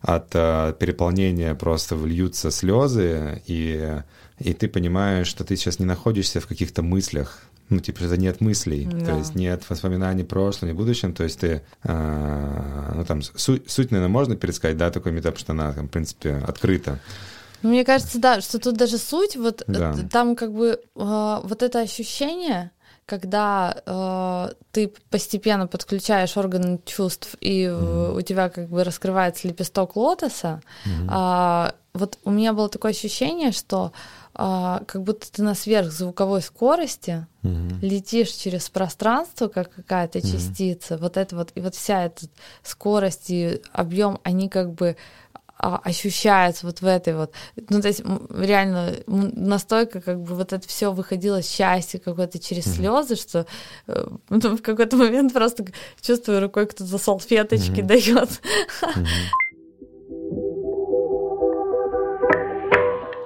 [0.00, 4.02] от э, переполнения просто вольются слезы, и,
[4.38, 8.40] и ты понимаешь, что ты сейчас не находишься в каких-то мыслях, ну, типа, это нет
[8.40, 9.06] мыслей, да.
[9.06, 13.90] то есть нет воспоминаний прошлого, не будущем, то есть ты, э, ну, там, суть, суть,
[13.90, 16.98] наверное, можно пересказать, да, такой метап, что она, там, в принципе, открыта.
[17.62, 19.94] Ну, мне кажется, да, что тут даже суть, вот да.
[20.10, 22.72] там как бы э, вот это ощущение,
[23.06, 28.16] когда э, ты постепенно подключаешь органы чувств, и mm-hmm.
[28.18, 31.68] у тебя как бы раскрывается лепесток лотоса, mm-hmm.
[31.68, 33.92] э, вот у меня было такое ощущение, что
[34.44, 37.76] а, как будто ты на сверхзвуковой скорости угу.
[37.80, 40.26] летишь через пространство, как какая-то угу.
[40.26, 40.98] частица.
[40.98, 42.26] Вот это вот, и вот вся эта
[42.64, 44.96] скорость и объем, они как бы
[45.56, 47.32] а, ощущаются вот в этой вот,
[47.68, 52.74] ну то есть реально настолько как бы вот это все выходило счастье какое-то через mm
[52.74, 53.46] слезы, что
[53.86, 55.66] э, ну, в какой-то момент просто
[56.00, 58.40] чувствую рукой кто-то салфеточки mm дает.
[58.82, 59.06] mm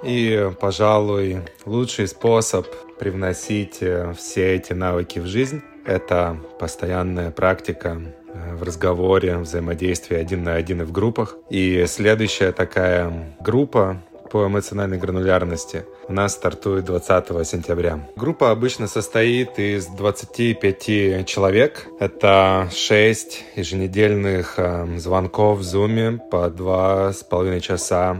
[0.06, 2.66] И, пожалуй, лучший способ
[2.98, 10.44] привносить э, все эти навыки в жизнь— это постоянная практика э, в разговоре, взаимодействии один
[10.44, 11.34] на один и в группах.
[11.50, 14.00] И следующая такая группа
[14.30, 18.08] по эмоциональной гранулярности у нас стартует 20 сентября.
[18.16, 21.88] Группа обычно состоит из 25 человек.
[21.98, 28.18] Это 6 еженедельных э, звонков в Zoom по 2,5 часа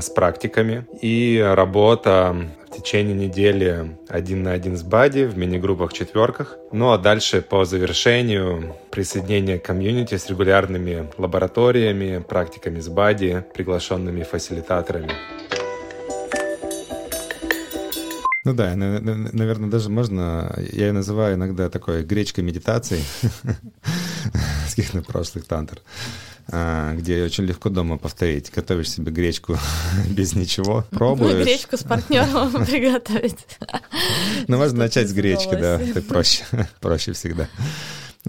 [0.00, 2.36] с практиками и работа
[2.68, 6.56] в течение недели один на один с Бади в мини-группах четверках.
[6.72, 14.22] Ну а дальше по завершению присоединение к комьюнити с регулярными лабораториями, практиками с Бади, приглашенными
[14.22, 15.12] фасилитаторами.
[18.44, 23.00] Ну да, наверное, даже можно, я ее называю иногда такой гречкой медитации
[24.66, 25.80] с каких-то прошлых тантр.
[26.48, 28.50] А, где очень легко дома повторить.
[28.50, 29.58] Готовишь себе гречку
[30.08, 31.44] без ничего, пробуешь.
[31.44, 33.46] гречку с партнером приготовить.
[34.48, 36.44] Ну, можно начать с гречки, да, так проще,
[36.80, 37.48] проще всегда.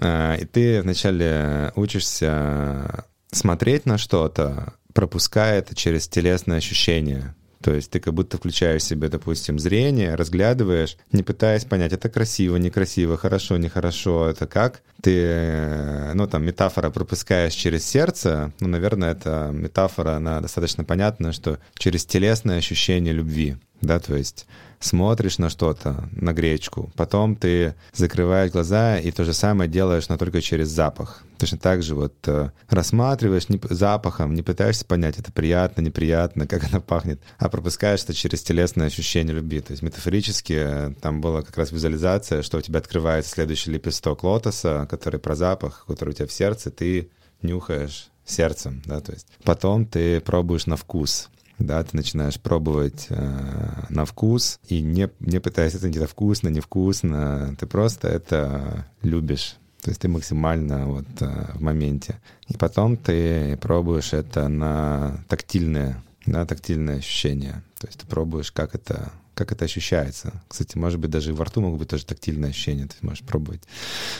[0.00, 7.34] А, и ты вначале учишься смотреть на что-то, пропуская это через телесные ощущения.
[7.64, 12.56] То есть ты как будто включаешь себе, допустим, зрение, разглядываешь, не пытаясь понять, это красиво,
[12.56, 14.82] некрасиво, хорошо, нехорошо, это как.
[15.00, 21.32] Ты, э, ну там, метафора пропускаешь через сердце, ну, наверное, это метафора, она достаточно понятна,
[21.32, 24.44] что через телесное ощущение любви, да, то есть
[24.84, 30.18] смотришь на что-то, на гречку, потом ты закрываешь глаза и то же самое делаешь, но
[30.18, 31.24] только через запах.
[31.38, 36.64] Точно так же вот э, рассматриваешь не, запахом, не пытаешься понять, это приятно, неприятно, как
[36.64, 39.60] она пахнет, а пропускаешь это через телесное ощущение любви.
[39.60, 44.22] То есть метафорически э, там была как раз визуализация, что у тебя открывается следующий лепесток
[44.22, 47.10] лотоса, который про запах, который у тебя в сердце, ты
[47.42, 51.28] нюхаешь сердцем, да, то есть потом ты пробуешь на вкус,
[51.58, 57.66] да, ты начинаешь пробовать э, на вкус, и не, не пытаясь это вкусно, невкусно, ты
[57.66, 59.56] просто это любишь.
[59.80, 62.20] То есть ты максимально вот э, в моменте.
[62.48, 67.62] И потом ты пробуешь это на тактильное, на тактильное ощущение.
[67.78, 70.42] То есть ты пробуешь, как это, как это ощущается.
[70.48, 72.86] Кстати, может быть, даже во рту могут быть тоже тактильные ощущения.
[72.86, 73.62] Ты можешь пробовать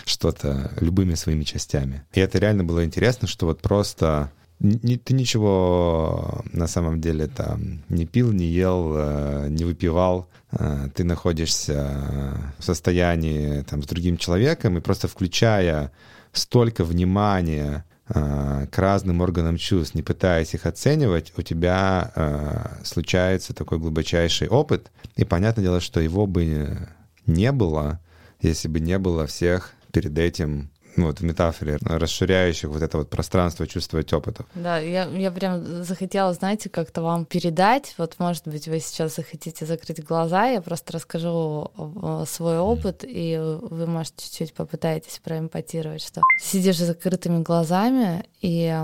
[0.05, 2.03] что-то любыми своими частями.
[2.13, 7.83] И это реально было интересно, что вот просто не, ты ничего на самом деле там
[7.89, 10.29] не пил, не ел, э, не выпивал.
[10.53, 15.93] Э, ты находишься в состоянии там, с другим человеком, и просто включая
[16.33, 23.79] столько внимания э, к разным органам чувств, не пытаясь их оценивать, у тебя случается такой
[23.79, 24.91] глубочайший опыт.
[25.17, 26.89] И понятное дело, что его бы
[27.27, 28.01] не было,
[28.41, 33.11] если бы не было всех перед этим ну, вот в метафоре, расширяющих вот это вот
[33.11, 34.47] пространство чувствовать опытов.
[34.55, 37.95] Да, я, я прям захотела, знаете, как-то вам передать.
[37.99, 41.71] Вот, может быть, вы сейчас захотите закрыть глаза, я просто расскажу
[42.27, 48.75] свой опыт, и вы, может, чуть-чуть попытаетесь проэмпатировать, что сидишь с закрытыми глазами, и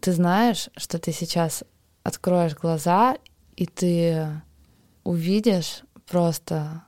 [0.00, 1.64] ты знаешь, что ты сейчас
[2.02, 3.16] откроешь глаза,
[3.56, 4.28] и ты
[5.04, 6.85] увидишь просто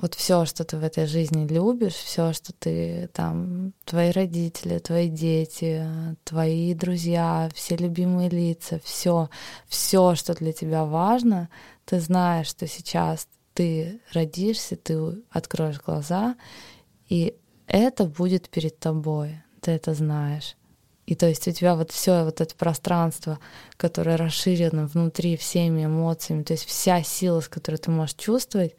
[0.00, 5.08] вот все, что ты в этой жизни любишь, все, что ты там, твои родители, твои
[5.08, 5.86] дети,
[6.24, 9.28] твои друзья, все любимые лица, все,
[9.68, 11.50] все, что для тебя важно,
[11.84, 16.36] ты знаешь, что сейчас ты родишься, ты откроешь глаза,
[17.08, 17.34] И
[17.66, 20.56] это будет перед тобой, ты это знаешь.
[21.04, 23.38] И то есть у тебя вот все вот это пространство,
[23.76, 28.76] которое расширено внутри всеми эмоциями, то есть вся сила, с которой ты можешь чувствовать,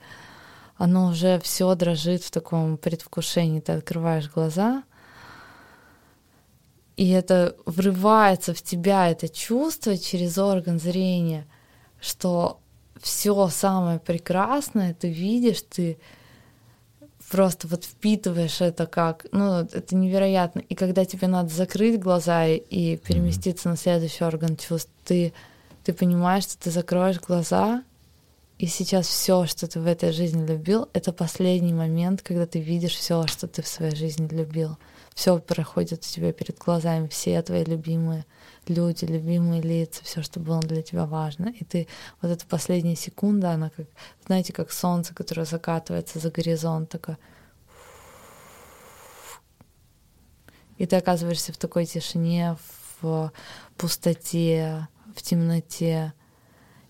[0.82, 3.60] оно уже все дрожит в таком предвкушении.
[3.60, 4.84] Ты открываешь глаза,
[6.98, 11.46] и это врывается в тебя, это чувство через орган зрения,
[12.00, 12.60] что
[13.00, 16.00] все самое прекрасное ты видишь, ты
[17.30, 20.62] просто вот впитываешь это как, ну, это невероятно.
[20.62, 23.72] И когда тебе надо закрыть глаза и переместиться mm-hmm.
[23.72, 25.32] на следующий орган чувств, ты,
[25.84, 27.84] ты понимаешь, что ты закроешь глаза,
[28.62, 32.94] и сейчас все, что ты в этой жизни любил, это последний момент, когда ты видишь
[32.94, 34.78] все, что ты в своей жизни любил.
[35.16, 38.24] Все проходит у тебя перед глазами, все твои любимые
[38.68, 41.52] люди, любимые лица, все, что было для тебя важно.
[41.60, 41.88] И ты
[42.22, 43.88] вот эта последняя секунда, она как,
[44.28, 47.18] знаете, как солнце, которое закатывается за горизонт, такое.
[50.78, 52.58] И ты оказываешься в такой тишине,
[53.02, 53.34] в
[53.76, 56.14] пустоте, в темноте.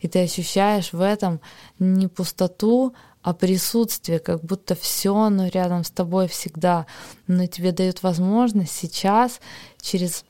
[0.01, 1.39] И ты ощущаешь в этом
[1.79, 6.87] не пустоту, а присутствие, как будто все оно рядом с тобой всегда.
[7.27, 9.39] Но тебе дают возможность сейчас
[9.79, 10.25] через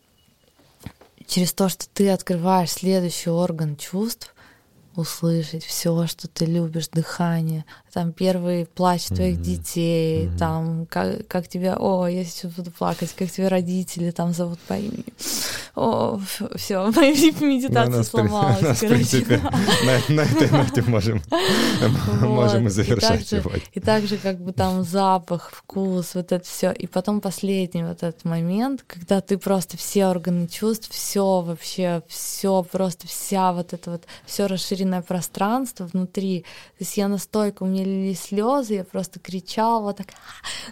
[1.25, 4.35] через то, что ты открываешь следующий орган чувств,
[4.95, 9.15] услышать все, что ты любишь, дыхание, там первый плач mm-hmm.
[9.15, 10.37] твоих детей, mm-hmm.
[10.37, 14.73] там как, как тебя, о, я сейчас буду плакать, как тебя родители там зовут по
[14.73, 15.05] имени.
[15.75, 16.19] О,
[16.55, 18.61] все, моя медитация ну, сломалась.
[18.61, 19.25] Нас, короче.
[19.85, 21.21] на, на этой ноте можем,
[22.21, 26.71] можем и завершать также, И также как бы там запах, вкус, вот это все.
[26.71, 32.63] И потом последний вот этот момент, когда ты просто все органы чувств, все вообще, все
[32.63, 34.47] просто вся вот это вот, все
[34.81, 36.41] расширенное пространство внутри.
[36.77, 40.07] То есть я настолько, у меня лились слезы, я просто кричала вот так,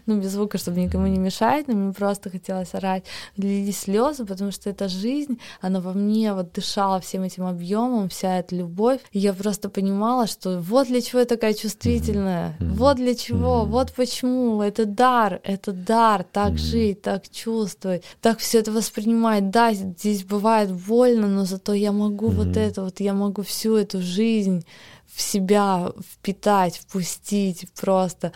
[0.05, 3.03] ну, без звука, чтобы никому не мешать, но мне просто хотелось орать.
[3.37, 8.39] Лились слезы, потому что эта жизнь, она во мне вот дышала всем этим объемом, вся
[8.39, 8.99] эта любовь.
[9.11, 12.73] И я просто понимала, что вот для чего я такая чувствительная, mm-hmm.
[12.75, 13.65] вот для чего, mm-hmm.
[13.65, 14.61] вот почему.
[14.61, 16.57] Это дар, это дар, так mm-hmm.
[16.57, 19.49] жить, так чувствовать, так все это воспринимать.
[19.49, 22.45] Да, здесь бывает больно, но зато я могу mm-hmm.
[22.45, 24.65] вот это, вот я могу всю эту жизнь
[25.07, 28.31] в себя впитать, впустить просто.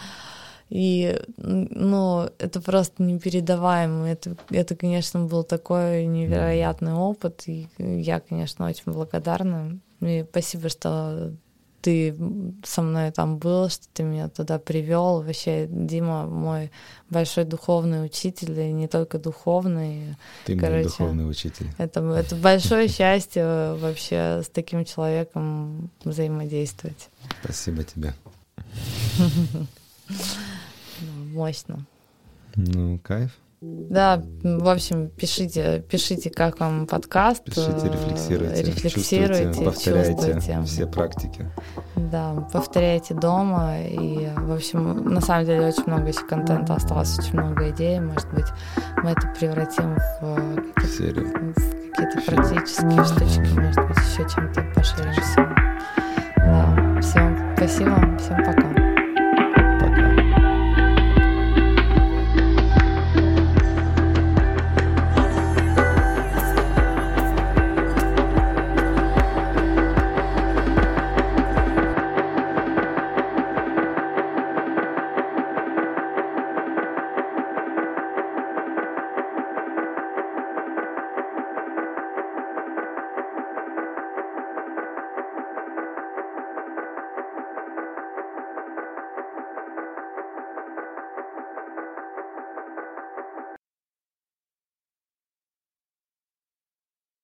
[0.70, 4.10] И, ну, это просто непередаваемо.
[4.10, 7.44] Это, это, конечно, был такой невероятный опыт.
[7.48, 9.80] И я, конечно, очень благодарна.
[10.02, 11.34] И спасибо, что
[11.84, 12.16] ты
[12.64, 15.22] со мной там был, что ты меня туда привел.
[15.22, 16.72] Вообще, Дима мой
[17.10, 20.16] большой духовный учитель, и не только духовный.
[20.46, 21.68] Ты Короче, мой духовный учитель.
[21.78, 27.10] Это, это большое счастье вообще с таким человеком взаимодействовать.
[27.44, 28.14] Спасибо тебе.
[31.34, 31.86] Мощно.
[32.56, 33.38] Ну, кайф.
[33.66, 37.46] Да, в общем, пишите, пишите, как вам подкаст.
[37.46, 40.62] Пишите, рефлексируйте, рефлексируйте повторяйте чувствуйте.
[40.66, 41.50] все практики.
[41.96, 43.80] Да, повторяйте дома.
[43.80, 48.02] И, в общем, на самом деле очень много еще контента осталось, очень много идей.
[48.02, 48.48] Может быть,
[49.02, 55.56] мы это превратим в какие-то, в какие-то практические штучки, может быть, еще чем-то поширимся.
[56.38, 58.83] Да, всем спасибо, всем пока.